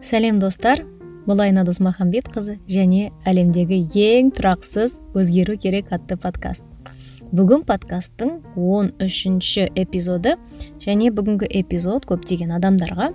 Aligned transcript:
сәлем 0.00 0.38
достар 0.40 0.80
бұл 1.28 1.42
айна 1.44 1.60
досмахамбетқызы 1.68 2.54
және 2.72 3.10
әлемдегі 3.28 3.82
ең 4.00 4.30
тұрақсыз 4.32 4.96
өзгеру 5.12 5.58
керек 5.60 5.90
атты 5.92 6.16
подкаст. 6.16 6.64
Бүгін 7.36 7.66
подкасттың 7.68 8.38
13 8.56 9.04
үшінші 9.04 9.66
эпизоды 9.76 10.38
және 10.80 11.10
бүгінгі 11.12 11.50
эпизод 11.60 12.08
көптеген 12.08 12.54
адамдарға 12.56 13.10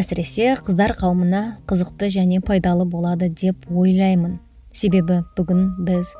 әсіресе 0.00 0.54
қыздар 0.64 0.96
қауымына 0.96 1.42
қызықты 1.68 2.08
және 2.16 2.40
пайдалы 2.40 2.88
болады 2.88 3.28
деп 3.28 3.68
ойлаймын. 3.68 4.38
Себебі 4.72 5.20
бүгін 5.36 5.84
біз 5.84 6.14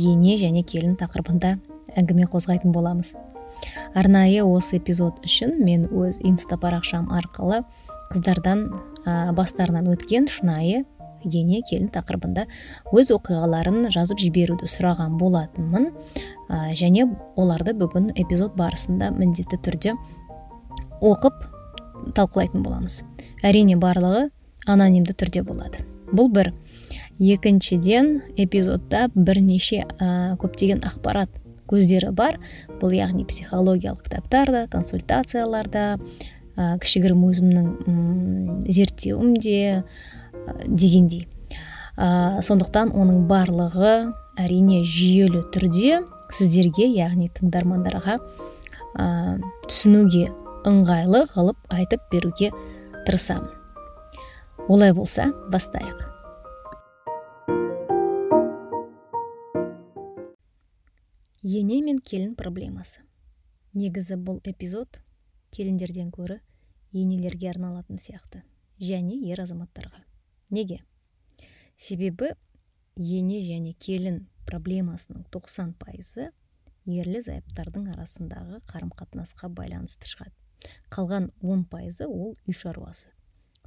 ене 0.00 0.38
және 0.40 0.64
келін 0.64 0.96
тақырыбында 0.96 1.58
әңгіме 1.92 2.24
қозғайтын 2.32 2.72
боламыз. 2.72 3.12
Арнайы 3.92 4.40
осы 4.48 4.78
эпизод 4.80 5.20
үшін 5.28 5.58
мен 5.60 5.84
өз 5.92 6.22
инста 6.24 6.56
парақшам 6.56 7.12
арқылы 7.12 7.60
қыздардан 8.10 8.64
ә, 9.04 9.32
бастарынан 9.36 9.90
өткен 9.92 10.28
шынайы 10.30 10.84
ене 11.24 11.60
келін 11.68 11.90
тақырыбында 11.92 12.46
өз 12.96 13.10
оқиғаларын 13.14 13.90
жазып 13.92 14.20
жіберуді 14.22 14.68
сұраған 14.70 15.18
болатынмын. 15.20 15.90
Ә, 16.48 16.72
және 16.74 17.06
оларды 17.36 17.74
бүгін 17.76 18.10
эпизод 18.16 18.56
барысында 18.58 19.10
міндетті 19.14 19.60
түрде 19.60 19.94
оқып 21.00 21.44
талқылайтын 22.16 22.64
боламыз. 22.64 23.02
Әрине 23.44 23.76
барлығы 23.80 24.28
анонимді 24.66 25.14
түрде 25.16 25.44
болады. 25.46 25.84
Бұл 26.12 26.30
бір. 26.32 26.52
Екіншіден 27.20 28.22
эпизодта 28.40 29.08
бірнеше 29.14 29.84
ә, 30.00 30.36
көптеген 30.40 30.82
ақпарат 30.88 31.30
көздері 31.70 32.10
бар. 32.16 32.40
Бұл 32.80 32.96
яғни 32.96 33.26
психологиялық 33.28 34.06
кітаптарда 34.08 34.66
консультацияларда 34.72 35.98
ә, 36.60 36.76
кішігірім 36.82 37.24
өзімнің 37.30 37.68
зерттеуімде 38.68 39.60
ә, 39.80 39.82
дегендей. 40.66 41.24
Ә, 41.96 42.40
сондықтан 42.44 42.92
оның 42.96 43.24
барлығы 43.30 43.94
әрине 44.40 44.82
жүйелі 44.84 45.46
түрде 45.54 46.02
сіздерге 46.34 46.86
яғни 46.92 47.30
тыңдармандарға 47.36 48.18
ә, 48.20 49.08
түсінуге 49.66 50.28
ыңғайлы 50.68 51.24
қылып 51.32 51.72
айтып 51.72 52.04
беруге 52.12 52.52
тырысамын. 53.06 53.50
Олай 54.68 54.92
болса 54.94 55.30
бастайық. 55.50 56.06
Ене 61.42 61.80
мен 61.80 61.98
келін 62.04 62.34
проблемасы. 62.36 63.00
Негізі 63.72 64.18
бұл 64.20 64.42
эпизод 64.44 65.00
келіндерден 65.54 66.10
көрі 66.12 66.36
енелерге 66.92 67.50
арналатын 67.50 67.98
сияқты. 67.98 68.42
Және 68.80 69.18
ер 69.28 69.42
азаматтарға. 69.42 70.02
Неге? 70.50 70.80
Себебі 71.76 72.32
ене 72.96 73.40
және 73.44 73.74
келін 73.78 74.26
проблемасының 74.48 75.24
90 75.32 75.74
пайызы 75.80 76.30
ерлі 76.90 77.20
зайыптардың 77.22 77.90
арасындағы 77.94 78.60
қарым 78.70 78.90
қатынасқа 78.96 79.50
байланысты 79.54 80.08
шығады. 80.10 80.34
Қалған 80.92 81.30
10 81.40 81.64
пайызы 81.70 82.08
ол 82.08 82.34
үй 82.48 82.56
шаруасы. 82.56 83.08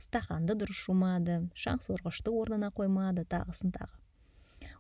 Стақанды 0.02 0.58
дұрыс 0.58 0.82
жумады 0.86 1.40
шаң 1.56 1.80
сорғышты 1.86 2.34
орнына 2.34 2.72
қоймады 2.76 3.24
тағысын 3.30 3.72
тағы. 3.74 3.94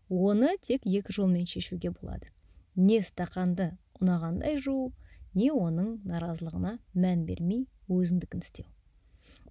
Оны 0.09 0.57
тек 0.61 0.85
екі 0.85 1.13
жолмен 1.13 1.45
шешуге 1.47 1.93
болады. 1.93 2.29
Не 2.75 2.99
стақанды 3.05 3.71
ұнағандай 4.01 4.57
жуу 4.57 4.91
не 5.33 5.51
оның 5.53 6.01
наразылығына 6.09 6.77
мән 6.93 7.25
бермей 7.29 7.67
өзіңдікін 7.91 8.43
істеу. 8.43 8.67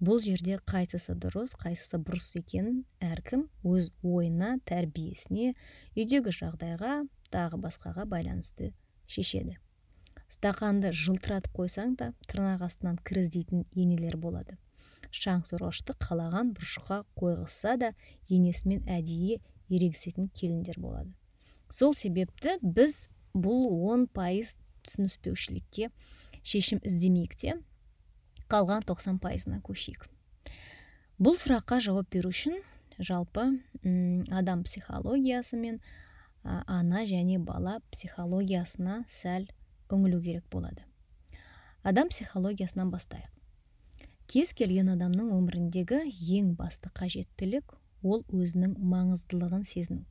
Бұл 0.02 0.19
жерде 0.25 0.56
қайсысы 0.66 1.14
дұрыс 1.14 1.52
қайсысы 1.61 2.00
бұрыс 2.02 2.33
екенін 2.41 2.80
әркім 3.02 3.44
өз 3.62 3.92
ойына 4.02 4.57
тәрбиесіне 4.67 5.52
үйдегі 5.95 6.33
жағдайға 6.34 6.96
тағы 7.30 7.61
басқаға 7.62 8.07
байланысты 8.11 8.73
шешеді. 9.07 9.58
Стақанды 10.33 10.90
жылтыратып 10.96 11.55
қойсаң 11.61 11.95
да 12.01 12.11
тырнақ 12.27 12.64
астынан 12.67 12.98
кір 13.05 13.23
іздейтін 13.23 13.67
енелер 13.77 14.17
болады. 14.17 14.57
Шаң 15.12 15.42
сорғышты 15.45 15.95
қалаған 16.01 16.55
бұрышқа 16.57 17.02
қойғызса 17.20 17.77
да 17.78 17.90
енесімен 18.33 18.86
әдейі 18.89 19.42
ерегісетін 19.68 20.30
келіндер 20.33 20.80
болады. 20.80 21.12
Сол 21.68 21.92
себепті 21.95 22.57
біз 22.62 23.11
бұл 23.36 23.68
он 23.92 24.07
пайыз 24.08 24.57
түсініспеушілікке 24.86 25.90
шешім 26.42 26.80
іздемейік 26.83 27.36
те 27.36 27.58
қалған 28.52 28.85
90 28.89 29.18
пайызына 29.23 29.63
көшейік. 29.64 30.07
Бұл 31.23 31.36
сұраққа 31.40 31.80
жауап 31.80 32.11
беру 32.13 32.33
үшін 32.33 32.61
жалпы 32.98 33.48
адам 34.30 34.64
психологиясы 34.68 35.57
мен 35.57 35.80
ана 36.45 37.05
және 37.08 37.39
бала 37.39 37.79
психологиясына 37.92 39.05
сәл 39.08 39.46
үңілу 39.92 40.20
керек 40.23 40.45
болады. 40.51 40.85
Адам 41.83 42.08
психологиясынан 42.08 42.90
бастайық. 42.92 43.30
Кез 44.30 44.52
келген 44.57 44.89
адамның 44.92 45.33
өміріндегі 45.34 46.05
ең 46.39 46.55
басты 46.57 46.90
қажеттілік 46.95 47.74
ол 48.02 48.23
өзінің 48.33 48.77
маңыздылығын 48.79 49.64
сезіну. 49.67 50.05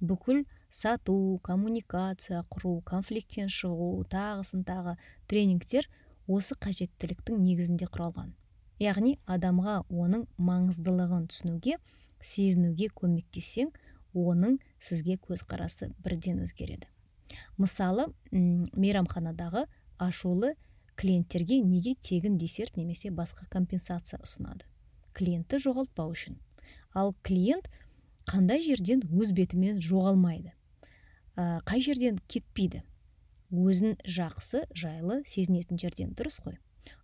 Бүкіл 0.00 0.44
сату 0.70 1.38
коммуникация 1.44 2.42
құру 2.50 2.80
конфликттен 2.88 3.52
шығу 3.52 4.04
тағысын 4.10 4.64
тағы 4.66 4.96
тренингтер 5.30 5.88
осы 6.26 6.56
қажеттіліктің 6.56 7.40
негізінде 7.44 7.88
құралған. 7.92 8.32
Яғни 8.82 9.18
адамға 9.30 9.84
оның 9.92 10.24
маңыздылығын 10.40 11.28
түсінуге 11.30 11.76
сезінуге 12.24 12.88
көмектессең 12.96 13.70
оның 14.14 14.58
сізге 14.82 15.18
көзқарасы 15.20 15.90
бірден 16.02 16.40
өзгереді. 16.44 16.88
Мысалы 17.58 18.08
мейрамханадағы 18.32 19.66
ашулы 19.98 20.54
клиенттерге 20.96 21.60
неге 21.60 21.94
тегін 21.94 22.38
десерт 22.38 22.76
немесе 22.76 23.10
басқа 23.10 23.46
компенсация 23.50 24.20
ұсынады? 24.22 24.66
Клиентті 25.14 25.58
жоғалтпау 25.62 26.14
үшін. 26.14 26.38
Ал 26.94 27.14
клиент 27.22 27.68
қандай 28.30 28.62
жерден 28.62 29.02
өз 29.10 29.34
бетімен 29.34 29.80
жоғалмайды? 29.82 30.54
Қай 31.36 31.82
жерден 31.82 32.18
кетпейді? 32.30 32.82
Өзін 33.54 33.96
жақсы 34.04 34.64
жайлы 34.74 35.22
сезінетін 35.28 35.78
жерден 35.78 36.12
дұрыс 36.18 36.40
қой. 36.42 36.58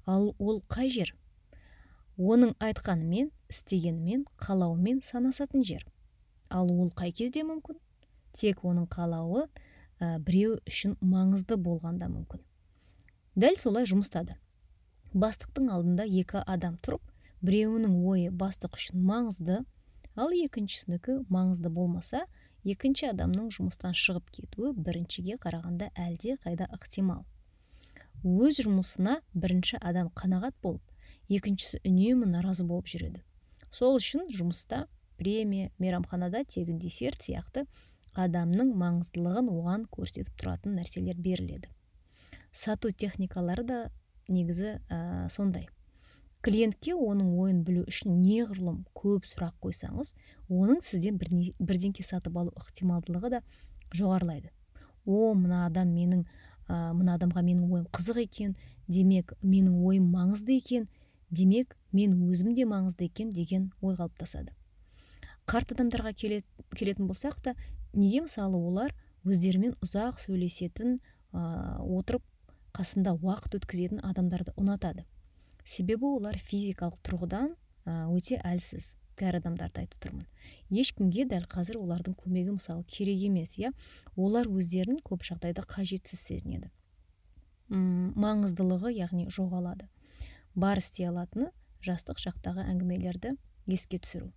Ал 0.06 0.34
ол 0.38 0.60
қай 0.68 0.90
жер? 0.90 1.14
Оның 2.18 2.56
айтқанымен 2.60 3.30
істегенімен 3.48 4.26
қалауымен 4.42 5.00
санасатын 5.06 5.64
жер. 5.64 5.86
Ал 6.50 6.70
ол 6.70 6.90
қай 6.90 7.14
кезде 7.14 7.46
мүмкін? 7.46 7.78
Тек 8.32 8.64
оның 8.66 8.90
қалауы 8.90 9.46
ә, 9.46 10.18
біреу 10.18 10.58
үшін 10.66 10.98
маңызды 11.00 11.56
болғанда 11.56 12.10
мүмкін. 12.10 12.42
Дәл 13.38 13.56
солай 13.56 13.86
жұмыста 13.88 14.24
да 14.26 14.36
бастықтың 15.14 15.70
алдында 15.74 16.04
екі 16.06 16.42
адам 16.46 16.76
тұрып 16.84 17.02
біреуінің 17.42 17.96
ойы 18.06 18.30
бастық 18.30 18.76
үшін 18.78 19.02
маңызды 19.06 19.60
ал 20.14 20.34
екіншісінікі 20.36 21.24
маңызды 21.32 21.72
болмаса 21.72 22.26
екінші 22.64 23.10
адамның 23.10 23.50
жұмыстан 23.54 23.94
шығып 23.96 24.30
кетуі 24.36 24.72
біріншіге 24.76 25.38
қарағанда 25.40 25.90
әлде 25.96 26.36
қайда 26.44 26.68
ықтимал. 26.74 27.24
Өз 28.20 28.60
жұмысына 28.66 29.20
бірінші 29.32 29.80
адам 29.80 30.10
қанағат 30.12 30.56
болып 30.62 30.82
екіншісі 31.30 31.80
үнемі 31.86 32.28
наразы 32.28 32.66
болып 32.68 32.90
жүреді. 32.90 33.22
Сол 33.70 33.96
үшін 33.96 34.28
жұмыста 34.34 34.86
премия 35.16 35.70
мейрамханада 35.78 36.44
тегін 36.44 36.78
десерт 36.82 37.22
сияқты 37.24 37.64
адамның 38.18 38.74
маңыздылығын 38.76 39.50
оған 39.52 39.86
көрсетіп 39.94 40.34
тұратын 40.36 40.76
нәрселер 40.80 41.16
беріледі. 41.16 41.70
Сату 42.50 42.90
техникалары 42.90 43.64
да 43.64 43.78
негізі 44.28 44.80
ә, 44.90 45.28
сондай. 45.30 45.68
Клиентке 46.44 46.94
оның 46.96 47.34
ойын 47.40 47.58
білу 47.64 47.82
үшін 47.88 48.14
неғұрлым 48.22 48.84
көп 48.96 49.26
сұрақ 49.28 49.56
қойсаңыз 49.64 50.14
оның 50.48 50.80
сізден 50.84 51.18
бірдеңке 51.20 52.04
сатып 52.06 52.38
алу 52.40 52.54
ықтималдылығы 52.56 53.30
да 53.34 53.42
жоғарылайды. 53.96 54.48
О 55.04 55.34
мына 55.34 55.66
адам 55.66 55.92
менің 55.92 56.24
ә, 56.68 56.92
мына 56.96 57.18
адамға 57.18 57.44
менің 57.44 57.68
ойым 57.68 57.86
қызық 57.92 58.22
екен 58.24 58.56
демек 58.88 59.34
менің 59.42 59.82
ойым 59.84 60.08
маңызды 60.14 60.56
екен 60.56 60.88
демек 61.30 61.76
мен 61.92 62.16
өзім 62.30 62.54
де 62.54 62.64
маңызды 62.64 63.10
екен 63.10 63.34
деген 63.36 63.70
ой 63.82 63.96
қалыптасады. 63.98 64.54
Қарт 65.46 65.74
адамдарға 65.74 66.14
келетін 66.16 67.08
болсақ 67.10 67.40
та 67.42 67.54
неге 67.92 68.24
мысалы 68.24 68.56
олар 68.56 68.94
өздерімен 69.24 69.76
ұзақ 69.84 70.20
сөйлесетін 70.22 71.00
ә, 71.34 71.80
отырып 71.84 72.24
қасында 72.72 73.16
уақыт 73.18 73.58
өткізетін 73.60 74.00
адамдарды 74.06 74.54
ұнатады? 74.56 75.04
Себебі 75.70 76.08
олар 76.16 76.38
физикалық 76.38 76.98
тұрғыдан 77.06 77.54
өте 78.10 78.40
әлсіз 78.42 78.94
кәрі 79.20 79.38
адамдарды 79.42 79.82
айтып 79.84 80.00
тұрмын. 80.02 80.26
Ешкімге 80.72 81.26
дәл 81.28 81.44
қазір 81.50 81.78
олардың 81.80 82.16
көмегі 82.18 82.56
мысалы 82.56 82.84
керек 82.88 83.20
емес 83.28 83.56
иә? 83.60 83.70
Олар 84.16 84.48
өздерін 84.48 84.98
көп 85.04 85.22
жағдайда 85.28 85.62
қажетсіз 85.68 86.22
сезінеді. 86.24 86.70
Маңыздылығы 87.70 88.94
яғни 88.96 89.28
жоғалады. 89.30 89.86
Бар 90.54 90.80
істей 90.80 91.06
алатыны 91.10 91.50
жастық 91.84 92.18
шақтағы 92.18 92.64
әңгімелерді 92.72 93.36
еске 93.70 94.00
түсіру. 94.00 94.32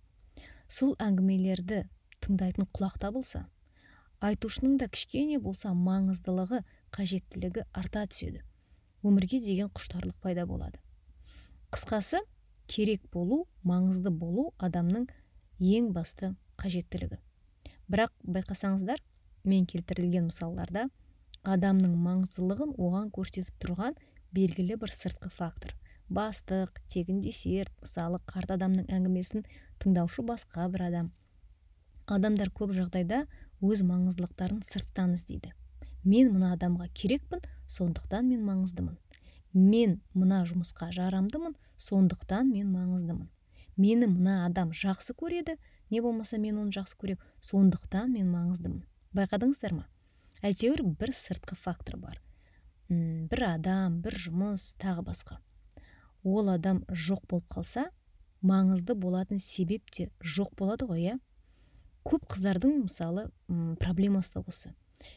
Сол 0.68 0.94
әңгімелерді 1.02 1.84
тыңдайтын 2.22 2.68
құлақ 2.76 3.00
табылса 3.02 3.46
айтушының 4.24 4.78
да 4.80 4.88
кішкене 4.88 5.40
болса 5.42 5.74
маңыздылығы 5.74 6.62
қажеттілігі 6.94 7.66
арта 7.74 8.06
түседі. 8.08 8.40
Өмірге 9.04 9.40
деген 9.42 9.68
құштарлық 9.74 10.16
пайда 10.22 10.46
болады. 10.48 10.78
Қысқасы 11.74 12.20
керек 12.70 13.02
болу 13.10 13.40
маңызды 13.66 14.10
болу 14.14 14.44
адамның 14.62 15.08
ең 15.58 15.88
басты 15.96 16.28
қажеттілігі. 16.62 17.18
Бірақ 17.90 18.12
байқасаңыздар 18.36 19.02
мен 19.50 19.66
келтірілген 19.66 20.28
мысалдарда 20.28 20.84
адамның 21.42 21.96
маңыздылығын 22.04 22.76
оған 22.78 23.10
көрсетіп 23.16 23.58
тұрған 23.64 23.98
белгілі 24.38 24.78
бір 24.84 24.94
сыртқы 24.94 25.32
фактор. 25.34 25.74
Бастық 26.06 26.78
тегін 26.86 27.20
десерт 27.24 27.74
мысалы 27.82 28.22
қарт 28.30 28.54
адамның 28.54 28.86
әңгімесін 28.94 29.42
тыңдаушы 29.82 30.22
басқа 30.30 30.70
бір 30.70 30.88
адам. 30.92 31.12
Адамдар 32.06 32.54
көп 32.54 32.76
жағдайда 32.78 33.24
өз 33.64 33.82
маңыздылықтарын 33.88 34.62
сырттан 34.62 35.18
іздейді. 35.18 35.50
Мен 36.04 36.36
мына 36.36 36.54
адамға 36.54 36.92
керекпін 36.94 37.42
сондықтан 37.66 38.28
мен 38.30 38.44
маңыздымын 38.46 39.00
мен 39.54 40.00
мына 40.14 40.42
жұмысқа 40.48 40.90
жарамдымын 40.92 41.54
сондықтан 41.78 42.50
мен 42.50 42.72
маңыздымын. 42.74 43.30
Мені 43.76 44.06
мына 44.10 44.44
адам 44.46 44.72
жақсы 44.74 45.14
көреді 45.14 45.56
не 45.90 46.00
болмаса 46.02 46.38
мен 46.38 46.58
оны 46.58 46.74
жақсы 46.74 46.98
көремін 46.98 47.22
сондықтан 47.40 48.12
мен 48.12 48.30
маңыздымын. 48.30 48.84
Байқадыңыздар 49.14 49.74
ма? 49.74 49.88
Әйтеуір 50.42 50.82
бір 50.98 51.14
сыртқы 51.14 51.56
фактор 51.56 51.96
бар. 51.96 52.20
Үм, 52.90 53.26
бір 53.30 53.46
адам 53.54 54.00
бір 54.02 54.18
жұмыс 54.26 54.74
тағы 54.82 55.06
басқа. 55.06 55.38
Ол 56.24 56.50
адам 56.50 56.82
жоқ 56.90 57.24
болып 57.30 57.46
қалса 57.54 57.86
маңызды 58.42 58.94
болатын 58.94 59.38
себеп 59.38 59.90
те 59.90 60.10
жоқ 60.20 60.54
болады 60.58 60.88
ғой 60.90 61.06
иә? 61.06 61.18
Көп 62.04 62.26
қыздардың 62.28 62.82
мысалы 62.84 63.30
проблемасы 63.80 64.34
да 64.34 64.44
осы. 64.46 64.74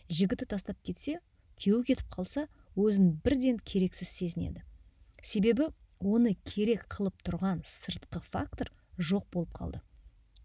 Жігіті 0.10 0.48
тастап 0.54 0.80
кетсе 0.83 1.19
күйеуі 1.60 1.90
кетіп 1.92 2.07
қалса 2.13 2.48
өзін 2.78 3.18
бірден 3.26 3.60
керексіз 3.60 4.10
сезінеді. 4.14 4.62
Себебі 5.22 5.72
оны 6.02 6.36
керек 6.46 6.86
қылып 6.94 7.18
тұрған 7.26 7.64
сыртқы 7.66 8.22
фактор 8.30 8.70
жоқ 8.98 9.26
болып 9.34 9.54
қалды. 9.58 9.82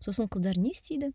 Сосын 0.00 0.30
қыздар 0.32 0.58
не 0.58 0.72
істейді? 0.72 1.12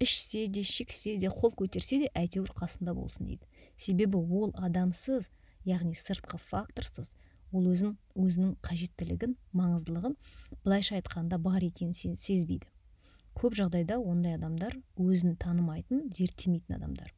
Ішсе 0.00 0.46
де 0.46 0.62
шексе 0.62 1.16
де 1.18 1.28
қол 1.30 1.54
көтерсе 1.58 1.98
де 2.04 2.10
әйтеуір 2.14 2.54
қасымда 2.54 2.94
болсын 2.94 3.26
дейді. 3.26 3.46
Себебі 3.76 4.18
ол 4.18 4.54
адамсыз 4.54 5.28
яғни 5.66 5.94
сыртқы 5.98 6.38
факторсыз 6.38 7.14
ол 7.54 7.66
өзін 7.70 7.96
өзінің 8.18 8.54
қажеттілігін 8.64 9.36
маңыздылығын 9.54 10.16
былайша 10.64 10.98
айтқанда 10.98 11.38
бар 11.38 11.62
екенін 11.62 11.94
сезбейді. 11.94 12.66
Көп 13.34 13.56
жағдайда 13.58 13.98
ондай 13.98 14.36
адамдар 14.38 14.76
өзін 14.98 15.36
танымайтын 15.42 16.08
зерттемейтін 16.14 16.76
адамдар. 16.78 17.10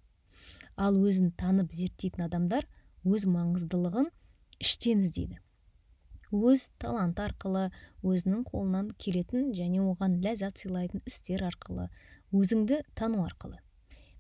Ал 0.77 0.97
өзін 0.97 1.33
танып 1.37 1.73
зерттейтін 1.73 2.27
адамдар 2.29 2.69
өз 3.07 3.27
маңыздылығын 3.31 4.09
іштен 4.59 5.05
іздейді. 5.07 5.39
Өз 6.35 6.71
таланты 6.83 7.23
арқылы 7.23 7.69
өзінің 8.03 8.43
қолынан 8.49 8.91
келетін 8.99 9.53
және 9.55 9.79
оған 9.85 10.19
ләззат 10.25 10.59
сыйлайтын 10.59 11.05
істер 11.07 11.45
арқылы 11.47 11.87
өзіңді 12.35 12.81
тану 12.99 13.23
арқылы. 13.23 13.61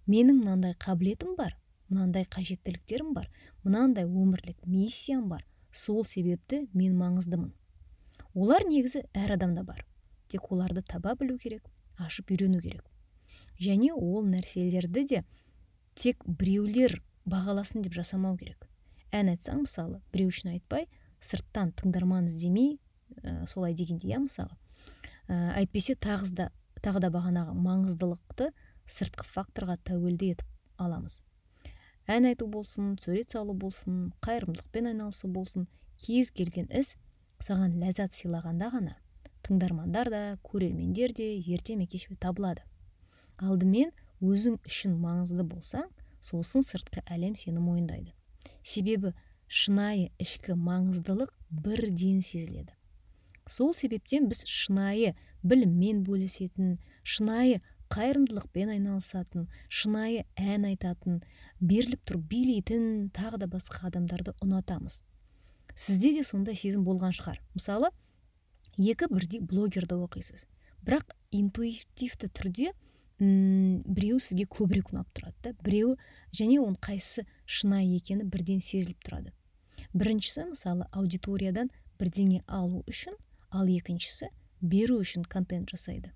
Менің 0.07 0.39
мынандай 0.45 0.77
қабілетім 0.79 1.35
бар 1.39 1.57
мынандай 1.91 2.27
қажеттіліктерім 2.31 3.13
бар 3.17 3.27
мынандай 3.65 4.07
өмірлік 4.07 4.63
миссиям 4.67 5.27
бар 5.29 5.43
сол 5.73 6.05
себепті 6.05 6.69
мен 6.73 6.95
маңыздымын. 6.99 7.51
Олар 8.35 8.67
негізі 8.69 9.03
әр 9.15 9.35
адамда 9.35 9.65
бар 9.67 9.83
тек 10.31 10.53
оларды 10.53 10.83
таба 10.87 11.17
білу 11.19 11.39
керек 11.43 11.67
ашып 11.99 12.31
үйрену 12.31 12.61
керек. 12.63 12.87
Және 13.59 13.93
ол 13.95 14.23
нәрселерді 14.27 15.05
де 15.11 15.25
тек 15.95 16.23
біреулер 16.27 17.01
бағаласын 17.27 17.83
деп 17.83 17.95
жасамау 17.97 18.37
керек. 18.37 18.69
Ән 19.17 19.33
айтсаң 19.33 19.65
мысалы 19.65 20.01
біреу 20.13 20.31
үшін 20.33 20.53
айтпай 20.55 20.87
сырттан 21.25 21.73
тыңдарман 21.79 22.29
іздемей 22.29 22.77
ә, 23.23 23.47
солай 23.47 23.75
дегенде 23.75 24.09
иә 24.11 24.21
мысалы. 24.23 24.53
Ә, 25.29 25.57
әйтпесе 25.63 25.97
тағы 25.97 26.33
да 26.37 27.11
бағанағы 27.11 27.57
маңыздылықты 27.57 28.53
сыртқы 28.87 29.27
факторға 29.33 29.79
тәуелді 29.89 30.35
етіп 30.37 30.83
аламыз. 30.83 31.21
Ән 32.07 32.29
айту 32.29 32.47
болсын 32.47 32.95
сурет 33.03 33.33
салу 33.35 33.55
болсын 33.55 34.13
қайырымдылықпен 34.23 34.93
айналысу 34.93 35.29
болсын 35.33 35.67
кез 35.99 36.31
келген 36.31 36.69
іс 36.71 36.95
саған 37.43 37.75
ләззат 37.81 38.15
сыйлағанда 38.15 38.71
ғана 38.75 38.95
тыңдармандар 39.47 40.11
да 40.11 40.21
көрермендер 40.47 41.13
де 41.15 41.33
ерте 41.39 41.77
ме 41.77 41.87
кеш 41.87 42.07
табылады. 42.21 42.63
Алдымен 43.39 43.93
өзің 44.23 44.61
үшін 44.67 44.97
маңызды 45.03 45.45
болсаң 45.47 45.91
сосын 46.21 46.65
сыртқы 46.67 47.03
әлем 47.07 47.35
сені 47.37 47.61
мойындайды. 47.61 48.16
Себебі 48.67 49.15
шынайы 49.47 50.11
ішкі 50.23 50.57
маңыздылық 50.59 51.31
бірден 51.51 52.23
сезіледі. 52.27 52.75
Сол 53.47 53.73
себептен 53.79 54.27
біз 54.27 54.43
шынайы 54.51 55.15
біліммен 55.47 56.03
бөлісетін 56.07 56.79
шынайы 57.07 57.61
қайырымдылықпен 57.95 58.73
айналысатын 58.75 59.47
шынайы 59.71 60.25
ән 60.35 60.67
айтатын 60.67 61.21
беріліп 61.61 62.03
тұрып 62.09 62.25
билейтін 62.33 62.89
тағы 63.15 63.39
да 63.45 63.51
басқа 63.51 63.87
адамдарды 63.93 64.35
ұнатамыз. 64.43 64.99
Сізде 65.77 66.17
де 66.17 66.25
сондай 66.27 66.59
сезім 66.59 66.83
болған 66.89 67.15
шығар. 67.15 67.39
Мысалы 67.55 67.93
екі 68.77 69.07
бірдей 69.13 69.41
блогерді 69.41 70.01
оқисыз. 70.03 70.49
Бірақ 70.83 71.15
интуитивті 71.31 72.33
түрде 72.35 72.73
м 73.23 73.83
біреуі 73.87 74.21
сізге 74.21 74.49
көбірек 74.51 74.91
ұнап 74.91 75.07
тұрады 75.15 75.39
да 75.45 75.55
біреуі 75.63 75.95
және 76.35 76.59
оның 76.59 76.81
қайсысы 76.83 77.25
шынайы 77.47 77.97
екені 77.97 78.27
бірден 78.27 78.61
сезіліп 78.61 79.01
тұрады. 79.07 79.33
Біріншісі 79.95 80.51
мысалы 80.51 80.87
аудиториядан 80.93 81.71
бірдеңе 82.01 82.43
алу 82.47 82.83
үшін 82.91 83.17
ал 83.51 83.71
екіншісі 83.71 84.29
беру 84.61 84.99
үшін 85.01 85.25
контент 85.25 85.71
жасайды. 85.73 86.13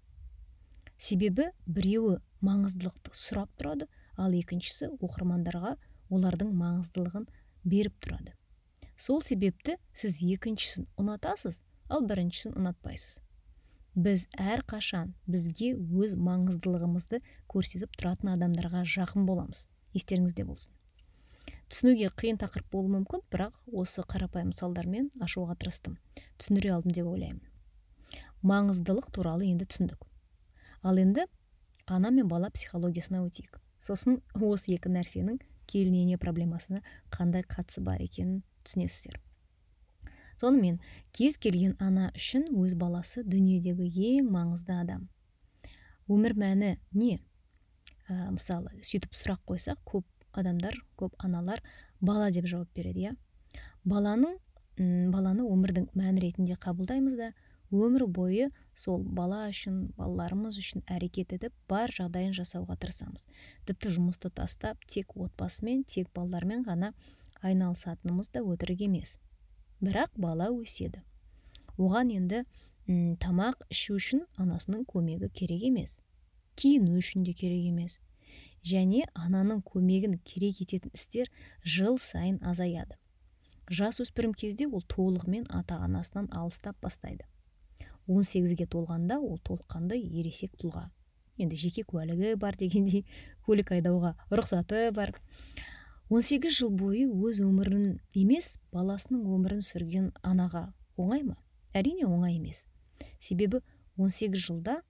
Себебі 0.98 1.48
біреуі 1.66 2.18
маңыздылықты 2.44 3.14
сұрап 3.16 3.54
тұрады 3.56 3.88
ал 4.20 4.34
екіншісі 4.36 4.90
оқырмандарға 5.00 5.76
олардың 6.10 6.52
маңыздылығын 6.60 7.26
беріп 7.64 7.96
тұрады. 8.04 8.34
Сол 9.00 9.22
себепті 9.24 9.78
сіз 9.96 10.20
екіншісін 10.34 10.88
ұнатасыз 11.00 11.62
ал 11.88 12.04
біріншісін 12.04 12.58
ұнатпайсыз. 12.60 13.20
Біз 13.94 14.26
әр 14.38 14.62
қашан 14.68 15.14
бізге 15.26 15.72
өз 15.74 16.12
маңыздылығымызды 16.20 17.22
көрсетіп 17.50 17.96
тұратын 17.96 18.34
адамдарға 18.36 18.84
жақын 18.86 19.24
боламыз. 19.26 19.66
Естеріңізде 19.96 20.44
болсын. 20.46 20.74
Түсінуге 21.70 22.10
қиын 22.18 22.38
тақырып 22.42 22.66
болуы 22.74 22.90
мүмкін 22.96 23.22
бірақ 23.30 23.54
осы 23.70 24.02
қарапайым 24.02 24.50
мысалдармен 24.50 25.10
ашуға 25.22 25.54
тырыстым. 25.60 25.96
Түсіндіре 26.40 26.74
алдым 26.74 26.94
деп 26.96 27.06
ойлаймын. 27.06 27.44
Маңыздылық 28.42 29.10
туралы 29.14 29.46
енді 29.46 29.68
түсіндік. 29.70 30.02
Ал 30.82 30.98
енді 30.98 31.28
ана 31.86 32.10
мен 32.10 32.28
бала 32.28 32.50
психологиясына 32.50 33.22
өтейік. 33.22 33.60
Сосын 33.78 34.18
осы 34.34 34.74
екі 34.74 34.90
нәрсенің 34.90 35.38
келін 35.70 35.96
ене 36.02 36.18
проблемасына 36.18 36.82
қандай 37.14 37.46
қатысы 37.46 37.84
бар 37.86 38.02
екенін 38.02 38.42
түсінесіздер. 38.64 39.20
Сонымен 40.40 40.78
кез 41.12 41.36
келген 41.38 41.76
ана 41.78 42.10
үшін 42.16 42.48
өз 42.56 42.74
баласы 42.80 43.22
дүниедегі 43.22 43.90
ең 44.16 44.30
маңызды 44.32 44.74
адам. 44.74 45.08
Өмір 46.08 46.34
мәні 46.34 46.78
не? 46.96 47.20
Ә, 48.08 48.30
мысалы 48.32 48.72
сөйтіп 48.82 49.14
сұрақ 49.14 49.44
қойсақ 49.46 49.84
көп 49.86 50.06
адамдар 50.32 50.76
көп 50.96 51.14
аналар 51.18 51.62
бала 52.00 52.30
деп 52.30 52.46
жауап 52.46 52.68
береді 52.74 53.08
иә. 53.08 53.14
Баланың 53.84 54.36
баланы 55.12 55.44
өмірдің 55.44 55.90
мәні 55.94 56.22
ретінде 56.24 56.56
қабылдаймыз 56.60 57.16
да 57.18 57.30
өмір 57.70 58.06
бойы 58.10 58.48
сол 58.74 59.02
бала 59.02 59.44
үшін 59.50 59.90
балаларымыз 59.98 60.58
үшін 60.58 60.82
әрекет 60.90 61.34
етіп 61.36 61.54
бар 61.68 61.92
жағдайын 61.94 62.34
жасауға 62.34 62.76
тырысамыз. 62.80 63.22
Тіпті 63.66 63.92
жұмысты 63.96 64.30
тастап 64.34 64.82
тек 64.86 65.14
отбасымен 65.16 65.84
тек 65.84 66.10
балалармен 66.14 66.64
ғана 66.66 66.92
айналысатынымыз 67.42 68.32
да 68.34 68.42
өтірік 68.42 68.84
емес. 68.88 69.18
Бірақ 69.80 70.16
бала 70.16 70.50
өседі. 70.52 71.02
Оған 71.78 72.10
енді 72.12 72.42
ұм, 72.88 73.16
тамақ 73.22 73.62
ішу 73.70 73.96
үшін 74.00 74.26
анасының 74.36 74.84
көмегі 74.88 75.30
керек 75.32 75.62
емес. 75.70 76.00
Киіну 76.56 76.98
үшін 76.98 77.24
де 77.24 77.32
керек 77.32 77.70
емес. 77.70 77.98
Және 78.66 79.04
ананың 79.14 79.62
көмегін 79.64 80.18
керек 80.24 80.60
ететін 80.64 80.92
істер 80.94 81.30
жыл 81.64 81.98
сайын 81.98 82.38
азаяды. 82.44 82.96
Жас 83.70 84.00
өспірім 84.02 84.32
кезде 84.34 84.66
ол 84.66 84.82
толығымен 84.82 85.46
ата 85.54 85.76
анасынан 85.78 86.28
алыстап 86.34 86.76
бастайды. 86.82 87.24
18-ге 88.08 88.66
толғанда 88.66 89.20
ол 89.20 89.38
толыққанды 89.46 89.96
ересек 89.96 90.56
тұлға. 90.58 90.88
Енді 91.38 91.56
жеке 91.56 91.84
куәлігі 91.86 92.34
бар 92.36 92.56
дегендей 92.58 93.04
көлік 93.46 93.70
айдауға 93.76 94.16
рұқсаты 94.34 94.90
бар. 94.96 95.14
18 96.10 96.50
жыл 96.50 96.72
бойы 96.74 97.06
өз 97.06 97.38
өмірін 97.44 98.00
емес 98.18 98.56
баласының 98.74 99.28
өмірін 99.30 99.62
сүрген 99.62 100.10
анаға 100.26 100.72
оңай 100.98 101.22
ма? 101.22 101.36
Әрине 101.72 102.08
оңай 102.08 102.34
емес. 102.40 102.66
Себебі 103.22 103.62
18 103.96 104.34
жылда 104.34 104.80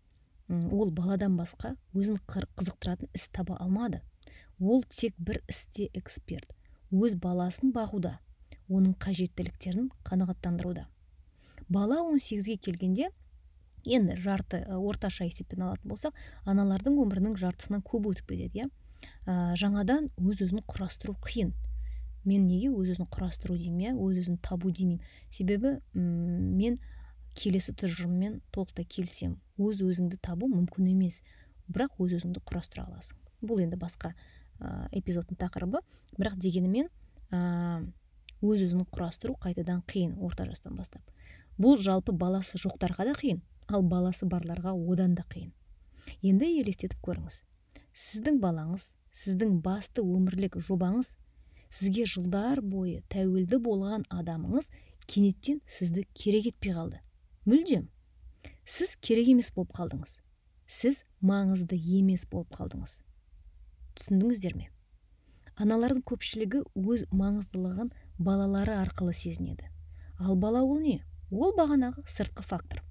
ол 0.51 0.91
баладан 0.91 1.37
басқа 1.39 1.77
өзін 1.95 2.19
қызықтыратын 2.27 3.11
іс 3.15 3.29
таба 3.31 3.57
алмады. 3.63 4.03
Ол 4.59 4.83
тек 4.89 5.15
бір 5.19 5.41
істе 5.49 5.89
эксперт. 5.95 6.51
Өз 6.91 7.15
баласын 7.15 7.71
бағуда 7.73 8.19
оның 8.69 8.97
қажеттіліктерін 8.99 9.91
қанағаттандыруда. 10.05 10.87
Бала 11.69 12.03
18-ге 12.03 12.57
келгенде 12.59 13.11
енді 13.87 14.17
жарты 14.21 14.65
орташа 14.75 15.25
есеппен 15.25 15.63
алатын 15.69 15.91
болсақ 15.95 16.19
аналардың 16.45 16.99
өмірінің 17.05 17.39
жартысынан 17.39 17.83
көп 17.87 18.11
өтіп 18.11 18.35
кетеді 18.35 18.65
иә. 18.65 18.71
Жаңадан 19.57 20.11
өз 20.19 20.43
өзін 20.45 20.65
құрастыру 20.67 21.15
қиын. 21.25 21.55
Мен 22.27 22.49
неге 22.51 22.69
өз 22.75 22.91
өзін 22.97 23.07
құрастыру 23.09 23.57
деймін 23.57 23.81
иә 23.81 23.93
өз 23.97 24.19
өзін 24.25 24.41
табу 24.43 24.71
демеймін 24.75 25.01
себебі 25.31 25.79
мен 25.95 26.77
келесі 27.39 27.75
тұжырыммен 27.79 28.41
толықтай 28.55 28.85
келісемін. 28.85 29.39
Өз 29.61 29.83
өзіңді 29.85 30.19
табу 30.23 30.49
мүмкін 30.51 30.91
емес. 30.93 31.21
Бірақ 31.71 32.01
өз 32.03 32.17
өзіңді 32.19 32.43
құрастыра 32.49 32.87
аласың. 32.89 33.19
Бұл 33.43 33.63
енді 33.65 33.79
басқа 33.81 34.13
ә, 34.59 34.89
эпизодтың 34.93 35.39
тақырыбы. 35.41 35.83
Бірақ 36.19 36.37
дегенімен 36.41 36.91
ә, 37.31 37.85
өз 38.43 38.65
өзін 38.67 38.87
құрастыру 38.91 39.37
қайтадан 39.41 39.83
қиын 39.89 40.17
орта 40.19 40.47
жастан 40.49 40.77
бастап. 40.77 41.03
Бұл 41.61 41.79
жалпы 41.81 42.13
баласы 42.13 42.59
жоқтарға 42.59 43.11
да 43.11 43.17
қиын 43.17 43.43
ал 43.69 43.83
баласы 43.83 44.27
барларға 44.27 44.73
одан 44.75 45.15
да 45.15 45.25
қиын. 45.31 45.53
Енді 46.23 46.49
елестетіп 46.61 46.99
көріңіз. 47.05 47.43
Сіздің 47.93 48.41
балаңыз 48.43 48.95
сіздің 49.15 49.59
басты 49.65 50.03
өмірлік 50.03 50.57
жобаңыз 50.63 51.17
сізге 51.71 52.07
жылдар 52.07 52.63
бойы 52.63 53.03
тәуелді 53.13 53.59
болған 53.63 54.07
адамыңыз 54.11 54.71
кенеттен 55.11 55.61
сізді 55.67 56.07
керек 56.15 56.51
етпей 56.53 56.75
қалды. 56.75 57.01
Мүлдем. 57.51 57.89
Сіз 58.65 58.97
керек 59.03 59.29
емес 59.33 59.51
болып 59.55 59.73
қалдыңыз. 59.77 60.19
Сіз 60.71 61.03
маңызды 61.21 61.77
емес 61.77 62.27
болып 62.31 62.53
қалдыңыз. 62.55 63.01
Түсіндіңіздер 63.99 64.55
ме? 64.55 64.69
Аналардың 65.61 66.05
көпшілігі 66.07 66.63
өз 66.79 67.05
маңыздылығын 67.11 67.91
балалары 68.23 68.77
арқылы 68.79 69.13
сезінеді. 69.17 69.67
Ал 70.21 70.37
бала 70.37 70.63
ол 70.63 70.79
не? 70.81 71.01
Ол 71.31 71.53
бағанағы 71.59 72.07
сыртқы 72.07 72.47
фактор. 72.47 72.85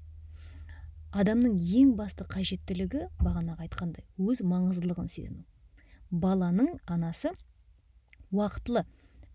Адамның 1.10 1.56
ең 1.80 1.96
басты 1.98 2.28
қажеттілігі 2.30 3.08
бағанағы 3.24 3.66
айтқандай 3.66 4.06
өз 4.22 4.44
маңыздылығын 4.46 5.10
сезіну. 5.10 5.46
Баланың 6.12 6.76
анасы 6.86 7.32
уақытылы 8.30 8.84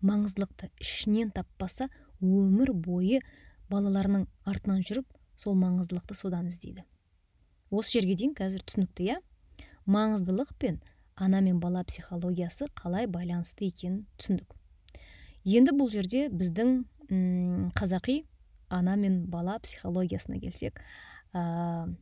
маңыздылықты 0.05 0.69
ішінен 0.79 1.33
таппаса 1.35 1.89
өмір 2.21 2.71
бойы 2.71 3.19
балаларының 3.71 4.27
артынан 4.47 4.85
жүріп 4.87 5.14
сол 5.35 5.55
маңыздылықты 5.59 6.15
содан 6.15 6.47
іздейді. 6.47 6.85
Осы 7.71 7.99
жерге 7.99 8.15
дейін 8.15 8.35
қазір 8.37 8.63
түсінікті 8.67 9.09
иә? 9.09 9.17
Маңыздылық 9.85 10.53
пен 10.59 10.79
ана 11.15 11.41
мен 11.41 11.59
бала 11.59 11.83
психологиясы 11.83 12.67
қалай 12.75 13.07
байланысты 13.07 13.67
екенін 13.67 14.05
түсіндік. 14.17 14.55
Енді 15.45 15.75
бұл 15.77 15.91
жерде 15.93 16.27
біздің 16.29 16.71
м 17.09 17.69
қазақи 17.77 18.23
ана 18.69 18.95
мен 18.95 19.25
бала 19.29 19.59
психологиясына 19.59 20.39
келсек 20.41 20.81
ә, 21.33 21.93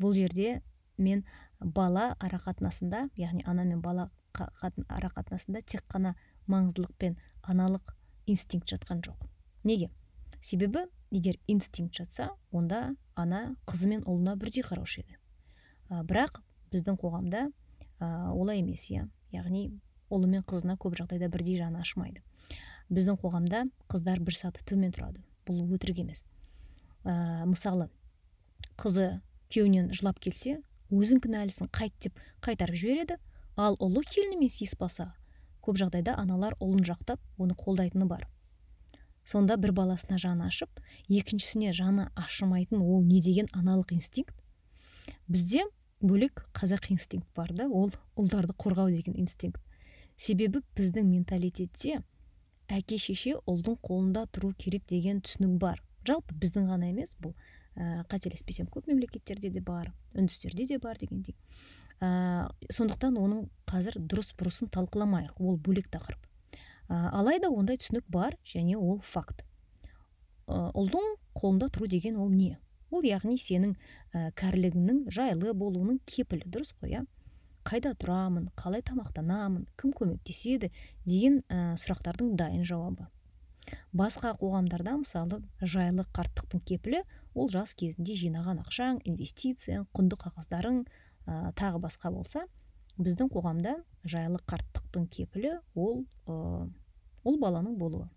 бұл 0.00 0.14
жерде 0.16 0.62
мен 0.98 1.24
бала 1.60 2.14
арақатынасында 2.20 3.08
яғни 3.20 3.44
ана 3.46 3.64
мен 3.64 3.82
бала 3.84 4.10
арақатынасында 4.34 5.62
тек 5.66 5.84
қана 5.92 6.14
маңыздылық 6.48 6.94
пен 6.98 7.18
аналық 7.42 7.94
инстинкт 8.26 8.70
жатқан 8.72 9.02
жоқ 9.04 9.26
неге? 9.64 9.90
Себебі 10.40 10.86
егер 11.10 11.38
инстинкт 11.46 11.96
жатса 11.96 12.30
онда 12.52 12.94
ана 13.14 13.56
қызы 13.66 13.88
мен 13.90 14.02
ұлына 14.04 14.36
бірдей 14.36 14.64
қараушы 14.64 15.02
еді. 15.02 15.18
Ә, 15.90 16.02
бірақ 16.06 16.40
біздің 16.72 16.98
қоғамда 17.00 17.46
ә, 18.00 18.30
олай 18.32 18.60
емес 18.62 18.86
иә. 18.90 19.08
Яғни 19.34 19.68
ұлы 20.10 20.30
мен 20.30 20.42
қызына 20.42 20.78
көп 20.80 20.96
жағдайда 20.98 21.28
бірдей 21.30 21.58
жаны 21.58 21.82
ашымайды. 21.82 22.22
Біздің 22.90 23.20
қоғамда 23.22 23.66
қыздар 23.90 24.20
бір 24.22 24.38
саты 24.38 24.64
төмен 24.66 24.94
тұрады. 24.94 25.22
Бұл 25.46 25.62
өтірік 25.76 26.02
емес. 26.02 26.24
Ә, 27.04 27.44
мысалы 27.46 27.90
қызы 28.80 29.20
күйеуінен 29.50 29.92
жылап 29.94 30.18
келсе 30.22 30.60
өзің 30.90 31.22
кінәлісің 31.24 31.70
қайт 31.74 31.94
деп 32.02 32.18
қайтарып 32.42 32.78
жібереді. 32.78 33.18
Ал 33.56 33.76
ұлы 33.82 34.02
келінімен 34.06 34.50
сиыспаса 34.50 35.12
көп 35.60 35.78
жағдайда 35.80 36.16
аналар 36.18 36.56
ұлын 36.62 36.84
жақтап 36.86 37.20
оны 37.38 37.54
қолдайтыны 37.58 38.06
бар. 38.08 38.26
Сонда 39.24 39.56
бір 39.56 39.72
баласына 39.76 40.18
жаны 40.18 40.46
ашып 40.46 40.80
екіншісіне 41.08 41.72
жаны 41.76 42.08
ашымайтын 42.16 42.80
ол 42.80 43.02
не 43.04 43.20
деген 43.20 43.50
аналық 43.54 43.94
инстинкт. 43.94 44.34
Бізде 45.28 45.64
бөлек 46.00 46.46
қазақ 46.56 46.90
инстинкт 46.92 47.28
бар 47.36 47.52
да 47.52 47.68
ол 47.68 47.92
ұлдарды 48.16 48.54
қорғау 48.56 48.90
деген 48.90 49.18
инстинкт. 49.20 49.60
Себебі 50.16 50.62
біздің 50.76 51.06
менталитетте 51.08 52.00
әке 52.70 52.98
шеше 52.98 53.36
ұлдың 53.48 53.78
қолында 53.84 54.26
тұру 54.32 54.52
керек 54.58 54.86
деген 54.88 55.20
түсінік 55.24 55.58
бар. 55.60 55.82
Жалпы 56.06 56.34
біздің 56.40 56.70
ғана 56.70 56.90
емес 56.90 57.16
бұл 57.20 57.34
ә, 57.76 58.04
қателеспесем 58.08 58.68
көп 58.72 58.88
мемлекеттерде 58.88 59.50
де 59.50 59.60
бар 59.60 59.92
үндістерде 60.14 60.66
де 60.66 60.78
бар 60.78 60.98
дегендей. 61.00 61.36
Ә, 62.00 62.48
сондықтан 62.72 63.18
оның 63.20 63.48
қазір 63.68 64.00
дұрыс 64.00 64.32
бұрысын 64.38 64.70
талқыламайық 64.72 65.40
ол 65.40 65.58
бөлек 65.60 65.90
тақырып. 65.92 66.29
Алайда 66.90 67.50
ондай 67.54 67.78
түсінік 67.78 68.08
бар 68.10 68.36
және 68.44 68.76
ол 68.76 68.98
факт. 69.06 69.44
Ұлдың 70.50 71.14
қолында 71.38 71.70
тұру 71.70 71.86
деген 71.86 72.18
ол 72.18 72.30
не? 72.34 72.58
Ол 72.90 73.06
яғни 73.06 73.36
сенің 73.38 73.76
ә, 74.10 74.30
кәрілігіңнің 74.34 75.04
жайлы 75.14 75.54
болуының 75.54 76.00
кепілі 76.10 76.48
дұрыс 76.50 76.74
қой 76.80 76.96
иә? 76.96 77.04
Қайда 77.62 77.92
тұрамын 78.00 78.48
қалай 78.58 78.82
тамақтанамын 78.82 79.68
кім 79.78 79.92
көмектеседі 79.94 80.72
деген 81.06 81.44
ә, 81.46 81.76
сұрақтардың 81.78 82.34
дайын 82.40 82.66
жауабы. 82.66 83.06
Басқа 83.94 84.32
қоғамдарда 84.40 84.96
мысалы 85.04 85.38
жайлы 85.62 86.02
қарттықтың 86.10 86.64
кепілі 86.66 87.04
ол 87.34 87.50
жас 87.52 87.76
кезінде 87.78 88.16
жинаған 88.18 88.64
ақшаң 88.64 89.04
инвестицияң 89.06 89.86
құнды 89.94 90.18
қағаздарың 90.18 90.82
ә, 90.82 91.52
тағы 91.54 91.78
басқа 91.84 92.10
болса 92.10 92.48
біздің 92.98 93.30
қоғамда 93.30 93.76
жайлы 94.02 94.42
қарттықтың 94.50 95.06
кепілі 95.14 95.58
ол 95.78 96.02
ұл 97.24 97.38
баланың 97.40 97.76
болуы. 97.78 98.08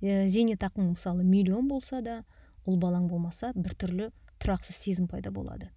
Ә, 0.00 0.28
зейнетақың 0.30 0.92
мысалы 0.92 1.24
миллион 1.24 1.68
болса 1.68 2.02
да 2.02 2.22
ұл 2.68 2.78
балаң 2.78 3.08
болмаса 3.10 3.52
біртүрлі 3.56 4.10
тұрақсыз 4.38 4.76
сезім 4.84 5.08
пайда 5.10 5.32
болады. 5.34 5.70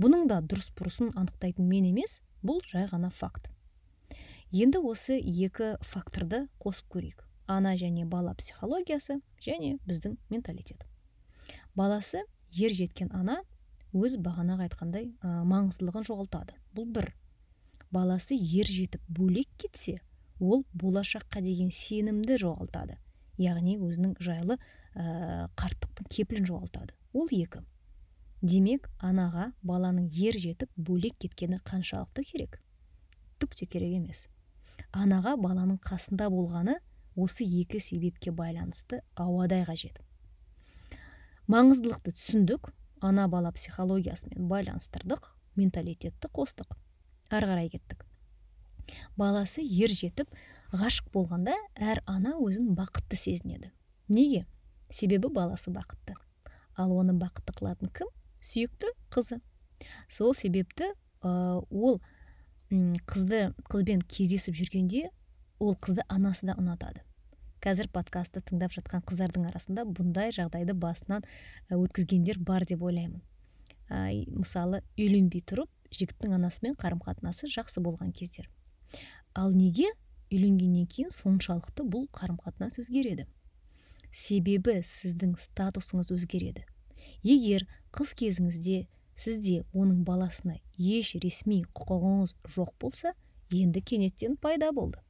Бұның 0.00 0.26
да 0.28 0.40
дұрыс 0.42 0.70
бұрысын 0.76 1.12
анықтайтын 1.16 1.66
мен 1.68 1.86
емес 1.88 2.20
бұл 2.44 2.60
жай 2.68 2.86
ғана 2.90 3.10
факт. 3.10 3.48
Енді 4.52 4.82
осы 4.84 5.16
екі 5.16 5.76
факторды 5.80 6.46
қосып 6.60 6.90
көрейік. 6.92 7.24
Ана 7.46 7.74
және 7.76 8.04
бала 8.04 8.34
психологиясы 8.34 9.20
және 9.40 9.78
біздің 9.88 10.18
менталитет. 10.30 10.84
Баласы 11.74 12.22
ер 12.52 12.72
жеткен 12.76 13.10
ана 13.16 13.40
өз 13.92 14.18
бағанағы 14.20 14.68
айтқандай 14.68 15.10
ә, 15.22 15.42
маңыздылығын 15.48 16.06
жоғалтады. 16.08 16.56
Бұл 16.76 16.88
бір. 16.92 17.12
Баласы 17.92 18.36
ер 18.36 18.68
жетіп 18.68 19.04
бөлек 19.08 19.48
кетсе 19.60 20.00
ол 20.42 20.64
болашаққа 20.74 21.40
деген 21.44 21.70
сенімді 21.70 22.36
жоғалтады. 22.42 22.98
Яғни 23.40 23.78
өзінің 23.80 24.16
жайлы 24.20 24.58
ә, 24.58 25.48
қарттықтың 25.56 26.10
кепілін 26.10 26.48
жоғалтады. 26.50 26.94
Ол 27.14 27.30
екі. 27.32 27.62
Демек 28.42 28.88
анаға 28.98 29.52
баланың 29.62 30.10
ер 30.18 30.36
жетіп 30.36 30.70
бөлек 30.76 31.14
кеткені 31.22 31.60
қаншалықты 31.62 32.24
керек? 32.26 32.58
Түк 33.38 33.54
те 33.54 33.66
керек 33.70 33.94
емес. 33.96 34.26
Анаға 34.90 35.36
баланың 35.38 35.78
қасында 35.82 36.28
болғаны 36.32 36.78
осы 37.16 37.46
екі 37.46 37.80
себепке 37.80 38.32
байланысты 38.34 39.02
ауадай 39.14 39.64
қажет. 39.68 40.00
Маңыздылықты 41.46 42.14
түсіндік 42.16 42.72
ана 43.00 43.28
бала 43.28 43.52
психологиясымен 43.52 44.48
байланыстырдық 44.50 45.32
менталитетті 45.56 46.30
қостық. 46.32 46.74
Ары 47.30 47.50
қарай 47.50 47.70
кеттік. 47.72 48.06
Баласы 49.16 49.62
ер 49.62 49.92
жетіп 49.92 50.32
ғашық 50.72 51.12
болғанда 51.12 51.54
әр 51.76 52.00
ана 52.06 52.36
өзін 52.40 52.72
бақытты 52.76 53.16
сезінеді. 53.16 53.72
Неге? 54.08 54.46
Себебі 54.90 55.28
баласы 55.32 55.70
бақытты. 55.72 56.16
Ал 56.76 56.92
оны 56.96 57.12
бақытты 57.16 57.54
қылатын 57.58 57.92
кім? 57.92 58.08
Сүйікті 58.40 58.92
қызы. 59.12 59.40
Сол 60.08 60.34
себепті 60.34 60.92
ә, 61.22 61.60
ол 61.70 62.00
қызды 62.72 63.52
қызбен 63.68 64.02
кездесіп 64.08 64.56
жүргенде 64.56 65.10
ол 65.60 65.76
қызды 65.76 66.04
анасы 66.08 66.48
да 66.48 66.56
ұнатады. 66.58 67.04
Қазір 67.62 67.90
подкастты 67.94 68.40
тыңдап 68.42 68.72
жатқан 68.74 69.04
қыздардың 69.06 69.44
арасында 69.52 69.84
бұндай 69.86 70.32
жағдайды 70.34 70.74
басынан 70.74 71.22
өткізгендер 71.70 72.40
бар 72.42 72.64
деп 72.66 72.82
ойлаймын. 72.82 73.20
Ә, 73.92 74.24
мысалы 74.32 74.80
үйленбей 74.96 75.44
тұрып 75.46 75.70
жігіттің 75.92 76.34
анасымен 76.38 76.74
қарым 76.80 77.04
қатынасы 77.04 77.46
жақсы 77.52 77.84
болған 77.84 78.10
кездер. 78.16 78.48
Ал 79.34 79.52
неге 79.52 79.88
үйленгеннен 80.32 80.86
кейін 80.86 81.12
соншалықты 81.12 81.84
бұл 81.84 82.08
қарым 82.12 82.38
қатынас 82.40 82.78
өзгереді? 82.80 83.26
Себебі 84.12 84.80
сіздің 84.84 85.36
статусыңыз 85.40 86.12
өзгереді. 86.14 86.64
Егер 87.24 87.64
қыз 87.94 88.12
кезіңізде 88.18 88.86
сізде 89.16 89.62
оның 89.72 90.02
баласына 90.04 90.58
еш 90.76 91.14
ресми 91.22 91.62
құқығыңыз 91.76 92.34
жоқ 92.56 92.74
болса 92.80 93.14
енді 93.50 93.80
кенеттен 93.80 94.36
пайда 94.36 94.72
болды. 94.72 95.00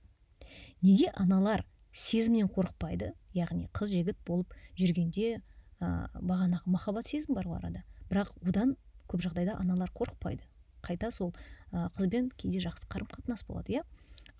Неге 0.83 1.11
аналар 1.15 1.65
сезімнен 1.93 2.51
қорықпайды? 2.51 3.13
Яғни 3.35 3.69
қыз 3.75 3.93
жігіт 3.95 4.19
болып 4.27 4.55
жүргенде 4.79 5.39
ә, 5.81 6.09
бағанағы 6.19 6.71
махаббат 6.71 7.09
сезім 7.09 7.37
бар 7.39 7.49
ғой 7.49 7.61
арада. 7.61 7.85
Бірақ 8.11 8.33
одан 8.43 8.77
көп 9.09 9.23
жағдайда 9.25 9.57
аналар 9.61 9.91
қорықпайды. 9.95 10.43
Қайта 10.83 11.11
сол 11.15 11.33
ә, 11.71 11.89
қызбен 11.97 12.31
кейде 12.37 12.61
жақсы 12.65 12.89
қарым 12.91 13.09
қатынас 13.13 13.47
болады 13.47 13.79
иә? 13.79 13.85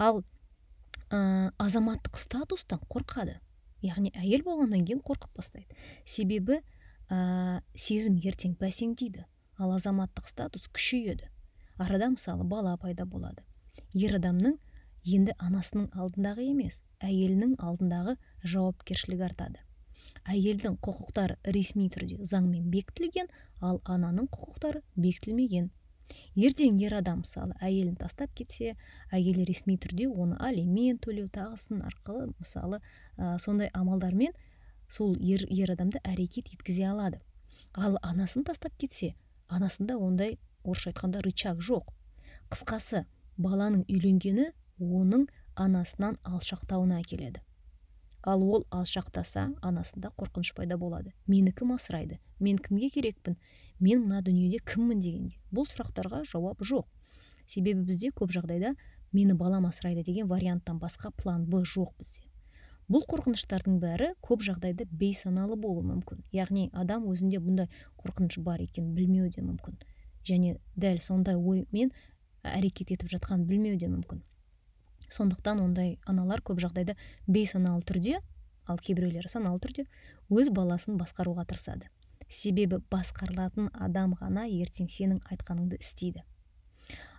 Ал 0.03 0.23
ә, 1.11 1.53
азаматтық 1.63 2.19
статустан 2.19 2.83
қорқады. 2.91 3.39
Яғни 3.83 4.13
әйел 4.19 4.45
болғаннан 4.47 4.85
кейін 4.87 5.03
қорқып 5.07 5.37
бастайды. 5.39 5.77
Себебі 6.05 6.61
ә, 7.11 7.61
сезім 7.75 8.19
ертең 8.19 8.57
бәсеңдейді. 8.61 9.27
Ал 9.59 9.75
азаматтық 9.77 10.29
статус 10.31 10.69
күшейеді. 10.73 11.29
Арада 11.79 12.11
мысалы 12.15 12.45
бала 12.49 12.77
пайда 12.81 13.07
болады. 13.07 13.45
Ер 13.93 14.17
адамның 14.19 14.57
енді 15.05 15.35
анасының 15.39 15.91
алдындағы 15.99 16.47
емес 16.47 16.81
әйелінің 17.03 17.57
алдындағы 17.59 18.17
жауапкершілігі 18.47 19.27
артады. 19.27 19.63
Әйелдің 20.31 20.79
құқықтары 20.83 21.39
ресми 21.55 21.89
түрде 21.91 22.23
заңмен 22.23 22.71
бекітілген 22.71 23.31
ал 23.61 23.81
ананың 23.85 24.29
құқықтары 24.31 24.83
бекітілмеген. 24.97 25.71
Ертең 26.37 26.79
ер 26.83 26.95
адам 26.99 27.23
мысалы 27.23 27.57
әйелін 27.61 27.97
тастап 28.01 28.33
кетсе 28.35 28.77
әйелі 29.11 29.45
ресми 29.49 29.77
түрде 29.77 30.09
оны 30.09 30.37
алимент 30.41 31.03
төлеу 31.07 31.29
тағысын 31.33 31.83
арқылы 31.87 32.31
мысалы 32.39 32.81
ә, 33.17 33.39
сондай 33.39 33.71
амалдармен 33.73 34.33
сол 34.89 35.17
ер, 35.21 35.45
ер 35.49 35.73
адамды 35.73 36.01
әрекет 36.05 36.53
еткізе 36.53 36.89
алады. 36.91 37.21
Ал 37.75 37.99
анасын 38.03 38.45
тастап 38.45 38.75
кетсе 38.79 39.15
анасында 39.49 39.97
ондай 39.97 40.39
орысша 40.65 40.93
айтқанда 40.93 41.23
рычаг 41.25 41.61
жоқ. 41.61 41.89
Қысқасы 42.53 43.05
баланың 43.37 43.87
үйленгені 43.89 44.51
оның 44.81 45.29
анасынан 45.57 46.19
алшақтауына 46.25 47.01
әкеледі. 47.01 47.41
Ал 48.23 48.43
ол 48.45 48.67
алшақтаса 48.71 49.49
анасында 49.63 50.13
қорқыныш 50.19 50.53
пайда 50.55 50.77
болады. 50.79 51.13
Мені 51.27 51.53
кім 51.53 51.75
асырайды 51.75 52.21
мен 52.39 52.59
кімге 52.59 52.91
керекпін? 52.91 53.37
Мен 53.81 54.05
мына 54.07 54.23
дүниеде 54.23 54.59
кіммін 54.67 55.01
дегенде. 55.01 55.39
Бұл 55.53 55.67
сұрақтарға 55.69 56.25
жауап 56.29 56.63
жоқ. 56.63 56.87
Себебі 57.47 57.85
бізде 57.87 58.11
көп 58.11 58.33
жағдайда 58.35 58.75
мені 59.13 59.35
балам 59.35 59.67
асырайды 59.67 60.03
деген 60.03 60.29
варианттан 60.29 60.79
басқа 60.79 61.13
план 61.17 61.45
б 61.47 61.63
жоқ 61.63 61.93
бізде. 61.99 62.23
Бұл 62.93 63.05
қорқыныштардың 63.09 63.79
бәрі 63.81 64.11
көп 64.21 64.43
жағдайда 64.45 64.85
бейсаналы 64.91 65.57
болуы 65.57 65.85
мүмкін. 65.87 66.25
Яғни 66.33 66.69
адам 66.73 67.07
өзінде 67.09 67.39
бұндай 67.41 67.71
қорқыныш 68.01 68.41
бар 68.43 68.61
екенін 68.61 68.93
білмеуі 68.97 69.31
де 69.31 69.45
мүмкін. 69.45 69.79
Және 70.29 70.59
дәл 70.77 71.01
сондай 71.01 71.39
оймен 71.39 71.93
әрекет 72.43 72.93
етіп 72.93 73.09
жатқанын 73.15 73.47
білмеуі 73.47 73.79
де 73.79 73.89
мүмкін. 73.89 74.23
Сондықтан 75.09 75.63
ондай 75.63 75.99
аналар 76.07 76.43
көп 76.45 76.61
жағдайда 76.63 76.97
бейсаналы 77.27 77.83
түрде 77.87 78.21
ал 78.67 78.79
кейбіреулері 78.79 79.29
саналы 79.29 79.61
түрде 79.63 79.87
өз 80.31 80.51
баласын 80.55 80.99
басқаруға 81.01 81.47
тырысады. 81.49 81.89
Себебі 82.33 82.81
басқарылатын 82.93 83.71
адам 83.87 84.17
ғана 84.21 84.47
ертең 84.49 84.89
сенің 84.91 85.21
айтқаныңды 85.33 85.79
істейді. 85.81 86.25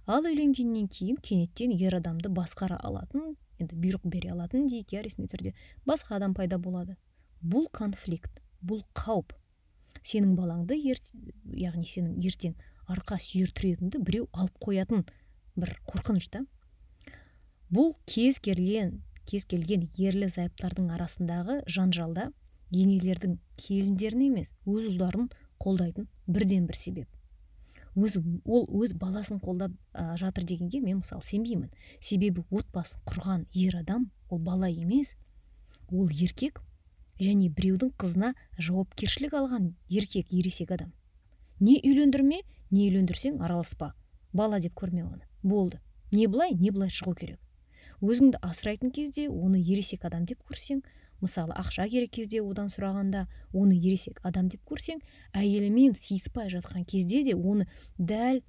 Ал 0.06 0.26
үйленгеннен 0.28 0.90
кейін 0.92 1.20
кенеттен 1.24 1.72
ер 1.78 1.96
адамды 2.00 2.32
басқара 2.34 2.80
алатын 2.84 3.36
енді 3.62 3.78
бұйрық 3.80 4.10
бере 4.10 4.34
алатын 4.34 4.68
дейік 4.68 4.96
иә 4.96 5.04
ресми 5.06 5.30
түрде 5.32 5.54
басқа 5.88 6.18
адам 6.18 6.34
пайда 6.36 6.58
болады. 6.58 6.98
Бұл 7.40 7.70
конфликт 7.72 8.42
бұл 8.64 8.84
қауіп. 8.98 9.32
Сенің 10.04 10.36
балаңды 10.36 10.76
ерт, 10.90 11.14
яғни 11.46 11.88
сенің 11.88 12.18
ертең 12.28 12.58
арқа 12.92 13.20
сүйер 13.22 13.54
тірегіңді 13.56 14.02
біреу 14.04 14.28
алып 14.34 14.58
қоятын 14.66 15.06
бір 15.56 15.72
қорқыныш 15.88 16.30
та. 16.34 16.44
Бұл 17.72 17.94
кез 18.10 18.42
келген 18.44 18.98
кез 19.30 19.46
келген 19.48 19.88
ерлі 19.96 20.28
зайыптардың 20.28 20.90
арасындағы 20.98 21.62
жанжалда 21.72 22.32
енелердің 22.74 23.38
келіндерін 23.62 24.28
емес 24.30 24.54
өз 24.66 24.90
ұлдарын 24.92 25.30
қолдайтын 25.62 26.08
бірден 26.28 26.66
бір 26.68 26.78
себеп. 26.80 27.10
Өз 27.96 28.18
ол 28.18 28.66
өз 28.82 28.96
баласын 28.98 29.40
қолдап 29.40 29.74
ә, 29.94 30.16
жатыр 30.18 30.48
дегенге 30.50 30.82
мен 30.82 31.04
мысалы 31.04 31.22
сенбеймін. 31.22 31.70
Себебі 32.00 32.44
отбасын 32.50 33.00
құрған 33.06 33.46
ер 33.54 33.78
адам 33.78 34.10
ол 34.30 34.40
бала 34.40 34.70
емес 34.70 35.16
ол 35.92 36.10
еркек 36.10 36.62
және 37.22 37.52
біреудің 37.54 37.94
қызына 38.02 38.34
жауапкершілік 38.58 39.36
алған 39.38 39.74
еркек 39.90 40.34
ересек 40.34 40.74
адам. 40.74 40.92
Не 41.60 41.78
үйлендірме 41.86 42.42
не 42.72 42.88
үйлендірсең 42.90 43.40
араласпа. 43.46 43.94
Бала 44.34 44.60
деп 44.60 44.74
көрме 44.74 45.06
оны 45.06 45.22
болды. 45.44 45.80
Не 46.12 46.26
былай 46.28 46.58
не 46.58 46.72
былай 46.72 46.90
шығу 46.90 47.14
керек. 47.14 47.40
Өзіңді 48.02 48.42
асырайтын 48.42 48.92
кезде 48.92 49.30
оны 49.30 49.62
ересек 49.62 50.06
адам 50.06 50.26
деп 50.26 50.42
көрсең 50.50 50.82
мысалы 51.24 51.56
ақша 51.56 51.88
керек 51.90 52.12
кезде 52.18 52.42
одан 52.44 52.68
сұрағанда 52.74 53.26
оны 53.54 53.78
ересек 53.78 54.20
адам 54.28 54.50
деп 54.52 54.62
көрсең 54.68 55.00
әйелімен 55.34 55.96
сыйыспай 55.96 56.52
жатқан 56.52 56.86
кезде 56.86 57.24
де 57.24 57.36
оны 57.36 57.68
дәл 57.98 58.42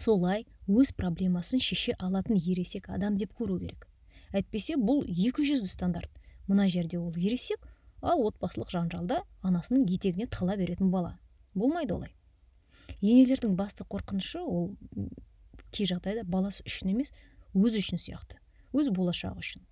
солай 0.00 0.46
өз 0.66 0.92
проблемасын 0.96 1.60
шеше 1.60 1.94
алатын 1.98 2.38
ересек 2.40 2.88
адам 2.88 3.16
деп 3.20 3.34
көру 3.36 3.58
керек. 3.60 3.86
Әйтпесе 4.32 4.76
бұл 4.78 5.04
екі 5.04 5.44
жүзді 5.46 5.68
стандарт. 5.68 6.10
Мына 6.46 6.68
жерде 6.68 6.98
ол 6.98 7.12
ересек 7.16 7.66
ал 8.00 8.22
отбасылық 8.26 8.70
жанжалда 8.72 9.22
анасының 9.42 9.86
етегіне 9.90 10.28
тығыла 10.30 10.56
беретін 10.56 10.90
бала. 10.90 11.18
Болмайды 11.54 11.94
олай. 11.94 12.14
Енелердің 13.00 13.56
басты 13.58 13.84
қорқынышы 13.84 14.40
ол 14.40 14.72
кей 15.70 15.86
жағдайда 15.90 16.24
баласы 16.24 16.64
үшін 16.66 16.94
емес 16.94 17.12
өзі 17.54 17.82
үшін 17.82 18.00
сияқты. 18.00 18.38
Өз 18.72 18.90
болашағы 18.94 19.42
үшін. 19.42 19.64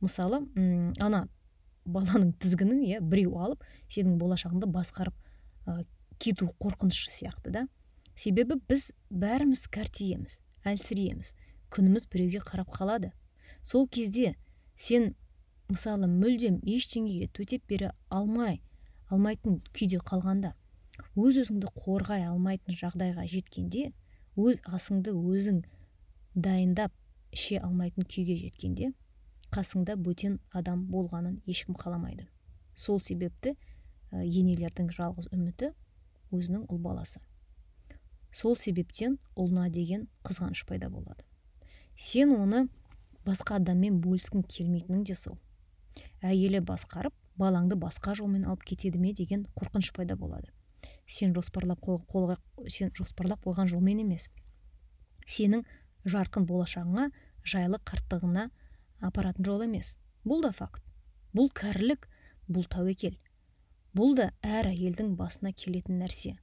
Мысалы 0.00 0.42
ана 0.98 1.26
баланың 1.94 2.32
тізгінін 2.42 2.82
иә 2.86 3.00
біреу 3.00 3.38
алып 3.38 3.64
сенің 3.88 4.18
болашағыңды 4.20 4.68
басқарып 4.72 5.14
ә, 5.66 5.84
кету 6.18 6.50
қорқынышы 6.60 7.12
сияқты 7.14 7.52
да. 7.54 7.66
Себебі 8.18 8.58
біз 8.68 8.90
бәріміз 9.10 9.66
кәртиеміз 9.72 10.40
әлсірееміз 10.66 11.34
күніміз 11.72 12.08
біреуге 12.12 12.42
қарап 12.44 12.72
қалады. 12.74 13.12
Сол 13.62 13.86
кезде 13.88 14.34
сен 14.76 15.14
мысалы 15.68 16.08
мүлдем 16.08 16.60
ештеңеге 16.64 17.28
төтеп 17.36 17.66
бере 17.68 17.92
алмай 18.08 18.60
алмайтын 19.12 19.60
күйде 19.76 20.00
қалғанда 20.04 20.54
өз 21.18 21.40
өзіңді 21.42 21.72
қорғай 21.76 22.24
алмайтын 22.28 22.76
жағдайға 22.78 23.26
жеткенде 23.28 23.90
өз 24.38 24.62
асыңды 24.64 25.12
өзің 25.12 25.62
дайындап 26.34 26.92
іше 27.34 27.58
алмайтын 27.60 28.08
күйге 28.08 28.36
жеткенде 28.40 28.92
қасыңда 29.54 29.96
бөтен 29.96 30.38
адам 30.52 30.84
болғанын 30.92 31.40
ешкім 31.46 31.76
қаламайды. 31.78 32.28
Сол 32.74 33.00
себепті 33.00 33.54
ә, 34.12 34.22
енелердің 34.22 34.90
жалғыз 34.94 35.30
үміті 35.32 35.72
өзінің 36.32 36.66
ұл 36.68 36.80
баласы. 36.82 37.20
Сол 38.30 38.56
себептен 38.56 39.16
ұлына 39.36 39.70
деген 39.72 40.06
қызғаныш 40.26 40.66
пайда 40.68 40.90
болады. 40.92 41.24
Сен 41.96 42.34
оны 42.36 42.66
басқа 43.26 43.56
адаммен 43.58 44.02
бөліскің 44.04 44.44
келмейтінің 44.44 45.06
де 45.08 45.16
сол. 45.16 45.38
Әйелі 46.22 46.60
басқарып 46.66 47.14
балаңды 47.40 47.78
басқа 47.78 48.14
жолмен 48.18 48.44
алып 48.44 48.64
кетеді 48.68 49.00
ме 49.00 49.14
деген 49.14 49.46
қорқыныш 49.56 49.92
пайда 49.96 50.16
болады. 50.16 50.52
Сен 51.06 51.34
жоспарлап 51.34 51.80
қолға 51.82 52.36
сен 52.68 52.92
жоспарлап 52.94 53.44
қойған 53.46 53.70
жолмен 53.72 54.02
емес. 54.04 54.28
Сенің 55.26 55.64
жарқын 56.04 56.46
болашағыңа 56.48 57.08
жайлы 57.48 57.80
қарттығына 57.88 58.48
апаратын 59.00 59.44
жол 59.46 59.64
емес. 59.66 59.96
Бұл 60.24 60.42
да 60.42 60.52
факт. 60.52 60.82
Бұл 61.34 61.50
кәрілік 61.54 62.08
бұл 62.48 62.66
тәуекел. 62.70 63.16
Бұл 63.96 64.14
да 64.16 64.30
әр 64.42 64.70
әйелдің 64.72 65.14
басына 65.18 65.52
келетін 65.52 66.00
нәрсе. 66.02 66.36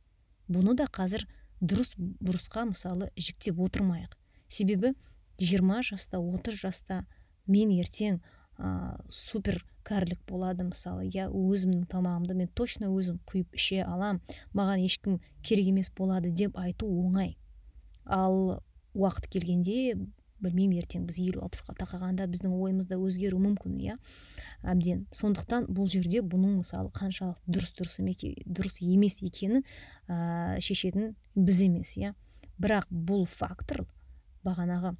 Бұны 0.51 0.75
да 0.77 0.87
қазір 0.91 1.25
дұрыс 1.61 1.93
бұрысқа 1.97 2.65
мысалы 2.69 3.09
жіктеп 3.17 3.59
отырмайық. 3.65 4.15
Себебі 4.47 4.93
20 5.39 5.83
жаста 5.89 6.19
30 6.19 6.59
жаста 6.59 7.05
мен 7.47 7.71
ертең 7.73 8.19
ә, 8.57 8.97
супер 9.09 9.61
кәрілік 9.85 10.21
болады 10.29 10.65
мысалы. 10.67 11.05
Я 11.13 11.27
өзімнің 11.29 11.85
тамағымды 11.91 12.35
мен 12.37 12.49
точно 12.53 12.89
өзім 12.93 13.19
құйып 13.29 13.57
іше 13.57 13.81
алам 13.85 14.21
маған 14.53 14.85
ешкім 14.85 15.19
керек 15.45 15.69
емес 15.71 15.91
болады 15.95 16.31
деп 16.31 16.57
айту 16.57 16.89
оңай. 16.89 17.35
Ал 18.05 18.61
уақыт 18.93 19.27
келгенде 19.29 19.97
білмеймін 20.45 20.83
ертең 20.83 21.07
біз 21.09 21.19
елу 21.25 21.43
алпысқа 21.45 21.75
тақағанда 21.81 22.27
біздің 22.31 22.53
ойымыз 22.55 22.87
да 22.89 22.99
өзгеруі 23.01 23.41
мүмкін 23.43 23.79
иә? 23.83 23.97
Әбден. 24.63 25.05
Сондықтан 25.11 25.67
бұл 25.73 25.89
жерде 25.91 26.21
бұның 26.21 26.59
мысалы 26.61 26.93
қаншалық 26.95 27.41
дұрыс 27.49 27.73
дұрыс, 27.77 27.97
дұрыс 28.45 28.79
емес 28.85 29.19
екенін 29.25 29.65
ә, 30.07 30.59
шешетін 30.61 31.15
біз 31.35 31.61
емес 31.65 31.95
иә? 31.97 32.13
Бірақ 32.61 32.87
бұл 32.89 33.25
фактор 33.27 33.83
бағанағы 34.45 34.95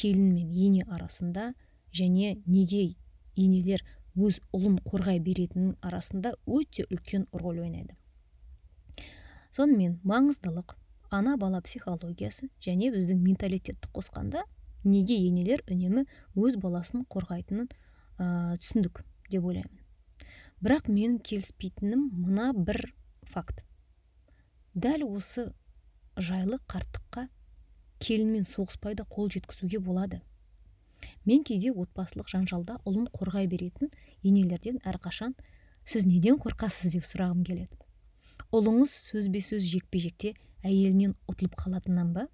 келін 0.00 0.32
мен 0.32 0.48
ене 0.48 0.84
арасында 0.88 1.52
және 1.92 2.38
неге 2.46 2.94
енелер 3.36 3.84
өз 4.16 4.40
ұлын 4.56 4.78
қорғай 4.86 5.20
беретіннің 5.22 5.76
арасында 5.84 6.34
өте 6.46 6.86
үлкен 6.88 7.26
роль 7.32 7.60
ойнайды. 7.60 7.96
Сонымен 9.52 9.98
маңыздылық 10.06 10.76
ана 11.10 11.36
бала 11.36 11.60
психологиясы 11.60 12.48
және 12.62 12.90
біздің 12.94 13.20
менталитетті 13.24 13.90
қосқанда 13.94 14.44
неге 14.84 15.16
енелер 15.26 15.62
үнемі 15.68 16.06
өз 16.38 16.56
баласын 16.62 17.04
қорғайтынын 17.10 17.68
ә, 17.68 18.56
түсіндік 18.56 19.02
деп 19.30 19.44
ойлаймын. 19.44 19.76
Бірақ 20.62 20.88
менің 20.92 21.18
келіспейтінім 21.26 22.06
мына 22.14 22.52
бір 22.54 22.80
факт. 23.26 23.62
Дәл 24.74 25.04
осы 25.08 25.50
жайлы 26.16 26.60
қарттыққа 26.70 27.26
келінмен 28.00 28.46
соғыспай 28.48 28.94
да 28.94 29.04
қол 29.04 29.30
жеткізуге 29.32 29.80
болады. 29.82 30.20
Мен 31.24 31.44
кейде 31.44 31.72
отбасылық 31.72 32.28
жанжалда 32.28 32.78
ұлын 32.88 33.08
қорғай 33.12 33.48
беретін 33.48 33.90
енелерден 34.22 34.78
әрқашан 34.84 35.34
сіз 35.84 36.06
неден 36.06 36.38
қорқасыз? 36.40 36.94
деп 36.94 37.04
сұрағым 37.08 37.44
келеді. 37.44 37.76
Ұлыңыз 38.52 38.92
сөзбе 39.10 39.40
сөз 39.44 39.66
жекпе 39.68 40.00
жекте 40.00 40.34
әйелінен 40.66 41.14
ұтылып 41.30 41.56
қалатыннан 41.60 42.12
ба? 42.16 42.26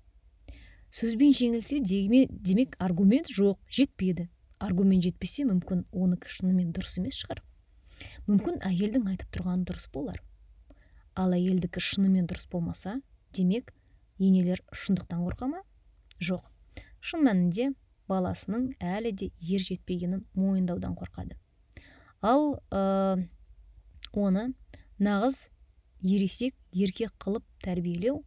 Сөзбен 0.90 1.34
жеңілсе 1.36 1.80
демек 1.82 2.76
аргумент 2.82 3.30
жоқ 3.32 3.58
жетпеді 3.68 4.28
аргумент 4.62 5.04
жетпесе 5.04 5.44
мүмкін 5.48 5.84
оныкі 5.92 6.30
шынымен 6.32 6.72
дұрыс 6.74 6.96
емес 7.00 7.18
шығар. 7.20 7.42
Мүмкін 8.28 8.60
әйелдің 8.66 9.08
айтып 9.12 9.32
тұрғаны 9.36 9.66
дұрыс 9.68 9.88
болар. 9.92 10.22
Ал 11.16 11.34
әйелдікі 11.36 11.82
шынымен 11.82 12.28
дұрыс 12.28 12.48
болмаса 12.52 12.98
демек 13.36 13.72
енелер 14.18 14.62
шындықтан 14.72 15.24
қорқа 15.26 15.50
ма? 15.52 15.62
Жоқ. 16.20 16.44
Шын 17.00 17.26
мәнінде 17.28 17.70
баласының 18.08 18.70
әлі 18.80 19.12
де 19.12 19.30
ер 19.40 19.62
жетпегенін 19.62 20.24
мойындаудан 20.34 20.96
қорқады. 20.96 21.36
Ал 22.22 22.56
ә, 22.70 23.20
оны 24.12 24.48
нағыз 24.98 25.46
ересек 26.06 26.54
еркек 26.72 27.14
қылып 27.22 27.44
тәрбиелеу 27.64 28.22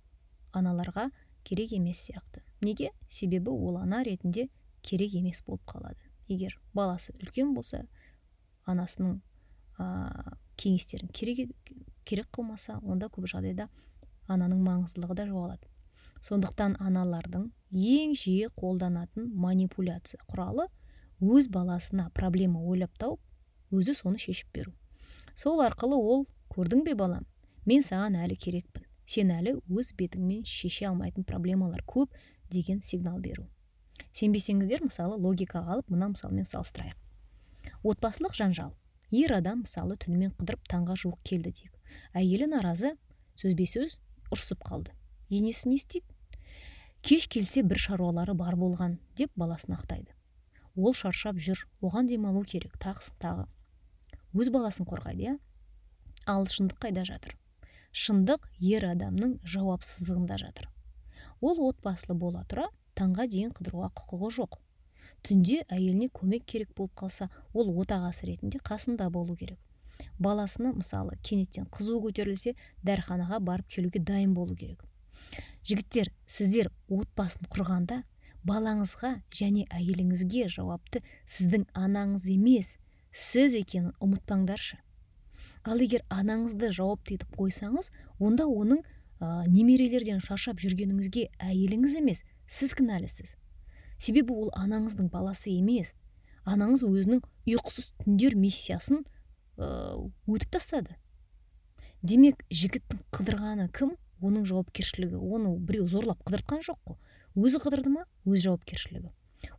аналарға 0.55 1.09
керек 1.47 1.71
емес 1.73 2.01
сияқты. 2.07 2.43
Неге? 2.61 2.91
Себебі 3.09 3.49
ол 3.51 3.77
ана 3.79 4.03
ретінде 4.03 4.49
керек 4.81 5.13
емес 5.15 5.41
болып 5.45 5.63
қалады. 5.67 6.01
Егер 6.27 6.59
баласы 6.73 7.13
үлкен 7.21 7.53
болса 7.55 7.85
анасының 8.67 9.21
ә, 9.79 10.35
кеңестерін 10.59 11.09
керек, 11.13 11.55
керек 12.05 12.27
қылмаса 12.35 12.79
онда 12.83 13.07
көп 13.07 13.29
жағдайда 13.31 13.69
ананың 14.27 14.61
маңыздылығы 14.65 15.15
да 15.15 15.27
жоғалады. 15.29 15.71
Сондықтан 16.21 16.75
аналардың 16.83 17.47
ең 17.71 18.13
жиі 18.19 18.51
қолданатын 18.59 19.31
манипуляция 19.39 20.19
құралы 20.27 20.67
өз 21.23 21.47
баласына 21.47 22.09
проблема 22.13 22.61
ойлап 22.61 22.97
тауып 22.99 23.73
өзі 23.73 23.95
соны 23.95 24.19
шешіп 24.19 24.51
беру. 24.53 24.73
Сол 25.35 25.63
арқылы 25.63 25.95
ол 25.95 26.25
көрдің 26.51 26.83
бе 26.83 26.95
балам 26.99 27.25
мен 27.65 27.83
саған 27.85 28.17
әлі 28.23 28.37
керекпін. 28.39 28.85
Сен 29.09 29.31
әлі 29.33 29.55
өз 29.73 29.93
бетіңмен 29.97 30.43
шеше 30.45 30.87
алмайтын 30.89 31.25
проблемалар 31.25 31.81
көп 31.87 32.13
деген 32.51 32.83
сигнал 32.85 33.19
беру. 33.19 33.47
Сенбесеңіздер 34.13 34.83
мысалы 34.85 35.17
логикаға 35.17 35.75
алып 35.75 35.89
мына 35.89 36.11
мысалмен 36.13 36.45
салыстырайық. 36.45 36.97
Отбасылық 37.83 38.35
жанжал. 38.37 38.75
Ер 39.11 39.33
адам 39.33 39.63
мысалы 39.65 39.97
түнімен 39.97 40.35
қыдырып 40.37 40.67
таңға 40.69 40.95
жуық 41.01 41.19
келді 41.25 41.51
дейік. 41.57 41.73
Әйелі 42.13 42.51
наразы 42.53 42.93
сөзбе 43.39 43.65
сөз 43.65 43.97
ұрсып 44.29 44.61
қалды. 44.65 44.93
Енесі 45.29 45.69
не 45.69 45.79
істейді? 45.79 46.05
Кеш 47.01 47.27
келсе 47.31 47.63
бір 47.63 47.79
шаруалары 47.79 48.35
бар 48.37 48.57
болған 48.59 48.97
деп 49.17 49.31
баласын 49.39 49.77
ақтайды. 49.77 50.13
Ол 50.75 50.93
шаршап 50.93 51.39
жүр. 51.39 51.65
Оған 51.81 52.09
демалу 52.09 52.43
керек. 52.43 52.75
Тағысын 52.77 53.17
тағы. 53.23 53.45
Өз 54.35 54.51
баласын 54.53 54.85
қорғайды 54.89 55.25
иә? 55.25 55.37
Ал 56.27 56.45
шындық 56.45 56.81
қайда 56.83 57.05
жатыр? 57.07 57.37
Шындық 57.91 58.49
ер 58.61 58.85
адамның 58.91 59.39
жауапсыздығында 59.43 60.37
жатыр. 60.41 60.67
Ол 61.41 61.61
отбасылы 61.69 62.17
бола 62.19 62.43
тұра 62.49 62.67
таңға 62.99 63.25
дейін 63.31 63.53
қыдыруға 63.55 63.89
құқығы 63.99 64.29
жоқ. 64.37 64.59
Түнде 65.23 65.63
әйеліне 65.67 66.09
көмек 66.13 66.45
керек 66.45 66.75
болып 66.75 66.93
қалса 66.99 67.29
ол 67.53 67.71
отағасы 67.81 68.27
ретінде 68.29 68.59
қасында 68.59 69.09
болу 69.09 69.35
керек. 69.35 69.59
Баласына 70.19 70.71
мысалы 70.75 71.17
кенеттен 71.23 71.65
қызуы 71.71 71.99
көтерілсе 72.05 72.55
дәріханаға 72.83 73.39
барып 73.39 73.67
келуге 73.67 73.99
дайын 73.99 74.33
болу 74.33 74.55
керек. 74.55 74.83
Жігіттер 75.63 76.11
сіздер 76.25 76.69
отбасын 76.87 77.49
құрғанда 77.51 78.03
балаңызға 78.47 79.15
және 79.35 79.65
әйеліңізге 79.75 80.47
жауапты 80.53 81.01
сіздің 81.25 81.65
анаңыз 81.75 82.29
емес 82.31 82.77
сіз 83.11 83.57
екенін 83.59 83.91
ұмытпаңдаршы. 83.99 84.79
Ал 85.69 85.83
егер 85.83 86.03
анаңызды 86.09 86.71
жауапты 86.75 87.19
етіп 87.19 87.37
қойсаңыз 87.37 87.91
онда 88.17 88.47
оның 88.49 88.81
ә, 89.21 89.45
немерелерден 89.47 90.19
шаршап 90.23 90.59
жүргеніңізге 90.63 91.27
әйеліңіз 91.37 91.95
емес 92.01 92.23
сіз 92.49 92.73
кінәлісіз. 92.79 93.35
Себебі 93.99 94.33
ол 94.33 94.51
анаңыздың 94.57 95.11
баласы 95.13 95.51
емес 95.53 95.93
анаңыз 96.49 96.85
өзінің 96.87 97.21
ұйқысыз 97.49 97.91
түндер 98.03 98.35
миссиясын 98.39 99.03
өтіп 99.59 100.53
тастады. 100.55 100.95
Демек 102.01 102.45
жігіттің 102.49 103.03
қыдырғаны 103.11 103.67
кім? 103.75 103.97
Оның 104.23 104.45
жауапкершілігі. 104.47 105.19
Оны 105.19 105.57
біреу 105.59 105.87
зорлап 105.87 106.23
қыдыртқан 106.27 106.63
жоқ 106.63 106.79
қой. 106.87 106.97
Өзі 107.35 107.59
қыдырды 107.63 107.91
ма? 107.91 108.05
Өз 108.27 108.45
жауапкершілігі. 108.45 109.11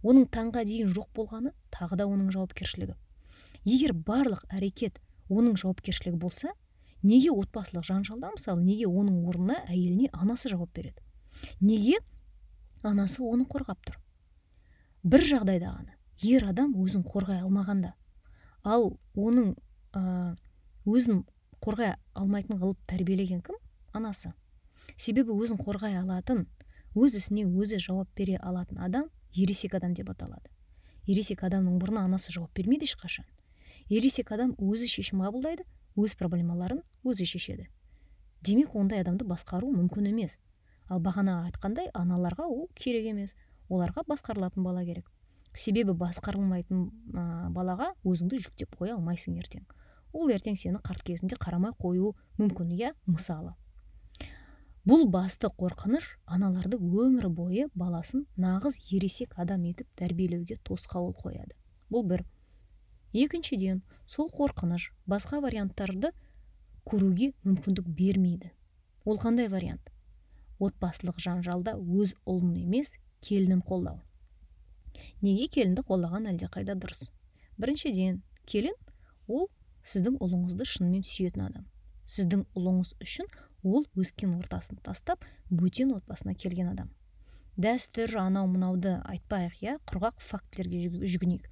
Оның 0.04 0.26
таңға 0.32 0.64
дейін 0.68 0.90
жоқ 0.92 1.08
болғаны 1.16 1.52
тағы 1.72 2.00
да 2.00 2.06
оның 2.08 2.32
жауапкершілігі. 2.32 2.96
Егер 3.64 3.92
барлық 3.92 4.44
әрекет 4.48 5.00
оның 5.30 5.56
жауапкершілігі 5.60 6.18
болса 6.20 6.52
неге 7.02 7.30
отбасылық 7.32 7.86
жанжалда 7.86 8.32
мысалы 8.34 8.64
неге 8.64 8.90
оның 8.90 9.22
орнына 9.30 9.62
әйеліне 9.68 10.10
анасы 10.12 10.50
жауап 10.52 10.72
береді? 10.74 11.00
Неге 11.60 11.98
анасы 12.82 13.22
оны 13.22 13.46
қорғап 13.48 13.80
тұр? 13.86 13.96
Бір 15.02 15.24
жағдайда 15.24 15.72
ғана 15.78 15.96
ер 16.26 16.44
адам 16.50 16.74
өзін 16.76 17.06
қорғай 17.06 17.40
алмағанда 17.40 17.94
ал 18.64 18.90
оның 19.16 19.54
ә, 19.96 20.34
өзін 20.84 21.24
қорғай 21.64 21.94
алмайтын 22.14 22.60
қылып 22.60 22.78
тәрбиелеген 22.90 23.40
кім? 23.44 23.56
Анасы. 23.92 24.32
Себебі 24.96 25.32
өзін 25.32 25.58
қорғай 25.60 25.96
алатын 26.00 26.46
өз 26.94 27.16
ісіне 27.16 27.46
өзі 27.46 27.80
жауап 27.80 28.08
бере 28.16 28.36
алатын 28.36 28.78
адам 28.78 29.08
ересек 29.34 29.74
адам 29.74 29.94
деп 29.94 30.10
аталады. 30.10 30.50
Ересек 31.06 31.42
адамның 31.46 31.78
бұрнына 31.80 32.04
анасы 32.06 32.32
жауап 32.32 32.52
бермейді 32.54 32.88
ешқашан. 32.88 33.24
Ересек 33.90 34.30
адам 34.32 34.54
өзі 34.62 34.88
шешім 34.88 35.24
қабылдайды 35.24 35.66
өз 35.98 36.14
проблемаларын 36.18 36.80
өзі 37.04 37.26
шешеді. 37.26 37.66
Демек 38.40 38.74
ондай 38.78 39.02
адамды 39.02 39.26
басқару 39.28 39.68
мүмкін 39.74 40.08
емес. 40.12 40.38
Ал 40.88 41.02
бағана 41.02 41.42
айтқандай 41.48 41.90
аналарға 41.94 42.46
ол 42.48 42.68
керек 42.74 43.10
емес. 43.10 43.34
Оларға 43.68 44.06
басқарылатын 44.08 44.64
бала 44.64 44.84
керек. 44.84 45.10
Себебі 45.52 45.92
басқарылмайтын 45.98 46.86
ә, 47.14 47.50
балаға 47.50 47.92
өзіңді 48.06 48.40
жүктеп 48.46 48.76
қоя 48.78 48.94
алмайсың 48.94 49.36
ертең. 49.42 49.66
Ол 50.12 50.30
ертең 50.30 50.56
сені 50.56 50.80
қарт 50.82 51.02
кезінде 51.06 51.36
қарамай 51.38 51.74
қоюы 51.78 52.14
мүмкін 52.38 52.72
иә 52.78 52.94
мысалы. 53.06 53.56
Бұл 54.86 55.04
басты 55.12 55.50
қорқыныш 55.60 56.14
аналарды 56.24 56.78
өмір 56.80 57.28
бойы 57.28 57.68
баласын 57.74 58.24
нағыз 58.40 58.78
ересек 58.94 59.34
адам 59.36 59.66
етіп 59.68 59.90
тәрбиелеуге 60.00 60.56
тосқауыл 60.64 61.12
қояды. 61.18 61.54
Бұл 61.92 62.06
бір 62.08 62.24
екіншіден 63.12 63.82
сол 64.06 64.30
қорқыныш 64.30 64.90
басқа 65.10 65.40
варианттарды 65.44 66.12
көруге 66.86 67.32
мүмкіндік 67.44 67.88
бермейді. 67.88 68.52
Ол 69.04 69.18
қандай 69.18 69.48
вариант? 69.48 69.90
Отбасылық 70.60 71.18
жанжалда 71.22 71.76
өз 71.78 72.14
ұлын 72.28 72.54
емес 72.60 72.94
келінін 73.24 73.62
қолдау. 73.66 74.00
Неге 75.22 75.48
келінді 75.48 75.84
қолдаған 75.88 76.28
әлдеқайда 76.32 76.76
дұрыс? 76.78 77.08
Біріншіден 77.58 78.22
келін 78.46 78.76
ол 79.28 79.48
сіздің 79.82 80.18
ұлыңызды 80.20 80.66
шынымен 80.68 81.04
сүйетін 81.06 81.46
адам. 81.48 81.66
Сіздің 82.04 82.44
ұлыңыз 82.58 82.94
үшін 83.00 83.28
ол 83.64 83.86
өскен 83.96 84.34
ортасын 84.38 84.80
тастап 84.84 85.24
бөтен 85.50 85.94
отбасына 85.96 86.34
келген 86.34 86.72
адам. 86.72 86.90
Дәстүр 87.60 88.14
анау 88.20 88.48
мынауды 88.48 88.96
айтпайық 89.04 89.56
иә? 89.60 89.78
Құрғақ 89.88 90.22
фактілерге 90.24 91.04
жүгінейік. 91.04 91.48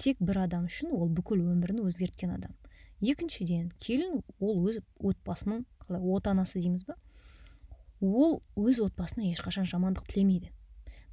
Тек 0.00 0.20
бір 0.24 0.44
адам 0.46 0.66
үшін 0.70 0.94
ол 0.96 1.10
бүкіл 1.12 1.42
өмірін 1.52 1.82
өзгерткен 1.84 2.32
адам. 2.36 2.54
Екіншіден 3.00 3.70
келін 3.80 4.22
ол 4.40 4.64
өз 4.68 4.80
отбасының 4.96 5.64
қалай 5.84 6.02
отанасы 6.16 6.60
дейміз 6.60 6.86
ба? 6.88 6.96
Ол 8.00 8.40
өз 8.56 8.80
отбасына 8.80 9.28
ешқашан 9.28 9.68
жамандық 9.68 10.08
тілемейді. 10.08 10.52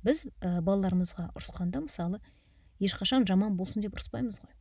Біз 0.04 0.23
ә, 0.39 0.62
балаларымызға 0.63 1.32
ұрысқанда 1.36 1.84
мысалы 1.84 2.21
ешқашан 2.80 3.28
жаман 3.28 3.58
болсын 3.60 3.84
деп 3.84 3.97
ұрыспаймыз 3.97 4.39
ғой. 4.43 4.54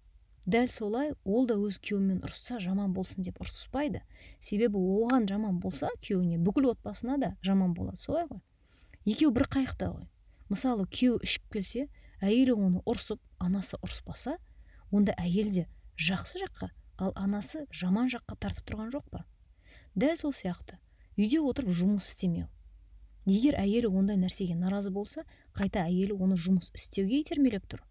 Дәл 0.47 0.69
солай 0.71 1.13
ол 1.25 1.47
да 1.47 1.57
өз 1.59 1.79
күйеуімен 1.83 2.21
ұрысса 2.27 2.61
жаман 2.63 2.93
болсын 2.95 3.27
деп 3.27 3.39
ұрыспайды. 3.43 4.03
Себебі 4.39 4.79
оған 4.79 5.27
жаман 5.27 5.59
болса 5.63 5.91
күйеуіне 6.03 6.39
бүкіл 6.39 6.71
отбасына 6.71 7.19
да 7.19 7.33
жаман 7.43 7.75
болады. 7.75 7.99
Солай 7.99 8.27
ғой. 8.31 8.43
Екеуі 9.05 9.35
бір 9.35 9.49
қайықта 9.51 9.91
ғой. 9.91 10.07
Мысалы 10.49 10.87
күйеуі 10.87 11.27
ішіп 11.27 11.51
келсе 11.51 11.89
әйелі 12.21 12.57
оны 12.57 12.83
ұрсып 12.89 13.21
анасы 13.39 13.79
ұрыспаса 13.83 14.37
онда 14.91 15.15
әйел 15.21 15.53
де 15.53 15.67
жақсы 16.01 16.41
жаққа 16.45 16.71
ал 16.99 17.13
анасы 17.17 17.67
жаман 17.71 18.09
жаққа 18.13 18.37
тартып 18.41 18.71
тұрған 18.71 18.93
жоқ 18.95 19.09
па? 19.11 19.25
Дәл 19.95 20.17
сол 20.17 20.33
сияқты. 20.33 20.79
Үйде 21.17 21.41
отырып 21.41 21.73
жұмыс 21.73 22.09
істемеу. 22.11 22.49
Егер 23.27 23.57
әйелі 23.59 23.91
ондай 23.91 24.17
нәрсеге 24.21 24.55
наразы 24.55 24.93
болса 24.93 25.25
қайта 25.57 25.83
әйелі 25.85 26.17
оны 26.21 26.37
жұмыс 26.37 26.71
істеуге 26.77 27.21
итермелеп 27.21 27.67
тұр. 27.69 27.83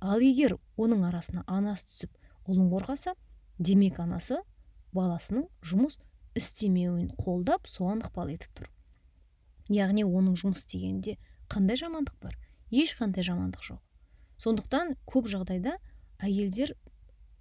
Ал 0.00 0.20
егер 0.24 0.56
оның 0.80 1.04
арасына 1.08 1.44
анасы 1.46 1.86
түсіп 1.90 2.16
ұлын 2.48 2.70
қорғаса 2.72 3.14
демек 3.58 4.00
анасы 4.00 4.40
баласының 4.96 5.46
жұмыс 5.62 6.00
істемеуін 6.36 7.12
қолдап 7.20 7.68
соған 7.68 8.02
ықпал 8.06 8.32
етіп 8.34 8.60
тұр. 8.60 8.70
Яғни 9.70 10.02
оның 10.04 10.34
жұмыс 10.40 10.64
істегенінде 10.64 11.18
қандай 11.52 11.78
жамандық 11.78 12.16
бар? 12.22 12.38
Ешқандай 12.70 13.26
жамандық 13.26 13.64
жоқ. 13.66 13.80
Сондықтан 14.40 14.94
көп 15.08 15.28
жағдайда 15.30 15.76
әйелдер 16.22 16.74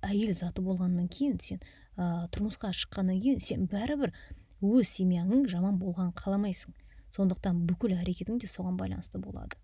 әйел 0.05 0.33
заты 0.33 0.63
болғаннан 0.63 1.07
кейін 1.11 1.39
сен 1.43 1.61
ә, 1.95 2.27
тұрмысқа 2.33 2.71
шыққаннан 2.75 3.19
кейін 3.21 3.39
сен 3.43 3.65
бәрібір 3.71 4.13
өз 4.65 4.91
семьяңның 4.97 5.47
жаман 5.51 5.79
болғанын 5.79 6.13
қаламайсың. 6.19 6.75
Сондықтан 7.09 7.63
бүкіл 7.69 7.95
әрекетің 7.97 8.39
де 8.41 8.47
соған 8.47 8.77
байланысты 8.77 9.19
болады. 9.21 9.57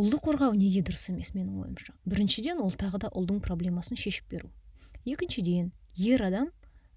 Ұлды 0.00 0.18
қорғау 0.18 0.56
неге 0.58 0.82
дұрыс 0.82 1.06
емес 1.12 1.30
менің 1.36 1.60
ойымша? 1.62 1.94
Біріншіден 2.08 2.58
ол 2.64 2.72
тағы 2.74 3.04
да 3.04 3.10
ұлдың 3.14 3.38
проблемасын 3.44 4.00
шешіп 4.00 4.26
беру. 4.32 4.50
Екіншіден 5.06 5.70
ер 5.94 6.24
адам 6.26 6.48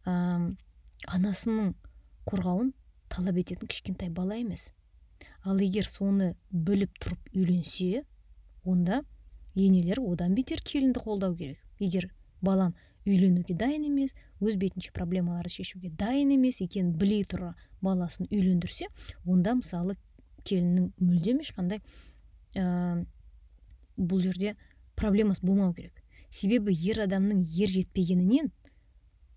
ә, 0.08 0.56
анасының 1.06 1.75
қорғауын 2.25 2.73
талап 3.13 3.38
ететін 3.38 3.69
кішкентай 3.69 4.10
бала 4.10 4.39
емес. 4.39 4.71
Ал 5.47 5.62
егер 5.63 5.88
соны 5.88 6.33
біліп 6.51 6.97
тұрып 6.99 7.31
үйленсе 7.33 8.03
онда 8.67 9.01
енелер 9.55 10.01
одан 10.03 10.36
бетер 10.36 10.60
келінді 10.62 10.99
қолдау 11.05 11.36
керек. 11.36 11.62
Егер 11.79 12.10
балам 12.41 12.75
үйленуге 13.07 13.55
дайын 13.55 13.88
емес 13.88 14.13
өз 14.43 14.57
бетінше 14.60 14.91
проблемаларды 14.93 15.53
шешуге 15.53 15.89
дайын 15.89 16.33
емес 16.36 16.60
екенін 16.62 16.91
біле 16.99 17.23
тұра 17.23 17.53
баласын 17.81 18.27
үйлендірсе 18.27 18.89
онда 19.25 19.55
мысалы 19.62 19.95
келіннің 20.47 20.91
мүлдем 20.99 21.39
ешқандай 21.43 21.81
ә, 22.55 23.05
бұл 23.97 24.21
жерде 24.21 24.55
проблемасы 24.99 25.45
болмау 25.45 25.73
керек. 25.73 26.03
Себебі 26.29 26.75
ер 26.75 27.05
адамның 27.05 27.45
ер 27.55 27.71
жетпегенінен 27.71 28.51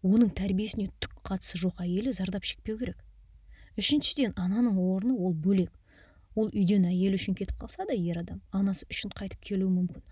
оның 0.03 0.33
тәрбиесіне 0.37 0.91
түк 0.99 1.21
қатысы 1.27 1.61
жоқ 1.61 1.83
әйелі 1.85 2.13
зардап 2.17 2.47
шекпеу 2.49 2.79
керек. 2.81 2.99
Үшіншіден 3.79 4.35
ананың 4.37 4.79
орны 4.81 5.15
ол 5.15 5.35
бөлек. 5.35 5.71
Ол 6.41 6.51
үйден 6.55 6.87
әйелі 6.89 7.21
үшін 7.21 7.37
кетіп 7.39 7.61
қалса 7.61 7.87
да 7.89 7.95
ер 7.97 8.23
адам 8.23 8.41
анасы 8.57 8.87
үшін 8.91 9.13
қайтып 9.17 9.43
келуі 9.51 9.71
мүмкін. 9.75 10.05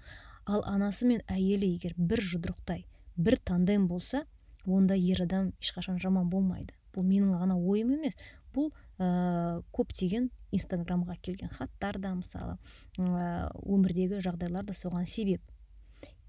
Ал 0.48 0.62
анасы 0.68 1.08
мен 1.08 1.22
әйелі 1.28 1.68
егер 1.74 1.94
бір 1.96 2.22
жұдырықтай 2.24 2.84
бір 3.16 3.38
тандем 3.44 3.88
болса 3.88 4.24
онда 4.66 4.94
ер 4.94 5.22
адам 5.22 5.52
ешқашан 5.60 5.98
жаман 6.00 6.30
болмайды. 6.30 6.74
Бұл 6.94 7.04
менің 7.06 7.34
ғана 7.40 7.56
ойым 7.58 7.94
емес. 7.98 8.16
Бұл 8.54 8.70
ә, 8.98 9.62
көптеген 9.74 10.30
инстаграмға 10.52 11.18
келген 11.22 11.50
хаттар 11.52 11.98
да 12.00 12.14
мысалы 12.14 12.56
ә, 12.98 13.48
өмірдегі 13.64 14.22
жағдайлар 14.24 14.66
да 14.68 14.76
соған 14.76 15.06
себеп. 15.06 15.42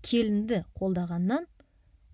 Келінді 0.01 0.63
қолдағаннан 0.79 1.47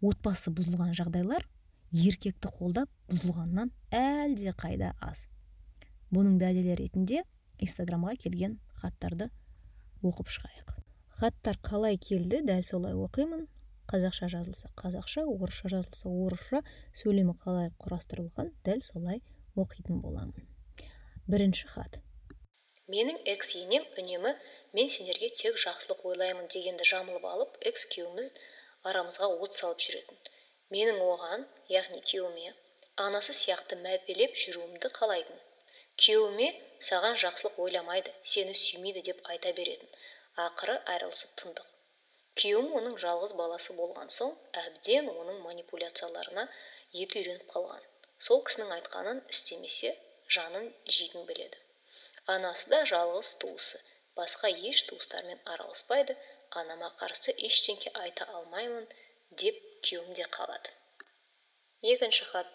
отбасы 0.02 0.54
бұзылған 0.54 0.94
жағдайлар 0.98 1.46
еркекті 1.94 2.52
қолдап 2.52 2.90
бұзылғаннан 3.10 3.72
әлде 3.94 4.54
қайда 4.58 4.94
аз. 5.02 5.28
Бұның 6.14 6.38
дәлелі 6.42 6.76
ретінде 6.80 7.24
инстаграмға 7.64 8.16
келген 8.24 8.58
хаттарды 8.82 9.30
оқып 10.06 10.32
шығайық. 10.36 10.74
Хаттар 11.20 11.60
қалай 11.64 12.00
келді 12.02 12.42
дәл 12.48 12.64
солай 12.68 12.96
оқимын. 13.06 13.46
Қазақша 13.92 14.28
жазылса 14.34 14.72
қазақша 14.82 15.24
орысша 15.30 15.70
жазылса 15.76 16.10
орысша 16.10 16.62
сөйлемі 17.02 17.36
қалай 17.44 17.70
құрастырылған 17.84 18.50
дәл 18.66 18.82
солай 18.82 19.22
оқитын 19.56 20.02
боламын. 20.02 20.48
Бірінші 21.30 21.70
хат. 21.74 22.00
Менің 22.94 23.22
экс 23.34 23.54
енем 23.60 23.86
үнемі 24.02 24.34
мен 24.78 24.92
сендерге 24.96 25.30
тек 25.42 25.62
жақсылық 25.62 26.04
ойлаймын 26.10 26.50
дегенді 26.56 26.86
жамылып 26.90 27.30
алып 27.30 27.56
экс 27.72 27.86
күйеуіміз 27.94 28.34
арамызға 28.92 29.30
от 29.46 29.58
салып 29.60 29.86
жүретін. 29.86 30.20
Менің 30.74 31.02
оған 31.06 31.46
яғни 31.72 32.02
күйеуіме 32.10 32.54
анасы 33.06 33.34
сияқты 33.38 33.78
мәпелеп 33.86 34.38
жүруімді 34.44 34.92
қалайтын. 34.98 35.42
Күйеуіме 36.04 36.52
саған 36.90 37.18
жақсылық 37.24 37.58
ойламайды 37.66 38.14
сені 38.34 38.54
сүймейді 38.62 39.02
деп 39.10 39.20
айта 39.34 39.52
беретін. 39.60 39.90
Ақыры 40.44 40.76
айрылысып 40.94 41.36
тындық. 41.42 41.68
Күйеуім 42.42 42.74
оның 42.80 42.96
жалғыз 43.02 43.34
баласы 43.42 43.74
болған 43.76 44.10
соң 44.14 44.32
әбден 44.62 45.06
оның 45.12 45.38
манипуляцияларына 45.44 46.48
еті 47.02 47.22
үйреніп 47.22 47.46
қалған. 47.54 47.86
Сол 48.26 48.42
кісінің 48.48 48.74
айтқанын 48.78 49.22
істемесе 49.34 49.92
жанын 50.38 50.68
жейтін 50.96 51.28
біледі. 51.30 51.62
Анасы 52.36 52.72
да 52.74 52.82
жалғыз 52.92 53.30
туысы. 53.44 53.80
Басқа 54.20 54.52
еш 54.72 54.84
туыстармен 54.90 55.40
араласпайды 55.54 56.18
анама 56.62 56.90
қарсы 57.02 57.36
ештеңке 57.50 57.94
айта 58.04 58.28
алмаймын 58.40 58.90
деп 59.44 59.62
күйеуім 59.88 60.14
де 60.20 60.28
қалады. 60.38 60.76
Екінші 61.96 62.28
хат. 62.34 62.52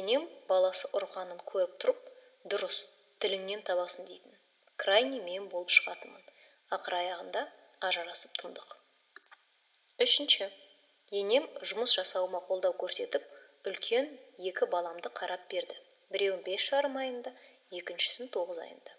Енем 0.00 0.26
баласы 0.50 0.88
ұрғанын 0.98 1.40
көріп 1.50 1.78
тұрып 1.84 2.04
дұрыс 2.52 2.78
тіліңнен 3.24 3.62
табасын 3.68 4.08
дейтін. 4.12 4.34
Крайний 4.84 5.20
мен 5.26 5.44
болып 5.52 5.70
шығатынмын. 5.74 6.24
Ақыр 6.76 6.96
аяғында 6.98 7.42
ажырасып 7.88 8.34
тындық. 8.42 8.74
Үшінші. 10.04 10.48
Енем 11.20 11.46
жұмыс 11.70 11.94
жасауыма 11.98 12.40
қолдау 12.48 12.74
көрсетіп 12.82 13.30
үлкен 13.70 14.10
екі 14.50 14.68
баламды 14.74 15.12
қарап 15.20 15.46
берді. 15.54 15.76
Біреуін 16.12 16.42
бес 16.48 16.66
жарым 16.66 16.98
айында 17.04 17.32
екіншісін 17.80 18.28
тоғыз 18.36 18.60
айында. 18.66 18.98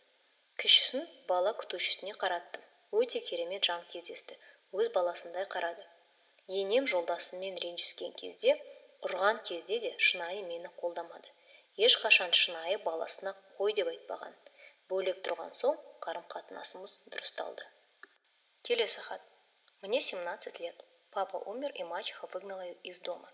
Кішісін 0.62 1.06
бала 1.30 1.54
күтушісіне 1.62 2.18
қараттым. 2.24 2.66
Өте 3.02 3.22
керемет 3.30 3.70
жан 3.70 3.86
кездесті. 3.94 4.40
Өз 4.80 4.90
баласындай 4.98 5.46
қарады. 5.56 5.86
Енем 6.64 6.90
жолдасымен 6.96 7.62
ренжіскен 7.68 8.18
кезде 8.24 8.58
ұрған 9.06 9.46
кезде 9.50 9.82
де 9.86 9.96
шынайы 10.10 10.42
мені 10.50 10.74
қолдамады. 10.82 11.35
Ешқашан 11.78 12.34
шынайы 12.42 12.82
баласына 12.90 13.36
қой 13.60 13.78
деп 13.80 13.94
айтпаған 13.94 14.36
бөлек 14.92 15.24
тұрған 15.30 15.56
соң 15.62 15.80
қарым 16.08 16.28
қатынасымыз 16.36 17.00
дұрысталды 17.14 17.72
келесі 18.64 19.08
хат 19.08 19.32
Мне 19.86 20.02
17 20.02 20.60
лет. 20.62 20.84
Папа 21.12 21.38
умер, 21.38 21.72
и 21.76 21.84
мачеха 21.84 22.26
выгнала 22.34 22.72
из 22.90 23.00
дома. 23.00 23.30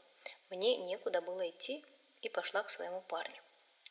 Мне 0.49 0.75
некуда 0.75 1.21
было 1.21 1.49
идти, 1.49 1.85
и 2.21 2.27
пошла 2.27 2.63
к 2.63 2.69
своему 2.69 2.99
парню. 3.01 3.41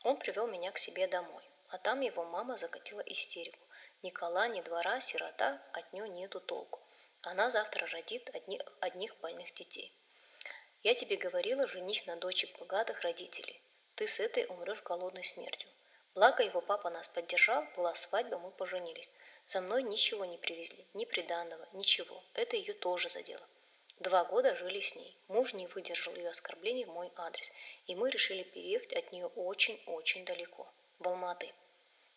Он 0.03 0.19
привел 0.19 0.47
меня 0.47 0.71
к 0.71 0.79
себе 0.79 1.07
домой, 1.07 1.43
а 1.69 1.79
там 1.79 2.01
его 2.01 2.23
мама 2.25 2.59
закатила 2.59 3.01
истерику. 3.01 3.67
Ни 4.03 4.11
кола, 4.11 4.47
ни 4.49 4.61
двора, 4.61 5.01
сирота, 5.01 5.59
от 5.73 5.91
нее 5.95 6.07
нету 6.09 6.39
толку. 6.41 6.81
Она 7.23 7.49
завтра 7.49 7.87
родит 7.87 8.29
одни, 8.35 8.61
одних 8.81 9.17
больных 9.21 9.55
детей. 9.55 9.91
Я 10.83 10.95
тебе 10.95 11.17
говорила, 11.17 11.67
женись 11.67 12.05
на 12.05 12.17
дочери 12.17 12.55
богатых 12.59 13.01
родителей. 13.01 13.63
Ты 14.01 14.09
с 14.09 14.19
этой 14.19 14.47
умрешь 14.47 14.83
голодной 14.83 15.25
смертью. 15.25 15.69
Благо 16.15 16.43
его 16.43 16.63
папа 16.63 16.89
нас 16.89 17.07
поддержал, 17.09 17.67
была 17.77 17.95
свадьба, 17.95 18.39
мы 18.39 18.51
поженились. 18.51 19.13
За 19.47 19.61
мной 19.61 19.83
ничего 19.83 20.25
не 20.25 20.39
привезли, 20.39 20.87
ни 20.95 21.05
приданного, 21.05 21.69
ничего. 21.75 22.25
Это 22.33 22.57
ее 22.57 22.73
тоже 22.73 23.11
задело. 23.11 23.47
Два 23.99 24.25
года 24.25 24.57
жили 24.57 24.81
с 24.81 24.95
ней. 24.95 25.15
Муж 25.29 25.53
не 25.53 25.67
выдержал 25.67 26.15
ее 26.15 26.31
оскорблений 26.31 26.87
в 26.87 26.89
мой 26.89 27.13
адрес, 27.15 27.47
и 27.89 27.95
мы 27.95 28.09
решили 28.09 28.43
переехать 28.43 28.95
от 28.95 29.13
нее 29.13 29.27
очень-очень 29.27 30.25
далеко, 30.25 30.73
в 30.99 31.07
Алматы. 31.07 31.53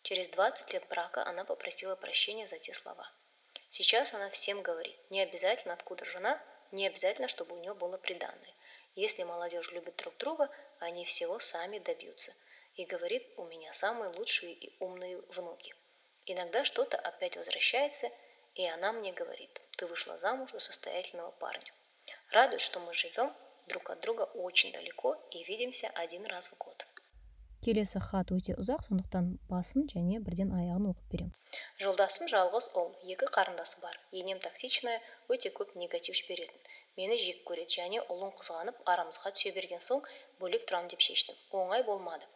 Через 0.04 0.28
20 0.28 0.72
лет 0.72 0.88
брака 0.88 1.22
она 1.26 1.44
попросила 1.44 1.96
прощения 1.96 2.46
за 2.46 2.58
те 2.58 2.72
слова. 2.72 3.12
Сейчас 3.68 4.14
она 4.14 4.30
всем 4.30 4.62
говорит, 4.62 4.96
не 5.10 5.20
обязательно 5.20 5.74
откуда 5.74 6.06
жена, 6.06 6.42
не 6.72 6.86
обязательно, 6.86 7.28
чтобы 7.28 7.54
у 7.54 7.58
нее 7.58 7.74
было 7.74 7.98
приданное. 7.98 8.54
Если 8.95 9.23
молодежь 9.23 9.71
любит 9.71 9.95
друг 9.97 10.17
друга, 10.17 10.49
они 10.79 11.05
всего 11.05 11.39
сами 11.39 11.79
добьются. 11.79 12.33
И 12.75 12.85
говорит, 12.85 13.23
у 13.37 13.45
меня 13.45 13.73
самые 13.73 14.11
лучшие 14.11 14.53
и 14.53 14.75
умные 14.79 15.17
внуки. 15.35 15.73
Иногда 16.25 16.63
что-то 16.63 16.97
опять 16.97 17.37
возвращается, 17.37 18.09
и 18.55 18.65
она 18.65 18.91
мне 18.91 19.13
говорит, 19.13 19.61
ты 19.77 19.85
вышла 19.85 20.17
замуж 20.17 20.51
за 20.51 20.59
состоятельного 20.59 21.31
парня. 21.31 21.73
Радует, 22.31 22.61
что 22.61 22.79
мы 22.79 22.93
живем 22.93 23.33
друг 23.67 23.89
от 23.89 24.01
друга 24.01 24.23
очень 24.23 24.71
далеко 24.71 25.15
и 25.31 25.43
видимся 25.43 25.87
один 25.89 26.25
раз 26.25 26.47
в 26.47 26.57
год. 26.57 26.85
келесі 27.65 27.99
хат 27.99 28.29
өте 28.31 28.53
ұзақ 28.61 28.85
сондықтан 28.87 29.25
басын 29.49 29.87
және 29.91 30.19
бірден 30.27 30.51
аяғын 30.55 30.85
оқып 30.91 31.09
беремін 31.13 31.33
жолдасым 31.83 32.29
жалғыз 32.31 32.69
ұл 32.81 32.93
екі 33.15 33.27
қарындасы 33.35 33.81
бар 33.83 33.97
енем 34.21 34.39
токсичная 34.45 34.95
өте 35.35 35.51
көп 35.57 35.73
негатив 35.81 36.15
жіберетін 36.19 36.69
мені 37.00 37.18
жек 37.22 37.42
көреді 37.50 37.76
және 37.76 38.02
ұлын 38.14 38.34
қызғанып 38.40 38.80
арамызға 38.94 39.32
түсе 39.36 39.54
берген 39.58 39.82
соң 39.88 40.04
бөлек 40.42 40.68
тұрам 40.70 40.88
деп 40.92 41.04
шештім. 41.06 41.40
Оңай 41.62 41.84
болмады. 41.88 42.30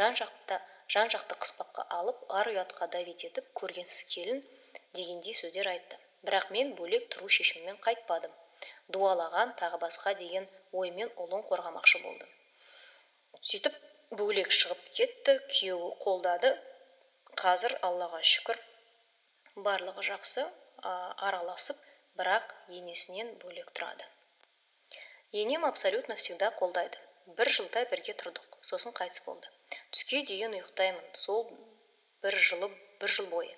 Жан 0.00 0.18
жақта 0.22 0.60
жан 0.94 1.12
жақты 1.14 1.38
қыспаққа 1.44 1.86
алып 2.00 2.26
ар 2.40 2.52
ұятқа 2.54 2.90
давить 2.96 3.24
етіп 3.30 3.54
көргенсіз 3.62 4.04
келін 4.14 4.44
дегендей 4.98 5.38
сөздер 5.42 5.72
айтты. 5.76 6.02
Бірақ 6.26 6.50
мен 6.56 6.74
бөлек 6.80 7.08
тұру 7.14 7.30
шешімімен 7.38 7.80
қайтпадым. 7.86 8.34
Дуалаған 8.96 9.56
тағы 9.62 9.80
басқа 9.86 10.18
деген 10.24 10.50
оймен 10.82 11.10
ұлын 11.24 11.46
қорғамақшы 11.48 12.02
болды 12.04 12.28
сөйтіп 13.48 13.76
бөлек 14.18 14.50
шығып 14.54 14.80
кетті 14.96 15.34
күйеуі 15.52 15.92
қолдады. 16.04 16.50
Қазір 17.42 17.74
аллаға 17.88 18.20
шүкір. 18.30 18.58
Барлығы 19.68 20.04
жақсы 20.08 20.44
араласып 21.28 21.86
бірақ 22.20 22.54
енесінен 22.78 23.34
бөлек 23.42 23.72
тұрады. 23.78 24.06
Енем 25.42 25.66
абсолютно 25.70 26.16
всегда 26.20 26.52
қолдайды. 26.60 27.00
Бір 27.40 27.52
жылда 27.56 27.84
бірге 27.92 28.16
тұрдық. 28.22 28.58
Сосын 28.70 28.96
қайтыс 29.00 29.24
болды. 29.26 29.50
Түске 29.96 30.22
дейін 30.30 30.56
ұйықтаймын. 30.58 31.06
Сол 31.24 31.46
бір 32.24 32.38
жылы 32.48 32.70
бір 33.02 33.16
жыл 33.18 33.30
бойы. 33.34 33.54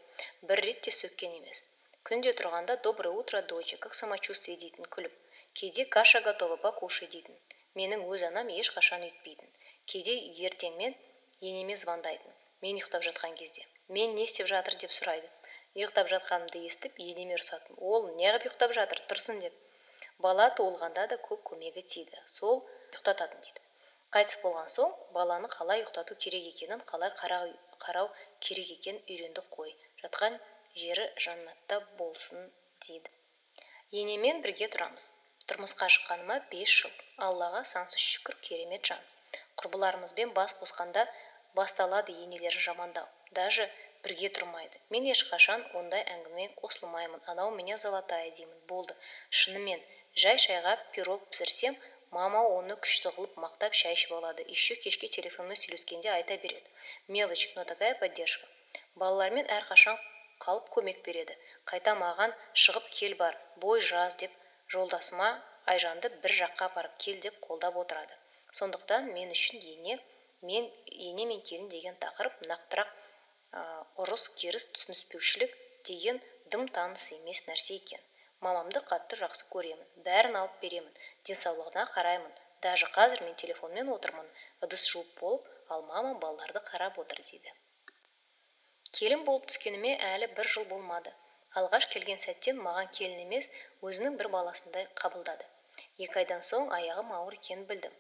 Бір 0.51 0.63
рет 0.67 0.83
те 0.87 0.95
сөккен 0.99 1.39
емес. 1.41 1.65
Күнде 2.09 2.35
тұрғанда 2.41 2.79
доброе 2.87 3.17
утро 3.23 3.43
доча 3.55 3.81
как 3.87 3.99
самочувствие 4.03 4.59
дейтін 4.65 4.87
күліп. 4.97 5.17
Кейде 5.55 5.85
каша 5.97 6.21
готова 6.29 6.61
покушай 6.69 7.09
дейтін. 7.17 7.41
Менің 7.81 8.07
өз 8.15 8.29
анам 8.29 8.53
ешқашан 8.63 9.09
үйтпейтін 9.09 9.53
кейде 9.91 10.15
ертеңмен 10.47 10.95
енеме 11.49 11.75
звондайтын. 11.81 12.35
Мен 12.63 12.79
ұйықтап 12.79 13.03
жатқан 13.07 13.35
кезде. 13.39 13.65
Мен 13.97 14.15
не 14.19 14.27
істеп 14.29 14.47
жатыр 14.51 14.77
деп 14.83 14.95
сұрайды. 14.95 15.29
Ұйықтап 15.79 16.09
жатқанымды 16.13 16.63
естіп 16.69 16.99
енеме 17.05 17.37
ұрсатын 17.39 17.79
ол 17.91 18.09
неғып 18.21 18.47
ұйықтап 18.49 18.75
жатыр 18.79 19.03
тұрсын 19.11 19.39
деп. 19.45 19.55
Бала 20.25 20.49
туылғанда 20.59 21.07
да 21.13 21.19
көп 21.29 21.41
көмегі 21.51 21.83
тиді. 21.95 22.19
Сол 22.37 22.61
ұйықтататын 22.65 23.41
дейді. 23.47 23.63
Қайтыс 24.17 24.37
болған 24.43 24.69
соң 24.75 24.93
баланы 25.17 25.49
қалай 25.55 25.81
ұйықтату 25.81 26.19
керек 26.25 26.51
екенін 26.51 26.83
қалай 26.93 27.15
қарау, 27.21 28.11
керек 28.45 28.75
екенін 28.77 29.01
үйрендік 29.09 29.49
қой. 29.57 29.73
Жатқан 30.03 30.37
жері 30.83 31.09
жаннатта 31.27 31.81
болсын 32.01 32.51
дейді. 32.87 33.09
Енемен 34.03 34.45
бірге 34.45 34.69
тұрамыз. 34.75 35.09
Тұрмысқа 35.49 35.89
шыққаныма 35.95 36.37
бес 36.53 36.77
жыл. 36.83 36.93
Аллаға 37.29 37.65
сансыз 37.73 38.05
шүкір 38.13 38.37
керемет 38.49 38.85
жан. 38.93 39.01
Құрбыларымызбен 39.63 40.37
бас 40.37 40.55
қосқанда 40.61 41.07
басталады 41.57 42.13
енелер 42.27 42.57
жамандау. 42.67 43.09
Даже 43.41 43.69
бірге 44.05 44.29
тұрмайды. 44.37 44.81
Мен 44.95 45.09
ешқашан 45.15 45.65
ондай 45.81 46.03
әңгіме 46.15 46.47
қосылмаймын 46.61 47.27
анау 47.33 47.51
меня 47.59 47.77
золотая 47.83 48.31
деймін 48.39 48.63
болды. 48.73 48.97
Шынымен 49.41 49.83
жай 50.25 50.41
шайға 50.45 50.73
пирог 50.97 51.29
пісірсем 51.35 51.77
мама 52.17 52.41
оны 52.55 52.77
күшті 52.87 53.13
қылып 53.19 53.37
мақтап 53.45 53.77
шай 53.83 53.95
ішіп 53.99 54.17
алады. 54.19 54.47
Еще 54.57 54.77
кешке 54.87 55.09
телефонмен 55.19 55.61
сөйлескенде 55.65 56.11
айта 56.17 56.37
береді. 56.47 56.75
Мелочь 57.09 57.47
но 57.57 57.65
такая 57.65 57.95
поддержка 58.01 58.49
балалармен 59.03 59.47
әрқашан 59.59 60.01
қалып 60.45 60.69
көмек 60.75 61.03
береді. 61.07 61.37
Қайта 61.71 61.95
маған 62.03 62.35
шығып 62.65 62.91
кел 62.99 63.15
бар 63.23 63.39
бой 63.65 63.81
жаз 63.93 64.17
деп 64.23 64.35
жолдасыма 64.75 65.31
айжанды 65.75 66.11
бір 66.25 66.35
жаққа 66.41 66.69
апарып 66.73 66.99
кел 67.05 67.21
деп 67.27 67.39
қолдап 67.47 67.79
отырады. 67.85 68.19
Сондықтан 68.59 69.09
мен 69.15 69.31
үшін 69.37 69.63
ене 69.75 69.99
мен 70.51 70.69
ене 71.09 71.27
мен 71.31 71.41
келін 71.49 71.69
деген 71.77 71.97
тақырып 72.03 72.43
нақтырақ 72.51 72.91
ұрыс 74.03 74.23
керіс 74.41 74.65
түсініспеушілік 74.77 75.57
деген 75.89 76.21
дым 76.55 76.69
таныс 76.77 77.03
емес 77.17 77.41
нәрсе 77.49 77.75
екен. 77.81 78.05
Мамамды 78.47 78.81
қатты 78.91 79.19
жақсы 79.23 79.45
көремін 79.55 80.05
бәрін 80.07 80.39
алып 80.41 80.55
беремін 80.63 80.95
денсаулығына 81.29 81.85
қараймын. 81.97 82.33
Даже 82.67 82.89
қазір 82.95 83.25
мен 83.27 83.35
телефонмен 83.43 83.91
отырмын 83.97 84.31
ыдыс 84.67 84.87
жуып 84.93 85.11
болып 85.21 85.51
ал 85.75 85.85
мама 85.91 86.15
балаларды 86.25 86.63
қарап 86.71 87.01
отыр 87.03 87.21
дейді. 87.31 87.53
Келін 88.99 89.25
болып 89.29 89.47
түскеніме 89.51 89.93
әлі 90.09 90.31
бір 90.39 90.49
жыл 90.55 90.67
болмады. 90.73 91.13
Алғаш 91.61 91.89
келген 91.95 92.23
сәттен 92.25 92.63
маған 92.67 92.91
келін 92.99 93.21
емес 93.27 93.51
өзінің 93.91 94.17
бір 94.23 94.31
баласындай 94.37 94.89
қабылдады. 95.03 95.51
Екі 96.07 96.23
айдан 96.23 96.47
соң 96.49 96.73
аяғым 96.79 97.13
ауыр 97.19 97.37
екенін 97.41 97.67
білдім. 97.71 97.99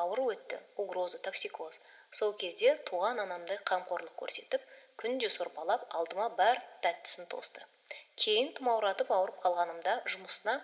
Ауру 0.00 0.30
өтті 0.34 0.58
угроза 0.84 1.20
токсикоз. 1.28 1.78
Сол 2.18 2.32
кезде 2.44 2.74
туған 2.90 3.22
анамдай 3.26 3.60
қамқорлық 3.70 4.16
көрсетіп 4.22 4.66
күнде 5.02 5.30
сорпалап 5.36 5.86
алдыма 6.00 6.28
бар 6.40 6.60
тәттісін 6.86 7.30
тосты. 7.34 7.64
Кейін 8.22 8.52
тұмауратып 8.58 9.10
ауырып 9.16 9.40
қалғанымда 9.46 9.94
жұмысына 10.14 10.58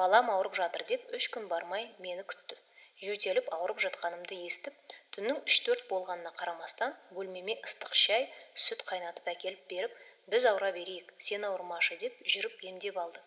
балам 0.00 0.30
ауырып 0.34 0.58
жатыр 0.60 0.84
деп 0.92 1.16
үш 1.18 1.28
күн 1.36 1.48
бармай 1.54 1.88
мені 2.06 2.26
күтті. 2.32 2.58
Жөтеліп 3.06 3.48
ауырып 3.56 3.80
жатқанымды 3.84 4.38
естіп 4.46 4.96
түннің 5.16 5.42
үш 5.50 5.58
төрт 5.66 5.88
болғанына 5.92 6.32
қарамастан 6.40 6.96
бөлмеме 7.16 7.56
ыстық 7.68 7.96
шай 8.04 8.26
сүт 8.64 8.84
қайнатып 8.90 9.30
әкеліп 9.34 9.64
беріп 9.72 9.96
біз 10.34 10.46
ауыра 10.50 10.70
берейік 10.76 11.12
сен 11.28 11.46
ауырмашы 11.48 11.98
деп 12.04 12.20
жүріп 12.34 12.62
емдеп 12.72 13.00
алды. 13.04 13.24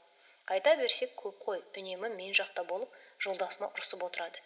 Айта 0.56 0.76
берсек 0.82 1.18
көп 1.24 1.41
қой 1.48 1.63
үнемі 1.82 2.13
мен 2.15 2.38
жақта 2.39 2.63
болып 2.72 2.96
жолдасыма 3.26 3.72
ұрсып 3.80 4.08
отырады. 4.08 4.44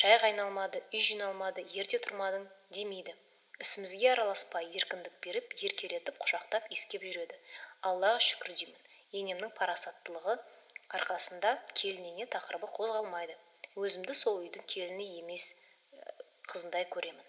Шай 0.00 0.18
қайналмады 0.24 0.82
үй 0.90 1.06
жиналмады 1.08 1.64
ерте 1.80 2.00
тұрмадың 2.08 2.48
демейді. 2.76 3.14
Ісімізге 3.62 4.08
араласпай 4.12 4.66
еркіндік 4.80 5.18
беріп 5.26 5.54
еркелетіп 5.68 6.16
құшақтап 6.24 6.66
иіскеп 6.74 7.04
жүреді. 7.06 7.38
Аллаға 7.90 8.22
шүкір 8.28 8.54
деймін. 8.60 8.80
Енемнің 9.20 9.52
парасаттылығы 9.58 10.34
арқасында 10.98 11.52
келін 11.80 12.08
ене 12.12 12.26
тақырыбы 12.34 12.70
қозғалмайды. 12.78 13.36
Өзімді 13.84 14.16
сол 14.20 14.40
үйдің 14.42 14.66
келіні 14.74 15.06
емес 15.20 15.46
қызындай 16.52 16.88
көремін. 16.96 17.28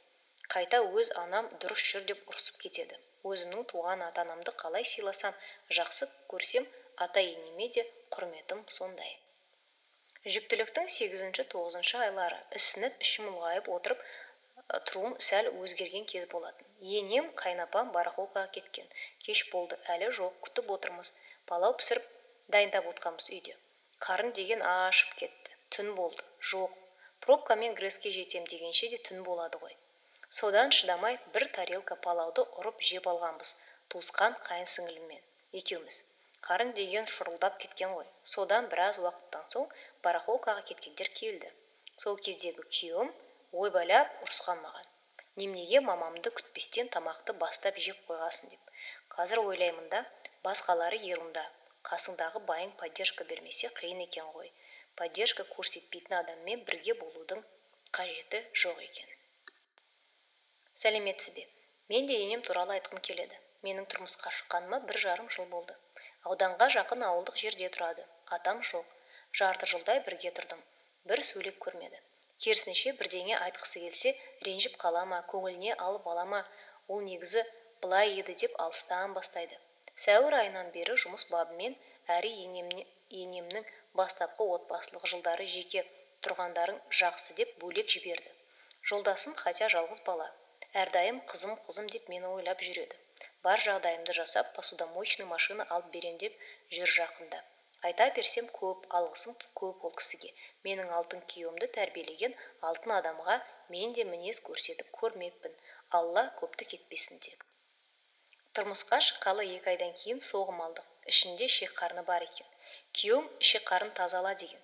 Қайта 0.54 0.80
өз 1.02 1.12
анам 1.26 1.52
дұрыс 1.62 1.84
жүр 1.92 2.08
деп 2.10 2.34
ұрсып 2.34 2.58
кетеді. 2.64 2.98
Өзімнің 3.30 3.68
туған 3.72 4.04
ата 4.08 4.26
анамды 4.26 4.54
қалай 4.64 4.86
сыйласам 4.90 5.38
жақсы 5.78 6.10
көрсем 6.34 6.68
ата 7.06 7.24
енеме 7.30 7.70
де 7.78 7.86
құрметім 8.18 8.66
сондай. 8.80 9.16
Жүктіліктің 10.36 10.88
сегізінші 10.98 11.44
тоғызыншы 11.54 11.98
айлары. 12.02 12.38
Ісініп 12.60 13.02
ішім 13.08 13.32
ұлғайып 13.32 13.68
отырып 13.78 14.06
тұруым 14.90 15.16
сәл 15.24 15.48
өзгерген 15.64 16.06
кез 16.12 16.24
болатын. 16.30 16.68
Енем 17.00 17.28
қайнапам 17.42 17.92
барахолкаға 17.96 18.48
кеткен. 18.56 18.88
Кеш 19.26 19.44
болды 19.52 19.78
әлі 19.96 20.08
жоқ 20.20 20.40
күтіп 20.46 20.72
отырмыз. 20.76 21.12
Палау 21.52 21.76
пісіріп 21.82 22.08
дайындап 22.56 22.88
отқанбыз 22.92 23.30
үйде. 23.36 23.54
Қарын 24.06 24.34
деген 24.40 24.64
ашып 24.70 25.14
кетті. 25.20 25.58
Түн 25.76 25.92
болды 26.00 26.26
жоқ. 26.52 26.74
Пробкамен 27.26 27.78
грэске 27.78 28.14
жетем 28.16 28.48
дегенше 28.54 28.90
де 28.94 28.98
түн 29.10 29.22
болады 29.28 29.62
ғой. 29.62 29.78
Содан 30.40 30.74
шыдамай 30.78 31.20
бір 31.36 31.48
тарелка 31.60 31.96
палауды 32.08 32.48
ұрып 32.62 32.82
жеп 32.90 33.08
алғанбыз 33.12 33.54
туысқан 33.94 34.40
қайын 34.48 34.70
сіңіліммен. 34.74 35.22
Екеуміз. 35.62 36.00
Қарын 36.48 36.74
деген 36.80 37.06
шұрылдап 37.14 37.62
кеткен 37.62 37.94
ғой. 38.00 38.10
Содан 38.34 38.72
біраз 38.74 38.98
уақыттан 39.04 39.46
соң 39.54 39.70
барахолкаға 40.08 40.66
кеткендер 40.72 41.14
келді. 41.22 41.54
Сол 42.02 42.18
кездегі 42.28 42.66
күйеуім 42.78 43.14
ойбайлап 43.64 44.20
ұрысқан 44.26 44.62
маған 44.68 44.92
неменеге 45.40 45.80
мамамды 45.86 46.32
күтпестен 46.40 46.90
тамақты 46.96 47.34
бастап 47.40 47.80
жеп 47.86 47.98
қойғасын 48.10 48.52
деп. 48.52 48.70
Қазір 49.16 49.42
ойлаймын 49.42 49.90
да 49.96 50.00
басқалары 50.46 51.00
ерунда. 51.10 51.44
Қасыңдағы 51.90 52.42
байың 52.52 52.72
поддержка 52.82 53.28
бермесе 53.32 53.72
қиын 53.80 54.00
екен 54.06 54.30
ғой. 54.38 54.52
Поддержка 55.02 55.46
көрсетпейтін 55.52 56.18
адаммен 56.22 56.64
бірге 56.70 56.96
болудың 57.02 57.44
қажеті 58.00 58.42
жоқ 58.64 58.82
екен. 58.88 59.12
Сәлеметсіз 60.86 61.36
бе 61.36 61.46
мен 61.90 62.08
де 62.12 62.22
енем 62.24 62.48
туралы 62.48 62.80
айтқым 62.80 63.04
келеді. 63.10 63.44
Менің 63.68 63.92
тұрмысқа 63.92 64.32
шыққаныма 64.40 64.82
бір 64.88 65.04
жарым 65.04 65.30
жыл 65.38 65.52
болды. 65.52 65.76
Ауданға 66.32 66.72
жақын 66.80 67.08
ауылдық 67.12 67.44
жерде 67.44 67.70
тұрады. 67.78 68.08
Атам 68.40 68.64
жоқ. 68.72 68.98
Жарты 69.42 69.72
жылдай 69.76 70.04
бірге 70.08 70.32
тұрдым. 70.40 70.64
Бір 71.12 71.22
сөйлеп 71.32 71.60
көрмеді. 71.68 72.06
Керісінше 72.44 72.94
бірдеңе 73.00 73.36
айтқысы 73.48 73.82
келсе 73.86 74.14
ренжіп 74.48 74.76
қала 74.84 75.04
ма 75.12 75.22
көңіліне 75.34 75.78
алып 75.88 76.10
ала 76.14 76.26
ма 76.34 76.42
ол 76.96 77.04
негізі 77.10 77.44
былай 77.86 78.16
еді 78.22 78.36
деп 78.44 78.60
алыстан 78.66 79.14
бастайды. 79.18 79.60
Сәуір 80.04 80.36
айынан 80.42 80.72
бері 80.76 80.98
жұмыс 81.04 81.28
бабымен 81.32 81.78
әрі 82.18 82.32
енемнің 82.46 83.70
бастапқы 84.00 84.50
отбасылық 84.58 85.08
жылдары 85.14 85.48
жеке 85.58 85.86
тұрғандарың 86.28 86.82
жақсы 87.02 87.38
деп 87.40 87.56
бөлек 87.64 87.94
жіберді. 87.96 88.36
Жолдасым 88.92 89.40
хотя 89.46 89.72
жалғыз 89.78 90.04
бала 90.10 90.28
әрдайым 90.84 91.20
қызым 91.32 91.58
қызым 91.66 91.90
деп 91.96 92.10
мені 92.14 92.32
ойлап 92.38 92.64
жүреді. 92.68 93.02
Бар 93.48 93.62
жағдайымды 93.66 94.14
жасап 94.18 94.54
посудомоечный 94.60 95.30
машина 95.32 95.68
алып 95.76 95.92
берем 95.98 96.18
деп 96.24 96.40
жүр 96.78 96.92
жақында. 97.00 97.44
Айта 97.88 98.06
берсем 98.18 98.48
көп 98.60 98.86
алғысым 99.00 99.36
көп 99.62 99.84
ол 99.90 99.94
кісіге. 100.02 100.32
Менің 100.68 100.94
алтын 101.00 101.26
күйеуімді 101.32 101.72
тәрбиелеген 101.80 102.38
алтын 102.70 102.94
адамға 103.00 103.36
мен 103.76 103.98
де 103.98 104.06
мінез 104.14 104.40
көрсетіп 104.50 104.94
көрмеппін. 105.02 105.60
Алла 106.00 106.24
көпті 106.40 106.68
кетпесін 106.76 107.22
тек 107.28 107.46
тұрмысқа 108.58 108.98
шыққалы 109.06 109.46
екі 109.54 109.72
айдан 109.74 109.90
кейін 110.02 110.22
соғым 110.26 110.62
алдық 110.66 111.10
ішінде 111.14 111.50
ішек 111.52 111.74
қарны 111.80 112.04
бар 112.10 112.24
екен. 112.28 112.48
Күйеуім 113.00 113.26
ішек 113.46 113.66
қарын 113.70 113.92
тазала 113.98 114.32
деген. 114.44 114.62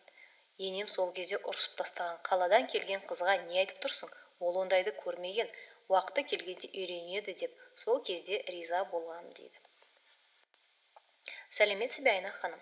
Енем 0.67 0.88
сол 0.93 1.11
кезде 1.17 1.39
ұрсып 1.51 1.76
тастаған. 1.82 2.22
Қаладан 2.30 2.69
келген 2.76 3.03
қызға 3.09 3.36
не 3.49 3.59
айтып 3.63 3.82
тұрсың? 3.88 4.13
Ол 4.47 4.61
ондайды 4.63 4.95
көрмеген. 5.01 5.51
Уақыты 5.91 6.24
келгенде 6.32 6.72
үйренеді 6.72 7.36
деп 7.43 7.59
сол 7.84 7.99
кезде 8.11 8.39
риза 8.47 8.86
болғам 8.93 9.28
дейді 9.41 9.59
сәлеметсіз 11.55 12.03
бе 12.05 12.11
айна 12.11 12.30
ханым. 12.39 12.59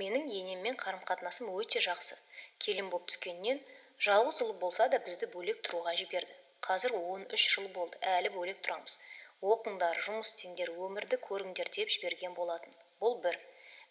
Менің 0.00 0.26
енеммен 0.38 0.76
қарым 0.80 1.04
қатынасым 1.10 1.50
өте 1.60 1.80
жақсы. 1.84 2.16
Келін 2.64 2.90
боп 2.94 3.06
түскеннен 3.12 3.60
жалғыз 4.06 4.42
ұлы 4.44 4.56
болса 4.64 4.88
да 4.94 4.98
бізді 5.06 5.28
бөлек 5.34 5.62
тұруға 5.68 5.94
жіберді. 6.00 6.36
Қазір 6.66 6.94
он 6.98 7.24
үш 7.36 7.46
жыл 7.54 7.68
болды 7.76 8.00
әлі 8.16 8.32
бөлек 8.36 8.60
тұрамыз. 8.66 8.98
Оқыңдар 9.54 10.02
жұмыс 10.06 10.32
істеңдер 10.34 10.74
өмірді 10.86 11.18
көріңдер 11.28 11.72
деп 11.76 11.94
жіберген 11.96 12.36
болатын. 12.40 12.76
Бұл 13.00 13.16
бір. 13.24 13.38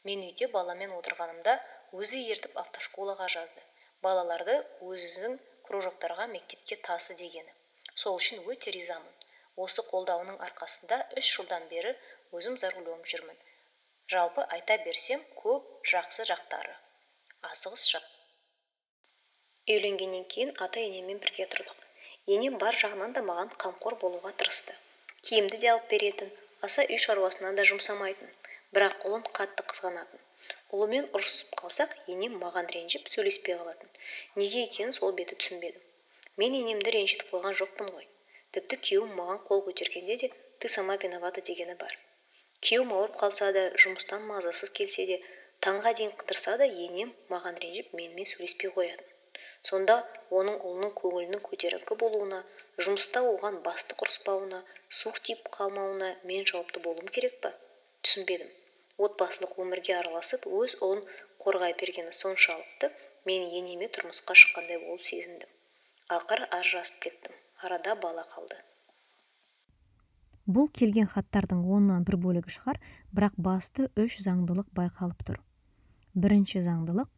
Мен 0.06 0.22
үйде 0.28 0.52
баламен 0.54 0.94
отырғанымда 1.00 1.58
өзі 2.04 2.22
ертіп 2.36 2.62
автошколаға 2.64 3.32
жазды. 3.36 3.66
Балаларды 4.06 4.60
өзінің 4.92 5.40
кружоктарға 5.70 6.30
мектепке 6.36 6.78
тасы 6.86 7.18
дегені. 7.24 7.58
Сол 7.96 8.22
үшін 8.22 8.46
өте 8.54 8.78
ризамын. 8.78 9.14
Осы 9.66 9.84
қолдауының 9.92 10.38
арқасында 10.46 11.02
үш 11.20 11.34
жылдан 11.36 11.66
бері 11.74 11.98
өзім 12.38 12.62
за 12.62 12.70
рулем 12.78 13.02
жүрмін. 13.14 13.42
Жалпы 14.12 14.44
айта 14.56 14.76
берсем 14.86 15.20
көп 15.40 15.66
жақсы 15.92 16.26
жақтары. 16.30 16.72
Асығыс 17.50 17.84
жақ. 17.92 18.08
Үйленгеннен 19.74 20.24
кейін 20.34 20.54
ата 20.66 20.82
енеммен 20.86 21.20
бірге 21.26 21.46
тұрдық. 21.52 21.84
Енем 22.38 22.58
бар 22.64 22.80
жағынан 22.84 23.14
да 23.18 23.24
маған 23.28 23.54
қамқор 23.66 24.00
болуға 24.04 24.32
тырысты. 24.42 24.74
Киімді 25.30 25.62
де 25.66 25.70
алып 25.74 25.86
беретін 25.94 26.34
аса 26.70 26.88
үй 26.90 26.98
шаруасына 27.06 27.54
да 27.62 27.68
жұмсамайтын 27.74 28.34
бірақ 28.78 29.06
ұлын 29.12 29.30
қатты 29.40 29.68
қызғанатын. 29.74 30.26
Ұлымен 30.74 31.10
ұрысып 31.14 31.54
қалсақ 31.62 31.96
енем 32.16 32.42
маған 32.42 32.74
ренжіп 32.74 33.14
сөйлеспей 33.14 33.62
қалатын. 33.62 33.96
Неге 34.42 34.66
екенін 34.66 34.98
сол 34.98 35.14
беті 35.22 35.38
түсінбедім 35.38 35.86
мен 36.42 36.62
енемді 36.64 36.98
ренжітіп 36.98 37.34
қойған 37.36 37.62
жоқпын 37.62 37.96
ғой. 37.96 38.06
Тіпті 38.58 38.84
күйеуім 38.90 39.18
маған 39.22 39.44
қол 39.50 39.66
көтергенде 39.70 40.22
де 40.24 40.36
ты 40.60 40.78
сама 40.80 40.98
виновата 40.98 41.42
дегені 41.42 41.76
бар. 41.82 41.94
Күйеуім 42.68 42.96
ауырып 42.96 43.20
қалса 43.22 43.52
да 43.58 43.66
жұмыстан 43.84 44.26
мазасыз 44.32 44.74
келсе 44.80 45.06
де 45.12 45.18
таңға 45.66 45.94
дейін 46.00 46.12
қыдырса 46.22 46.58
да 46.62 46.68
енем 46.88 47.14
маған 47.34 47.58
ренжіп 47.64 47.96
менімен 48.00 48.28
сөйлеспей 48.32 48.72
қоятын. 48.76 49.10
Сонда 49.70 49.96
оның 50.40 50.58
ұлының 50.68 50.92
көңілінің 51.00 51.42
көтеріңкі 51.48 51.98
болуына 52.04 52.40
жұмыста 52.86 53.24
оған 53.32 53.60
басты 53.66 53.98
ұрыспауына 54.06 54.60
суық 55.00 55.20
тиіп 55.30 55.50
қалмауына 55.58 56.10
мен 56.32 56.48
жауапты 56.52 56.84
болуым 56.88 57.12
керек 57.18 57.36
па? 57.46 57.52
Түсінбедім. 58.08 58.54
Отбасылық 59.08 59.58
өмірге 59.66 59.96
араласып 59.98 60.48
өз 60.62 60.76
ұлын 60.88 61.04
қорғай 61.46 61.76
бергені 61.84 62.16
соншалықты 62.22 62.92
мен 63.32 63.48
енеме 63.60 63.92
тұрмысқа 64.00 64.36
шыққандай 64.44 64.82
болып 64.86 65.06
сезіндім. 65.12 65.54
Ақыры 66.20 66.50
ажырасып 66.60 67.04
кеттім. 67.08 67.40
Арада 67.68 67.96
бала 68.08 68.28
қалды. 68.36 68.64
Бұл 70.50 70.70
келген 70.74 71.08
хаттардың 71.12 71.62
оннан 71.70 72.04
бір 72.08 72.18
бөлігі 72.24 72.54
шығар 72.56 72.80
бірақ 73.14 73.38
басты 73.38 73.88
үш 74.00 74.18
заңдылық 74.26 74.72
байқалып 74.74 75.22
тұр. 75.28 75.42
Бірінші 76.18 76.64
заңдылық 76.66 77.10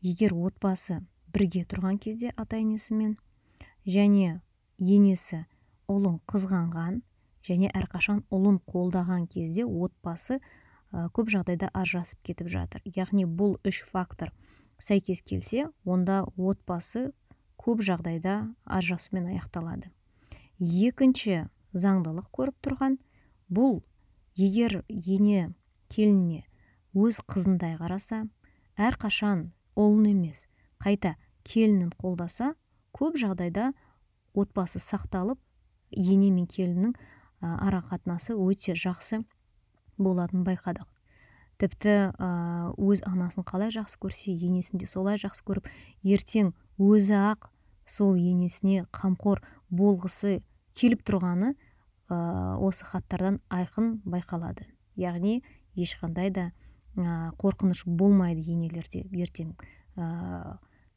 егер 0.00 0.32
отбасы 0.32 1.02
бірге 1.34 1.66
тұрған 1.68 1.98
кезде 2.00 2.32
ата 2.36 2.56
енесімен 2.56 3.18
және 3.84 4.40
енесі 4.78 5.44
ұлын 5.88 6.18
қызғанған 6.30 7.02
және 7.44 7.70
әрқашан 7.76 8.22
ұлын 8.32 8.58
қолдаған 8.68 9.26
кезде 9.28 9.66
отбасы 9.66 10.38
ә, 10.38 11.08
көп 11.12 11.28
жағдайда 11.32 11.70
ажырасып 11.76 12.22
кетіп 12.24 12.48
жатыр. 12.52 12.82
Яғни 12.84 13.26
бұл 13.28 13.58
үш 13.68 13.82
фактор 13.84 14.32
сәйкес 14.80 15.22
келсе 15.22 15.68
онда 15.84 16.24
отбасы 16.36 17.10
көп 17.60 17.84
жағдайда 17.84 18.40
ажырасумен 18.64 19.28
аяқталады. 19.34 19.90
Екінші 20.58 21.46
заңдылық 21.74 22.28
көріп 22.32 22.56
тұрған. 22.64 22.98
Бұл 23.48 23.82
егер 24.36 24.82
ене 24.88 25.52
келініне 25.92 26.44
өз 26.94 27.20
қызындай 27.28 27.76
қараса 27.80 28.26
әрқашан 28.78 29.50
ұлын 29.78 30.10
емес 30.12 30.46
қайта 30.82 31.16
келінін 31.48 31.90
қолдаса 31.98 32.54
көп 32.96 33.18
жағдайда 33.20 33.72
отбасы 34.34 34.80
сақталып 34.82 35.38
ене 35.90 36.30
мен 36.30 36.46
келіннің 36.46 36.94
ара 37.40 37.82
қатынасы 37.88 38.36
өте 38.36 38.74
жақсы 38.76 39.22
болатынын 39.98 40.44
байқадық. 40.46 40.86
Тіпті 41.58 41.94
өз 42.78 43.02
анасын 43.06 43.46
қалай 43.46 43.72
жақсы 43.74 43.98
көрсе 43.98 44.34
енесін 44.34 44.78
де 44.78 44.86
солай 44.86 45.18
жақсы 45.18 45.42
көріп 45.46 45.66
ертең 46.06 46.52
өзі 46.78 47.16
ақ 47.18 47.48
сол 47.88 48.14
енесіне 48.14 48.84
қамқор 48.94 49.42
болғысы 49.70 50.38
келіп 50.78 51.02
тұрғаны 51.08 51.54
осы 52.08 52.86
хаттардан 52.88 53.40
айқын 53.50 53.98
байқалады. 54.06 54.64
Яғни 54.96 55.42
ешқандай 55.76 56.30
да 56.30 56.50
қорқыныш 56.96 57.84
болмайды 57.86 58.46
енелерде. 58.52 59.04
Ертең 59.12 59.52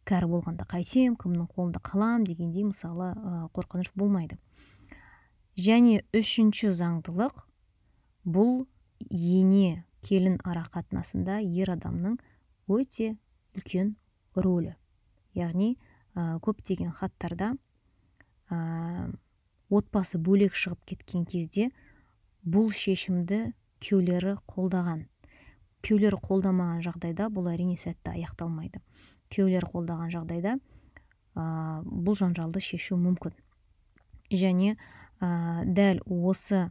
кәрі 0.07 0.29
болғанда 0.31 0.65
қайтем 0.69 1.17
кімнің 1.19 1.49
қолында 1.51 1.81
қалам 1.85 2.25
дегендей 2.25 2.63
мысалы 2.65 3.11
қорқыныш 3.53 3.91
болмайды. 3.95 4.37
Және 5.57 6.01
үшінші 6.15 6.71
заңдылық 6.77 7.43
бұл 8.25 8.65
ене 9.09 9.83
келін 10.05 10.39
ара 10.47 10.63
қатынасында 10.73 11.41
ер 11.43 11.73
адамның 11.75 12.17
өте 12.71 13.15
үлкен 13.57 13.95
рөлі. 14.35 14.77
Яғни 15.35 15.75
ә, 16.15 16.39
көптеген 16.39 16.91
хаттарда 16.95 17.51
отбасы 19.71 20.19
бөлек 20.19 20.57
шығып 20.59 20.83
кеткен 20.91 21.25
кезде 21.29 21.69
бұл 22.43 22.71
шешімді 22.75 23.51
күйеулері 23.81 24.35
қолдаған. 24.51 25.05
Күйеулері 25.81 26.19
қолдамаған 26.21 26.83
жағдайда 26.85 27.29
бұл 27.33 27.49
әрине 27.53 27.77
сәтті 27.79 28.13
аяқталмайды. 28.13 28.81
Күйеулері 29.33 29.71
қолдаған 29.71 30.11
жағдайда 30.13 30.57
ә, 30.57 31.45
бұл 31.85 32.17
жанжалды 32.19 32.61
шешу 32.61 32.99
мүмкін. 33.01 33.33
Және 34.29 34.75
ә, 34.75 35.63
дәл 35.65 36.03
осы 36.05 36.67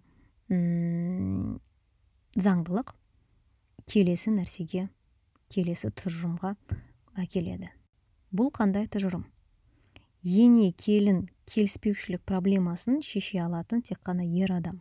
заңдылық 2.36 2.94
келесі 3.90 4.32
нәрсеге 4.34 4.88
келесі 5.50 5.90
тұжырымға 5.94 6.54
әкеледі. 7.22 7.70
Бұл 8.34 8.50
қандай 8.54 8.86
тұжырым? 8.90 9.24
Ене 10.24 10.72
келін 10.72 11.28
келіспеушілік 11.50 12.22
проблемасын 12.28 13.00
шеше 13.02 13.40
алатын 13.42 13.82
тек 13.82 14.00
қана 14.04 14.24
ер 14.24 14.52
адам. 14.52 14.80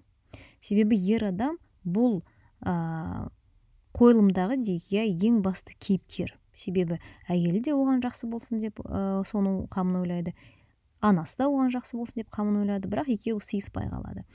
Себебі 0.62 0.98
ер 1.00 1.26
адам 1.32 1.58
бұл 1.86 2.22
ә, 2.62 3.30
қойылымдағы 3.96 4.60
дейік 4.62 4.92
иә 4.94 5.08
ең 5.08 5.42
басты 5.46 5.76
кейіпкер. 5.80 6.36
Себебі 6.60 7.00
әйелі 7.28 7.64
де 7.64 7.74
оған 7.74 8.04
жақсы 8.04 8.28
болсын 8.30 8.60
деп 8.60 8.82
ә, 8.84 9.24
соның 9.26 9.66
қамын 9.72 10.02
ойлайды 10.04 10.36
анасы 11.02 11.40
да 11.40 11.48
оған 11.48 11.72
жақсы 11.74 11.98
болсын 11.98 12.24
деп 12.24 12.34
қамын 12.36 12.62
ойлайды 12.66 12.92
бірақ 12.92 13.10
екеуі 13.16 13.44
сыйыспай 13.44 13.88
қалады. 13.90 14.26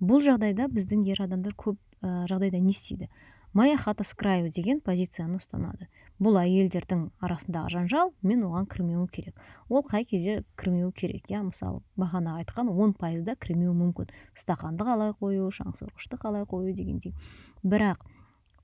Бұл 0.00 0.24
жағдайда 0.24 0.70
біздің 0.72 1.04
ер 1.12 1.22
адамдар 1.26 1.54
көп 1.54 1.76
ә, 2.00 2.24
жағдайда 2.30 2.58
не 2.58 2.72
істейді? 2.72 3.10
Моя 3.54 3.76
хата 3.78 4.04
с 4.04 4.14
краю 4.14 4.50
деген 4.50 4.80
позицияны 4.84 5.38
ұстанады 5.38 5.88
бұл 6.22 6.36
әйелдердің 6.38 7.08
арасындағы 7.24 7.70
жанжал 7.74 8.12
мен 8.22 8.42
оған 8.46 8.66
кірмеуім 8.70 9.06
керек. 9.10 9.38
Ол 9.68 9.82
қай 9.86 10.04
кезде 10.06 10.42
кірмеуі 10.58 10.92
керек? 10.94 11.26
Иә 11.30 11.42
мысалы 11.46 11.80
бағана 11.98 12.36
айтқан 12.42 12.70
он 12.70 12.94
пайызда 12.98 13.34
кірмеуі 13.34 13.74
мүмкін. 13.78 14.10
Стақанды 14.38 14.86
қалай 14.86 15.14
қою 15.18 15.50
шаңсорғышты 15.54 16.18
қалай 16.18 16.46
қою 16.46 16.74
дегендей. 16.74 17.14
Бірақ 17.62 18.04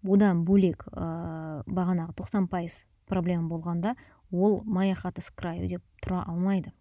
одан 0.07 0.45
бөлек 0.45 0.87
ә, 0.93 1.63
бағанағы 1.67 2.15
тоқсан 2.19 2.47
пайыз 2.51 2.85
проблема 3.07 3.49
болғанда 3.49 3.97
ол 4.31 4.63
моя 4.65 4.95
хата 4.95 5.23
с 5.23 5.31
краю 5.31 5.69
деп 5.69 5.83
тұра 6.03 6.23
алмайды. 6.27 6.73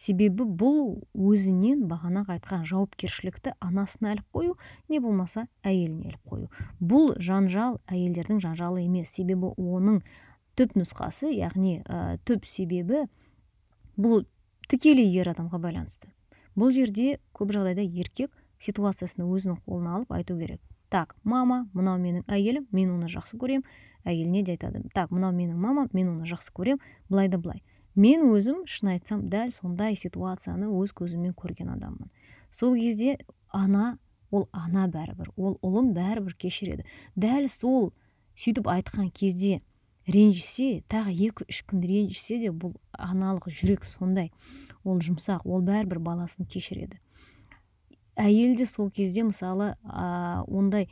Себебі 0.00 0.46
бұл 0.48 0.80
өзінен 1.12 1.84
бағанағы 1.90 2.38
айтқан 2.38 2.64
жауапкершілікті 2.68 3.52
анасына 3.60 4.14
іліп 4.14 4.26
қою 4.32 4.56
не 4.88 5.00
болмаса 5.00 5.46
әйеліне 5.60 6.08
іліп 6.08 6.32
қою. 6.32 6.48
Бұл 6.80 7.12
жанжал 7.20 7.78
әйелдердің 7.90 8.40
жанжалы 8.40 8.86
емес 8.86 9.12
себебі 9.12 9.52
оның 9.60 10.00
түп 10.56 10.72
нұсқасы 10.78 11.34
яғни 11.34 11.82
ә, 11.84 12.16
түп 12.24 12.48
себебі 12.48 13.04
бұл 14.00 14.24
тікелей 14.72 15.12
ер 15.20 15.34
адамға 15.34 15.60
байланысты. 15.60 16.08
Бұл 16.56 16.72
жерде 16.72 17.18
көп 17.36 17.52
жағдайда 17.54 17.84
еркек 17.84 18.32
ситуациясını 18.60 19.28
өзінің 19.28 19.60
қолына 19.66 19.98
алып 19.98 20.16
айту 20.16 20.38
керек. 20.38 20.60
Так 20.90 21.14
мама 21.24 21.66
мынау 21.74 22.00
менің 22.00 22.24
әйелім 22.26 22.66
мен 22.72 22.96
оны 22.96 23.08
жақсы 23.12 23.38
көремін. 23.38 23.66
Әйеліне 24.04 24.42
де 24.44 24.56
айтады 24.56 24.82
так 24.94 25.12
мынау 25.12 25.32
менің 25.36 25.60
мамам 25.60 25.90
мен 25.92 26.08
оны 26.14 26.28
жақсы 26.28 26.52
көремін. 26.56 26.80
Былай 27.08 27.28
да 27.28 27.38
былай. 27.38 27.62
Мен 28.00 28.24
өзім 28.32 28.64
шын 28.70 28.94
айтсам 28.94 29.26
дәл 29.32 29.52
сондай 29.52 29.96
ситуацияны 29.98 30.70
өз 30.80 30.94
көзіммен 30.96 31.34
көрген 31.36 31.74
адаммын. 31.74 32.08
Сол 32.50 32.74
кезде 32.78 33.18
ана 33.52 33.98
ол 34.30 34.48
ана 34.52 34.86
бәрібір 34.88 35.32
ол 35.36 35.58
ұлын 35.66 35.92
бәрібір 35.96 36.36
кешіреді. 36.38 36.86
Дәл 37.16 37.48
сол 37.52 37.90
сөйтіп 38.38 38.70
айтқан 38.70 39.10
кезде 39.12 39.60
ренжісе 40.08 40.80
тағы 40.90 41.12
екі 41.28 41.46
үш 41.50 41.62
күн 41.68 41.84
ренжісе 41.84 42.40
де 42.40 42.54
бұл 42.54 42.74
аналық 42.96 43.50
жүрек 43.52 43.84
сондай. 43.84 44.30
Ол 44.84 45.02
жұмсақ 45.04 45.44
ол 45.44 45.62
бәрібір 45.66 46.00
баласын 46.00 46.48
кешіреді. 46.48 46.98
Әйел 48.16 48.56
де 48.56 48.66
сол 48.66 48.90
кезде 48.90 49.22
мысалы 49.26 49.74
ә, 49.84 50.42
ондай 50.48 50.88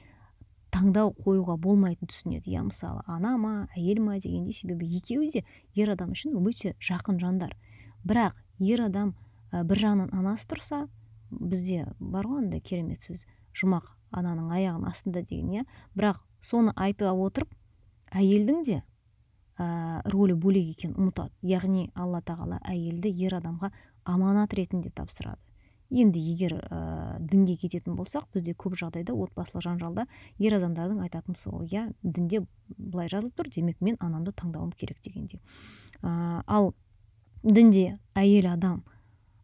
таңдау 0.74 1.12
қоюға 1.24 1.56
болмайтынын 1.60 2.10
түсінеді. 2.10 2.52
Иә 2.52 2.62
мысалы 2.66 3.02
ана 3.06 3.36
ма 3.40 3.52
әйел 3.76 4.02
ма? 4.04 4.18
дегендей 4.18 4.52
себебі 4.52 4.86
екеуі 4.98 5.30
де 5.32 5.44
ер 5.74 5.92
адам 5.94 6.12
үшін 6.12 6.36
өте 6.36 6.74
жақын 6.80 7.18
жандар. 7.20 7.56
Бірақ 8.04 8.36
ер 8.58 8.84
адам 8.84 9.14
ә, 9.52 9.64
бір 9.64 9.82
жағынан 9.84 10.12
анасы 10.12 10.46
тұрса 10.48 10.86
бізде 11.30 11.86
бар 11.98 12.26
ғой 12.26 12.44
андай 12.44 12.60
керемет 12.60 13.02
сөз 13.06 13.24
жұмақ 13.56 13.88
ананың 14.12 14.52
аяғының 14.52 14.92
астында 14.92 15.22
деген 15.22 15.50
иә. 15.60 15.64
Бірақ 15.96 16.20
соны 16.40 16.72
айта 16.76 17.12
отырып 17.12 17.50
әйелдің 18.12 18.64
де 18.64 18.82
ә, 19.58 20.02
рөлі 20.08 20.36
бөлек 20.36 20.72
екенін 20.76 20.96
ұмытады. 21.00 21.32
Яғни 21.42 21.90
алла 21.94 22.20
тағала 22.22 22.60
әйелді 22.64 23.12
ер 23.24 23.38
адамға 23.40 23.72
аманат 24.04 24.54
ретінде 24.54 24.90
тапсырады. 24.94 25.40
Енді 25.90 26.20
егер 26.20 26.54
ә, 26.58 27.18
дінге 27.20 27.56
кететін 27.56 27.96
болсақ 27.96 28.28
бізде 28.34 28.52
көп 28.52 28.76
жағдайда 28.78 29.14
отбасылық 29.14 29.64
жанжалда 29.64 30.04
ер 30.38 30.56
адамдардың 30.58 31.00
айтатын 31.06 31.36
сол 31.38 31.64
иә 31.64 31.88
дінде 32.02 32.42
былай 32.76 33.08
жазылып 33.08 33.34
тұр 33.38 33.48
демек 33.54 33.80
мен 33.80 33.96
анамды 34.00 34.32
таңдауым 34.36 34.72
керек 34.76 35.00
дегенде 35.04 35.40
ә, 36.02 36.42
ал 36.46 36.74
дінде 37.42 37.98
әйел 38.14 38.50
адам 38.52 38.82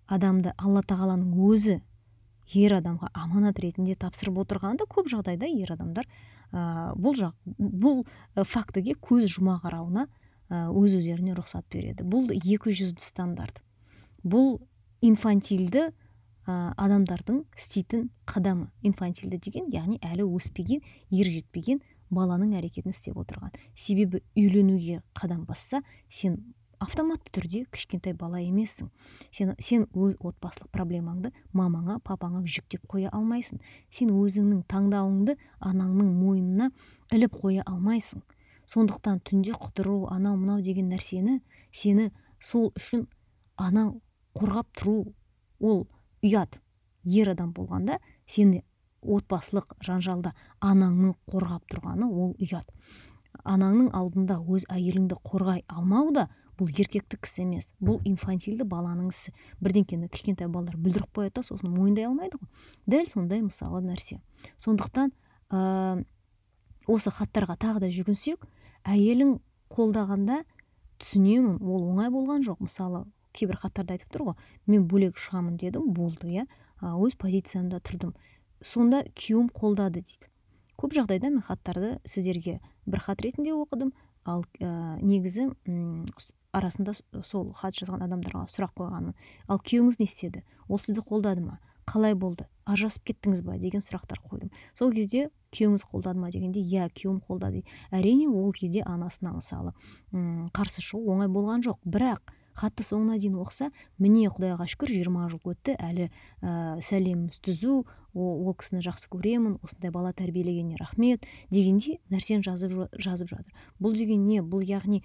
адамды 0.07 0.53
алла 0.59 0.82
тағаланың 0.84 1.32
өзі 1.49 1.80
ер 2.53 2.76
адамға 2.76 3.09
аманат 3.14 3.59
ретінде 3.59 3.97
тапсырып 3.97 4.42
отырғанда 4.45 4.84
көп 4.90 5.09
жағдайда 5.09 5.49
ер 5.49 5.72
адамдар 5.72 6.05
ә, 6.53 6.92
бұл 6.92 7.16
жақ 7.16 7.34
бұл 7.59 8.05
фактіге 8.36 8.99
көз 9.01 9.30
жұма 9.38 9.57
қарауына 9.64 10.09
өз 10.51 10.95
өздеріне 10.99 11.34
рұқсат 11.34 11.64
береді. 11.72 12.05
Бұл 12.05 12.28
екі 12.34 12.74
жүзді 12.76 13.03
стандарт. 13.03 13.61
Бұл 14.22 14.61
инфантильді 15.05 15.88
адамдардың 16.47 17.45
істейтін 17.57 18.09
қадамы 18.28 18.68
инфантильді 18.82 19.38
деген 19.38 19.70
яғни 19.72 20.01
әлі 20.05 20.26
өспеген 20.28 20.82
ер 21.11 21.30
жетпеген 21.30 21.80
баланың 22.14 22.53
әрекетін 22.59 22.92
істеп 22.92 23.16
отырған. 23.20 23.55
Себебі 23.74 24.20
үйленуге 24.36 25.01
қадам 25.16 25.47
басса 25.49 25.80
сен 26.11 26.36
автоматты 26.84 27.32
түрде 27.32 27.64
кішкентай 27.72 28.12
бала 28.12 28.40
емессің. 28.42 28.90
Сен, 29.32 29.55
сен 29.59 29.86
өз 29.95 30.18
отбасылық 30.20 30.68
проблемаңды 30.74 31.32
мамаңа 31.57 31.99
папаңа 32.05 32.42
жүктеп 32.45 32.84
қоя 32.90 33.12
алмайсың. 33.14 33.61
Сен 33.90 34.12
өзіңнің 34.12 34.64
таңдауыңды 34.68 35.38
анаңның 35.64 36.12
мойнына 36.20 36.70
іліп 37.14 37.40
қоя 37.40 37.64
алмайсың. 37.64 38.22
Сондықтан 38.68 39.20
түнде 39.24 39.57
құтыру 39.61 40.05
анау 40.12 40.36
мынау 40.36 40.62
деген 40.64 40.90
нәрсені 40.92 41.40
сені 41.72 42.11
сол 42.40 42.70
үшін 42.76 43.07
анаң 43.61 43.99
қорғап 44.36 44.70
тұру 44.76 45.12
ол 45.61 45.84
ұят 46.24 46.60
ер 47.04 47.32
адам 47.34 47.52
болғанда 47.56 47.98
сені 48.26 48.62
отбасылық 49.04 49.76
жанжалда 49.84 50.32
анаңның 50.64 51.14
қорғап 51.28 51.66
тұрғаны 51.68 52.08
ол 52.08 52.32
ұят. 52.40 52.70
Анаңның 53.44 53.90
алдында 53.92 54.38
өз 54.40 54.64
әйеліңді 54.72 55.18
қорғай 55.26 55.64
алмау 55.68 56.12
да 56.14 56.28
бұл 56.58 56.70
еркектік 56.70 57.26
іс 57.26 57.38
емес 57.42 57.68
бұл 57.82 57.98
инфантильді 58.08 58.64
баланың 58.68 59.10
ісі. 59.10 59.34
Бірдеңкені 59.60 60.08
кішкентай 60.08 60.48
балалар 60.48 60.78
бүлдіріп 60.78 61.10
қояды 61.18 61.40
да 61.40 61.42
сосын 61.44 61.72
мойындай 61.74 62.06
алмайды 62.08 62.38
ғой. 62.38 62.48
Дәл 62.86 63.10
сондай 63.10 63.42
мысалы 63.42 63.82
нәрсе. 63.84 64.20
Сондықтан 64.62 65.10
ә, 65.50 66.04
осы 66.86 67.10
хаттарға 67.10 67.58
тағы 67.58 67.84
да 67.84 67.90
жүгінсек 67.90 68.46
әйелің 68.86 69.40
қолдағанда 69.74 70.44
түсінемін 71.02 71.58
ол 71.58 71.90
оңай 71.90 72.12
болған 72.14 72.46
жоқ. 72.46 72.62
Мысалы 72.62 73.04
кейбір 73.35 73.59
хаттарда 73.62 73.99
айтып 73.99 74.14
тұр 74.14 74.28
ғой. 74.30 74.39
Мен 74.66 74.87
бөлек 74.89 75.18
шығамын 75.18 75.59
дедім 75.61 75.91
болды 75.97 76.30
иә. 76.30 76.47
Өз 76.80 77.16
позициямда 77.18 77.80
тұрдым 77.85 78.14
сонда 78.64 79.03
күйеуім 79.18 79.51
қолдады 79.55 80.01
дейді. 80.01 80.30
Көп 80.80 80.95
жағдайда 80.97 81.30
мен 81.30 81.45
хаттарды 81.45 81.99
сіздерге 82.09 82.61
бір 82.87 83.05
хат 83.05 83.22
ретінде 83.22 83.55
оқыдым. 83.55 83.93
Ал 84.24 84.45
ә, 84.57 84.97
негізі 85.05 85.51
ұм, 85.68 86.07
арасында 86.57 86.95
сол 87.26 87.51
хат 87.53 87.76
жазған 87.76 88.07
адамдарға 88.07 88.47
сұрақ 88.49 88.72
қойғанмын 88.78 89.14
ал 89.53 89.61
күйеуіңіз 89.61 90.01
не 90.01 90.09
істеді? 90.09 90.45
Ол 90.68 90.80
сізді 90.80 91.05
қолдады 91.05 91.45
ма? 91.45 91.59
Қалай 91.85 92.14
болды? 92.16 92.47
Ажырасып 92.64 93.05
кеттіңіз 93.11 93.43
ба 93.45 93.59
деген 93.61 93.85
сұрақтар 93.85 94.22
қойдым. 94.24 94.49
Сол 94.72 94.95
кезде 94.97 95.28
күйеуіңіз 95.53 95.85
қолдады 95.91 96.22
ма 96.22 96.30
дегенде 96.32 96.62
иә 96.64 96.89
күйеуім 96.97 97.20
қолдады 97.26 97.61
әрине 97.93 98.30
ол 98.30 98.55
кезде 98.57 98.80
анасына 98.89 99.35
мысалы 99.37 99.74
қарсы 100.57 100.80
шығу 100.80 101.12
оңай 101.12 101.28
болған 101.28 101.66
жоқ. 101.66 101.82
Бірақ 101.85 102.32
хатты 102.55 102.84
соңына 102.86 103.18
дейін 103.18 103.36
оқыса 103.42 103.70
міне 103.98 104.28
құдайға 104.32 104.66
шүкір 104.70 104.92
жиырма 104.94 105.28
жыл 105.32 105.42
өтті 105.52 105.74
әлі 105.78 106.09
ә, 106.09 106.80
сәлеміміз 106.82 107.40
түзу 107.44 107.82
ол, 108.14 108.55
кісіні 108.55 108.84
жақсы 108.86 109.11
көремін 109.11 109.59
осындай 109.62 109.90
бала 109.94 110.14
тәрбиелегеніне 110.14 110.78
рахмет 110.78 111.26
дегендей 111.50 112.00
нәрсені 112.11 112.46
жазып, 112.46 112.88
жазып 112.94 113.30
жатыр. 113.32 113.50
Бұл 113.82 113.96
деген 113.98 114.26
не? 114.28 114.40
Бұл 114.40 114.62
яғни 114.62 115.02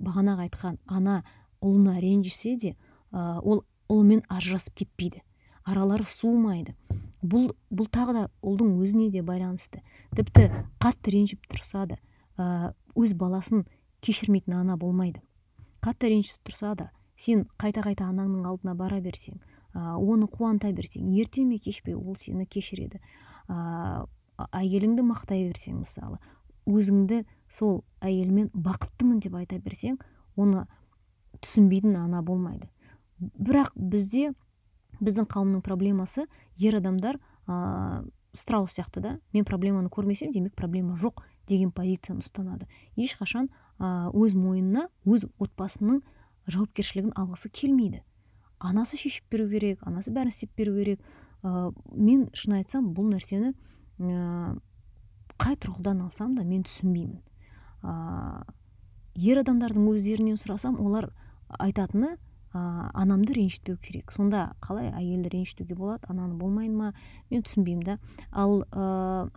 бағанағы 0.00 0.48
айтқан 0.48 0.80
ана 0.86 1.22
ұлына 1.60 2.00
ренжісе 2.00 2.56
де 2.56 2.74
ә, 3.12 3.40
ол 3.42 3.64
ұлымен 3.92 4.24
ажырасып 4.32 4.82
кетпейді 4.82 5.22
аралары 5.66 6.06
суымайды. 6.08 6.74
Бұл 7.26 7.50
бұл 7.74 7.88
тағы 7.90 8.14
да 8.14 8.24
ұлдың 8.46 8.76
өзіне 8.82 9.10
де 9.10 9.22
байланысты. 9.26 9.82
Тіпті 10.14 10.50
қатты 10.82 11.14
ренжіп 11.14 11.46
тұрса 11.50 11.86
да 11.90 11.98
өз 12.94 13.14
баласын 13.18 13.66
кешірмейтін 14.04 14.60
ана 14.60 14.76
болмайды. 14.78 15.20
Қатты 15.84 16.12
ренжісіп 16.12 16.50
тұрса 16.50 16.74
да 16.76 16.90
сен 17.16 17.46
қайта 17.60 17.82
қайта 17.84 18.08
анаңның 18.10 18.46
алдына 18.48 18.74
бара 18.76 19.00
берсең 19.00 19.40
ә, 19.76 19.96
оны 19.96 20.28
қуанта 20.30 20.72
берсең 20.72 21.10
ерте 21.16 21.44
ме 21.44 21.58
кеш 21.58 21.82
пе 21.84 21.94
ол 21.96 22.16
сені 22.16 22.46
кешіреді. 22.46 23.00
Ә, 23.48 24.06
әйеліңді 24.52 25.04
мақтай 25.06 25.46
берсең 25.48 25.82
мысалы 25.82 26.18
өзіңді 26.66 27.22
сол 27.52 27.82
әйелмен 28.04 28.50
бақыттымын 28.52 29.20
деп 29.24 29.36
айта 29.38 29.58
берсең 29.62 30.00
оны 30.36 30.66
түсінбейтін 31.44 31.96
ана 32.00 32.22
болмайды. 32.22 32.68
Бірақ 33.20 33.72
бізде 33.76 34.32
біздің 35.00 35.28
қауымның 35.30 35.62
проблемасы 35.64 36.26
ер 36.58 36.78
адамдар 36.80 37.20
ә, 37.46 38.04
страус 38.32 38.76
сияқты 38.76 39.00
да 39.00 39.18
мен 39.32 39.44
проблеманы 39.44 39.88
көрмесем 39.92 40.32
демек 40.32 40.56
проблема 40.56 40.96
жоқ 41.00 41.22
деген 41.46 41.70
позицияны 41.70 42.24
ұстанады. 42.24 42.66
Ешқашан 42.96 43.48
өз 43.78 44.34
мойнына 44.36 44.86
өз 45.04 45.26
отбасының 45.42 46.00
жауапкершілігін 46.48 47.12
алғысы 47.18 47.50
келмейді. 47.52 48.02
Анасы 48.58 48.96
шешіп 48.96 49.28
беру 49.30 49.48
керек 49.50 49.82
анасы 49.86 50.12
бәрін 50.14 50.32
істеп 50.32 50.52
беру 50.56 50.76
керек. 50.78 51.00
Ә, 51.42 51.72
мен 51.92 52.28
шын 52.34 52.56
айтсам 52.60 52.92
бұл 52.96 53.10
нәрсені 53.12 53.52
ә, 53.52 54.56
қай 55.36 55.58
тұрғыдан 55.60 56.00
алсам 56.06 56.36
да 56.38 56.44
мен 56.44 56.64
түсінбеймін. 56.64 57.20
Ә, 57.82 58.46
ер 59.16 59.42
адамдардың 59.42 59.90
өздерінен 59.92 60.40
сұрасам 60.40 60.78
олар 60.80 61.10
айтатыны 61.60 62.16
ә, 62.54 62.90
анамды 62.94 63.36
ренжітпеу 63.36 63.76
керек 63.82 64.12
сонда 64.14 64.54
қалай 64.64 64.88
әйелді 64.94 65.34
ренжітуге 65.34 65.76
болады 65.76 66.08
ананы 66.08 66.38
болмайды 66.40 66.72
ма 66.72 66.94
мен 67.30 67.44
түсінбеймін 67.44 67.84
да. 67.84 67.98
Ал 68.32 68.62
ә, 68.70 69.28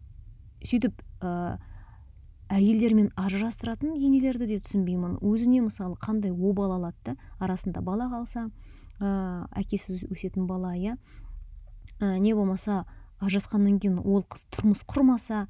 сөйтіп 0.64 1.04
әйелдермен 2.50 3.12
ажырастыратын 3.20 3.94
енелерді 3.98 4.48
де 4.50 4.60
түсінбеймін. 4.64 5.20
Өзіне 5.22 5.62
мысалы 5.66 5.98
қандай 6.02 6.34
обал 6.34 6.74
алады 6.80 6.98
да 7.06 7.16
арасында 7.40 7.82
бала 7.86 8.10
қалса 8.10 8.48
ә, 9.00 9.46
әкесіз 9.60 10.08
өсетін 10.10 10.48
бала 10.50 10.74
иә. 10.76 10.98
Ә, 12.00 12.18
не 12.18 12.34
болмаса 12.34 12.86
ажырасқаннан 13.22 13.80
кейін 13.80 14.00
ол 14.02 14.26
қыз 14.26 14.48
тұрмыс 14.56 14.82
құрмаса 14.90 15.46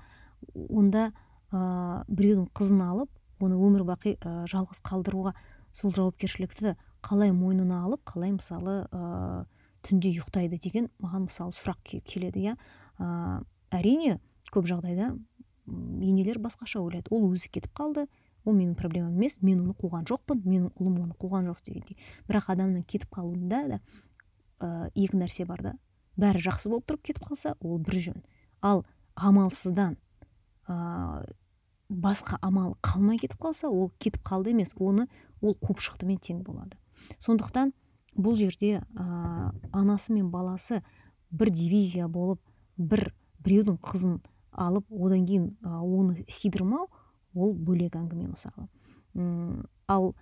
онда 0.68 1.12
ә, 1.52 2.04
біреудің 2.10 2.50
қызын 2.58 2.84
алып 2.84 3.10
оны 3.40 3.56
өмір 3.56 3.86
бақи 3.88 4.18
ә, 4.20 4.44
жалғыз 4.52 4.84
қалдыруға 4.84 5.34
сол 5.72 5.94
жауапкершілікті 5.96 6.76
қалай 7.06 7.32
мойнына 7.32 7.84
алып 7.86 8.04
қалай 8.10 8.34
мысалы 8.36 8.84
ә, 8.92 9.46
түнде 9.88 10.12
ұйықтайды 10.12 10.60
деген 10.60 10.90
маған 11.00 11.30
мысалы 11.30 11.56
сұрақ 11.56 11.80
келеді 12.04 12.44
иә. 12.44 12.58
Ә, 13.00 13.40
әрине 13.72 14.20
көп 14.52 14.68
жағдайда 14.68 15.14
енелер 16.02 16.40
басқаша 16.40 16.82
ойлайды. 16.82 17.10
Ол 17.12 17.30
өзі 17.34 17.50
кетіп 17.52 17.74
қалды. 17.78 18.08
Ол 18.46 18.56
менің 18.56 18.76
проблемам 18.80 19.16
емес. 19.18 19.40
Мен 19.42 19.62
оны 19.64 19.76
қуған 19.78 20.08
жоқпын. 20.10 20.42
Менің 20.46 20.72
ұлым 20.80 21.02
оны 21.04 21.18
қуған 21.20 21.50
жоқ 21.50 21.64
дегендей. 21.66 21.98
Бірақ 22.28 22.52
адамның 22.54 22.86
кетіп 22.88 23.12
қалуында 23.16 23.62
да 23.70 23.80
ә, 24.60 24.90
екі 24.96 25.20
нәрсе 25.20 25.46
бар 25.46 25.64
да. 25.64 25.74
Бәрі 26.20 26.42
жақсы 26.44 26.72
болып 26.72 26.88
тұрып 26.90 27.10
кетіп 27.10 27.28
қалса 27.30 27.56
ол 27.60 27.80
бір 27.80 28.00
жөн. 28.10 28.24
Ал 28.62 28.86
амалсыздан 29.16 29.98
ә, 30.68 31.26
басқа 31.90 32.40
амал 32.42 32.76
қалмай 32.82 33.20
кетіп 33.20 33.40
қалса 33.40 33.70
ол 33.70 33.92
кетіп 34.00 34.24
қалды 34.24 34.56
емес. 34.56 34.74
Оны 34.78 35.08
ол 35.42 35.58
қуып 35.60 35.82
тең 36.22 36.44
болады. 36.44 36.78
Сондықтан 37.20 37.74
бұл 38.16 38.36
жерде 38.36 38.82
ә, 38.96 39.52
анасы 39.72 40.14
мен 40.14 40.30
баласы 40.30 40.84
бір 41.32 41.50
дивизия 41.50 42.08
болып 42.08 42.42
бір 42.78 43.14
біреудің 43.44 43.80
қызын 43.80 44.20
алып 44.52 44.86
одан 44.92 45.26
кейін 45.28 45.50
оны 45.64 46.26
сидырмау 46.28 46.90
ол 47.36 47.54
бөлек 47.54 47.96
әңгіме 47.96 48.30
мысалы. 48.32 48.68
Ал 49.88 50.14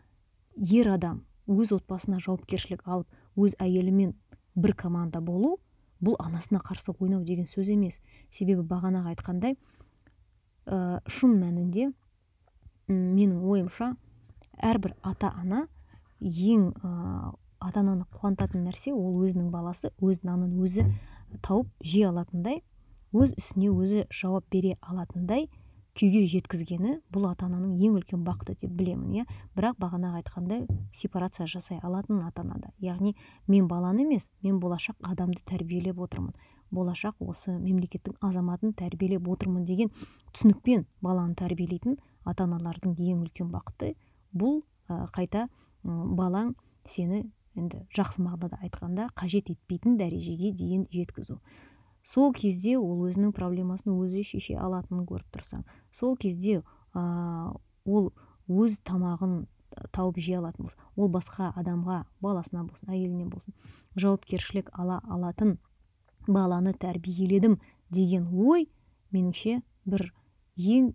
ер 0.56 0.90
адам 0.92 1.24
өз 1.48 1.72
отбасына 1.76 2.20
жауапкершілік 2.24 2.84
алып 2.86 3.08
өз 3.38 3.56
әйелімен 3.60 4.14
бір 4.56 4.74
команда 4.76 5.22
болу 5.22 5.58
бұл 6.04 6.18
анасына 6.20 6.60
қарсы 6.62 6.94
ойнау 7.00 7.24
деген 7.26 7.48
сөз 7.50 7.72
емес. 7.74 8.00
Себебі 8.32 8.62
бағанағы 8.68 9.14
айтқандай 9.14 9.56
ә, 10.66 11.00
шын 11.08 11.38
мәнінде 11.40 11.92
менің 12.88 13.42
ойымша 13.48 13.94
әрбір 14.64 14.96
ата 15.02 15.32
ана 15.34 15.66
ең 16.20 16.72
ә, 16.84 17.34
ата 17.60 17.82
ананы 17.82 18.06
қуантатын 18.14 18.68
нәрсе 18.68 18.94
ол 18.94 19.22
өзінің 19.26 19.50
баласы 19.54 19.92
өз 20.02 20.24
нанын 20.28 20.54
өзі 20.62 20.86
тауып 21.46 21.70
жей 21.84 22.08
алатындай 22.10 22.62
өз 23.14 23.34
ісіне 23.38 23.70
өзі 23.72 24.06
жауап 24.12 24.46
бере 24.52 24.76
алатындай 24.82 25.48
күйге 25.98 26.28
жеткізгені 26.30 26.98
бұл 27.14 27.26
ата 27.32 27.48
ананың 27.48 27.78
ең 27.82 27.96
үлкен 27.98 28.22
бақыты 28.26 28.54
деп 28.62 28.74
білемін 28.78 29.16
иә? 29.18 29.24
Бірақ 29.58 29.80
бағанағы 29.82 30.20
айтқандай 30.22 30.68
сепарация 30.94 31.48
жасай 31.50 31.80
алатын 31.82 32.22
ата 32.22 32.44
анада 32.44 32.70
яғни 32.84 33.16
мен 33.48 33.68
баланы 33.68 34.06
емес 34.06 34.28
мен 34.44 34.60
болашақ 34.62 35.00
адамды 35.02 35.42
тәрбиелеп 35.50 35.98
отырмын. 35.98 36.36
Болашақ 36.70 37.16
осы 37.24 37.56
мемлекеттің 37.58 38.20
азаматын 38.22 38.76
тәрбиелеп 38.78 39.28
отырмын 39.28 39.66
деген 39.66 39.90
түсінікпен 40.36 40.86
баланы 41.02 41.34
тәрбиелейтін 41.40 41.98
ата 42.26 42.46
аналардың 42.46 42.94
ең 43.00 43.24
үлкен 43.24 43.50
бақыты 43.50 43.96
бұл 44.36 44.62
қайта 45.16 45.48
балаң 45.84 46.54
сені 46.86 47.24
енді 47.58 47.82
жақсы 47.96 48.22
мағынада 48.22 48.60
айтқанда 48.68 49.10
қажет 49.18 49.50
етпейтін 49.50 49.98
дәрежеге 49.98 50.52
дейін 50.54 50.86
жеткізу. 50.94 51.40
Сол 52.08 52.34
кезде 52.36 52.78
ол 52.80 53.04
өзінің 53.10 53.34
проблемасын 53.36 53.94
өзі 53.98 54.24
шеше 54.28 54.56
алатынын 54.62 55.06
көріп 55.10 55.28
тұрсаң 55.36 55.66
сол 55.92 56.16
кезде 56.20 56.62
ә, 56.96 57.04
ол 57.86 58.12
өз 58.48 58.80
тамағын 58.88 59.42
тауып 59.94 60.20
жей 60.24 60.40
алатын 60.40 60.68
болса 60.68 60.88
ол 60.96 61.12
басқа 61.12 61.52
адамға 61.60 62.04
баласына 62.24 62.64
болсын 62.64 62.94
әйеліне 62.96 63.28
болсын 63.30 63.54
жауапкершілік 64.00 64.72
ала 64.74 65.02
алатын 65.04 65.58
баланы 66.28 66.74
тәрбиеледім 66.74 67.60
деген 67.92 68.28
ой 68.32 68.70
меніңше 69.12 69.62
бір 69.86 70.10
ең 70.58 70.94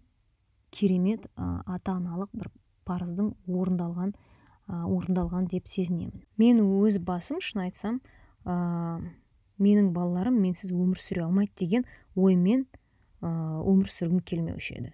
керемет 0.72 1.28
ә, 1.36 1.62
ата 1.66 1.96
аналық 1.98 2.32
бір 2.32 2.50
парыздың 2.88 3.34
орындалған 3.46 4.12
ә, 4.12 4.84
орындалған 4.88 5.48
деп 5.52 5.68
сезінемін. 5.68 6.24
Мен 6.40 6.62
өз 6.64 6.98
басым 7.04 7.40
шын 7.44 7.66
айтсам 7.66 8.00
менің 9.62 9.92
балаларым 9.94 10.40
менсіз 10.42 10.72
өмір 10.74 11.00
сүре 11.00 11.22
алмайды 11.26 11.52
деген 11.64 11.86
оймен 12.16 12.66
өмір 13.22 13.90
сүргім 13.92 14.20
келмеуші 14.26 14.78
еді. 14.80 14.92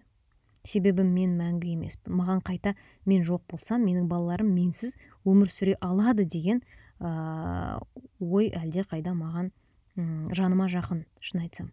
Себебі 0.68 1.04
мен 1.06 1.38
мәңгі 1.38 1.72
емеспін. 1.78 2.12
Маған 2.18 2.42
қайта 2.44 2.74
мен 3.08 3.24
жоқ 3.24 3.46
болсам 3.48 3.86
менің 3.86 4.08
балаларым 4.10 4.50
менсіз 4.52 4.96
өмір 5.24 5.48
сүре 5.54 5.78
алады 5.80 6.26
деген 6.28 6.60
ой 7.00 8.50
әлде 8.52 8.84
қайда 8.90 9.14
маған 9.16 9.52
жаныма 9.96 10.68
жақын 10.68 11.04
шын 11.24 11.40
айтсам. 11.46 11.72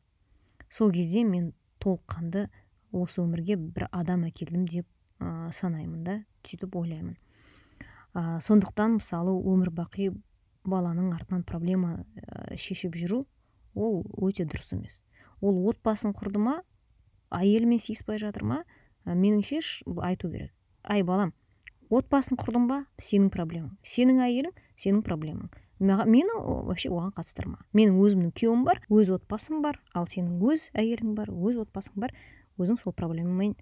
Сол 0.69 0.91
кезде 0.91 1.23
мен 1.23 1.53
толыққанды 1.83 2.47
осы 2.95 3.21
өмірге 3.21 3.57
бір 3.57 3.89
адам 3.91 4.23
әкелдім 4.29 4.65
деп 4.69 4.87
ә, 5.19 5.51
санаймын 5.51 6.03
да 6.03 6.15
сөйтіп 6.47 6.75
ойлаймын. 6.79 7.17
Ә, 8.15 8.39
сондықтан 8.41 8.97
мысалы 8.99 9.35
өмір 9.35 9.69
бақи 9.75 10.09
баланың 10.69 11.13
артынан 11.15 11.43
проблема 11.43 12.03
ә, 12.15 12.55
шешіп 12.57 12.97
жүру 12.99 13.23
ол 13.75 14.03
өте 14.21 14.45
дұрыс 14.45 14.73
емес. 14.75 15.01
Ол 15.41 15.65
отбасын 15.69 16.15
құрды 16.15 16.41
ма 16.41 16.59
әйелімен 17.31 17.81
сыйыспай 17.81 18.19
жатыр 18.21 18.43
ма 18.43 18.61
ә, 19.05 19.15
меніңше 19.15 19.61
айту 20.03 20.31
керек. 20.31 20.53
Ай 20.83 21.03
балам 21.03 21.33
отбасын 21.93 22.39
құрдың 22.39 22.65
ба 22.69 22.79
сенің 23.01 23.29
проблемаң. 23.33 23.75
Сенің 23.85 24.21
әйелің 24.25 24.55
сенің 24.79 25.03
проблемаң. 25.05 25.49
Мені 25.79 26.31
вообще 26.39 26.89
оған 26.89 27.11
қатыстырма. 27.17 27.59
Менің 27.75 27.97
өзімнің 27.99 28.31
күйеуім 28.37 28.63
бар 28.65 28.79
өз 28.89 29.11
отбасым 29.11 29.61
бар 29.61 29.81
ал 29.93 30.07
сенің 30.07 30.39
өз 30.39 30.69
әйелің 30.73 31.15
бар 31.17 31.29
өз 31.29 31.59
отбасың 31.65 31.99
бар 31.99 32.13
өзің 32.57 32.79
сол 32.79 32.95
проблемамен 32.95 33.57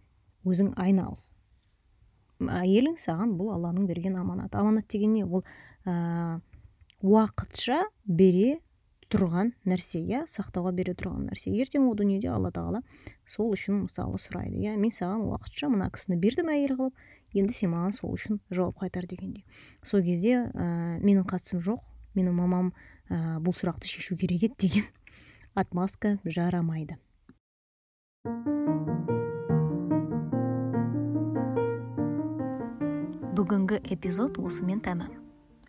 өзің 0.46 0.76
айналыс. 0.78 1.32
Әйелің 2.40 3.00
саған 3.02 3.34
бұл 3.40 3.54
алланың 3.56 3.88
берген 3.90 4.18
аманат 4.20 4.54
аманат 4.56 4.88
деген 4.94 5.14
не? 5.14 5.26
Ол 5.26 5.44
ә, 5.86 6.40
уақытша 7.04 7.84
бере 8.08 8.62
тұрған 9.14 9.52
нәрсе 9.68 10.02
иә 10.02 10.24
сақтауға 10.30 10.72
бере 10.74 10.96
тұрған 10.98 11.28
нәрсе. 11.28 11.52
Ертең 11.52 11.86
ол 11.90 11.98
дүниеде 12.00 12.32
алла 12.34 12.50
тағала 12.56 12.82
сол 13.30 13.52
үшін 13.54 13.84
мысалы 13.86 14.18
сұрайды 14.22 14.64
иә 14.64 14.78
мен 14.80 14.94
саған 14.94 15.28
уақытша 15.28 15.70
мына 15.70 15.90
кісіні 15.94 16.18
бердім 16.24 16.50
әйел 16.54 16.76
қылып 16.80 17.38
енді 17.38 17.54
сен 17.58 17.74
маған 17.76 17.94
сол 17.98 18.16
үшін 18.16 18.40
жауап 18.50 18.80
қайтар 18.82 19.06
дегендей 19.10 19.46
сол 19.84 20.02
кезде 20.02 20.48
ә, 20.48 21.00
менің 21.04 21.28
қатысым 21.30 21.62
жоқ 21.62 21.84
менің 22.18 22.38
мамам 22.40 22.72
ә, 23.10 23.38
бұл 23.44 23.54
сұрақты 23.54 23.90
шешу 23.90 24.18
керек 24.18 24.48
еді 24.50 24.68
деген 24.68 24.88
отмазка 25.60 26.18
жарамайды. 26.26 26.98
Бүгінгі 33.34 33.82
эпизод 33.92 34.40
осымен 34.40 34.80
тәмам. 34.80 35.23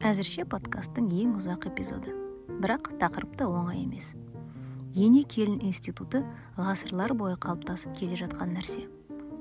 Әзірше 0.04 0.44
подкасттың 0.52 1.06
ең 1.16 1.36
ұзақ 1.38 1.70
эпизоды. 1.70 2.12
Бірақ 2.60 2.90
тақырып 3.00 3.38
та 3.40 3.46
оңай 3.48 3.80
емес. 3.80 4.10
Ене 4.92 5.22
келін 5.24 5.62
институты 5.64 6.20
ғасырлар 6.58 7.14
бойы 7.16 7.38
қалыптасып 7.40 7.94
келе 7.96 8.18
жатқан 8.20 8.52
нәрсе. 8.52 8.84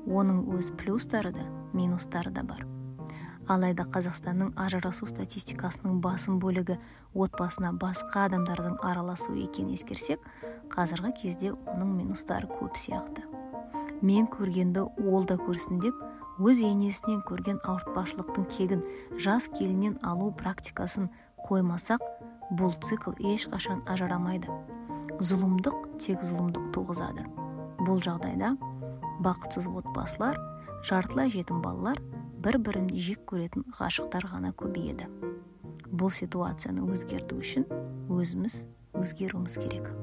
Оның 0.07 0.45
өз 0.55 0.71
плюстары 0.79 1.33
да 1.35 1.43
минустары 1.75 2.31
да 2.31 2.45
бар. 2.47 2.63
Алайда 3.51 3.83
қазақстанның 3.91 4.53
ажырасу 4.55 5.09
статистикасының 5.11 5.99
басым 5.99 6.39
бөлігі 6.39 6.79
отбасына 7.11 7.73
басқа 7.75 8.29
адамдардың 8.29 8.79
араласу 8.87 9.35
екенін 9.35 9.75
ескерсек 9.75 10.23
қазіргі 10.71 11.11
кезде 11.19 11.51
оның 11.51 11.91
минустары 11.97 12.47
көп 12.47 12.79
сияқты. 12.79 13.27
Мен 13.99 14.31
көргенді 14.31 14.87
ол 15.11 15.27
да 15.27 15.35
көрсін 15.35 15.83
деп 15.83 15.99
өз 16.41 16.63
енесінен 16.65 17.21
көрген 17.27 17.59
ауыртпашылықтың 17.61 18.45
кегін 18.49 18.83
жас 19.21 19.49
келіннен 19.53 19.99
алу 20.01 20.31
практикасын 20.39 21.11
қоймасақ 21.45 22.01
бұл 22.57 22.73
цикл 22.81 23.13
ешқашан 23.21 23.83
ажырамайды. 23.89 24.49
Зұлымдық 25.21 25.97
тек 26.01 26.23
зұлымдық 26.25 26.71
туғызады. 26.73 27.27
Бұл 27.85 28.01
жағдайда 28.01 28.55
бақытсыз 29.23 29.69
отбасылар 29.69 30.39
жартылай 30.87 31.29
жетім 31.33 31.61
балалар 31.61 32.01
бір 32.43 32.57
бірін 32.65 32.89
жек 32.93 33.21
көретін 33.29 33.67
ғашықтар 33.77 34.25
ғана 34.33 34.53
көбейеді. 34.57 35.09
Бұл 35.93 36.09
ситуацияны 36.11 36.87
өзгерту 36.89 37.37
үшін 37.39 37.69
өзіміз 38.09 38.63
өзгеруіміз 38.97 39.59
керек. 39.61 39.93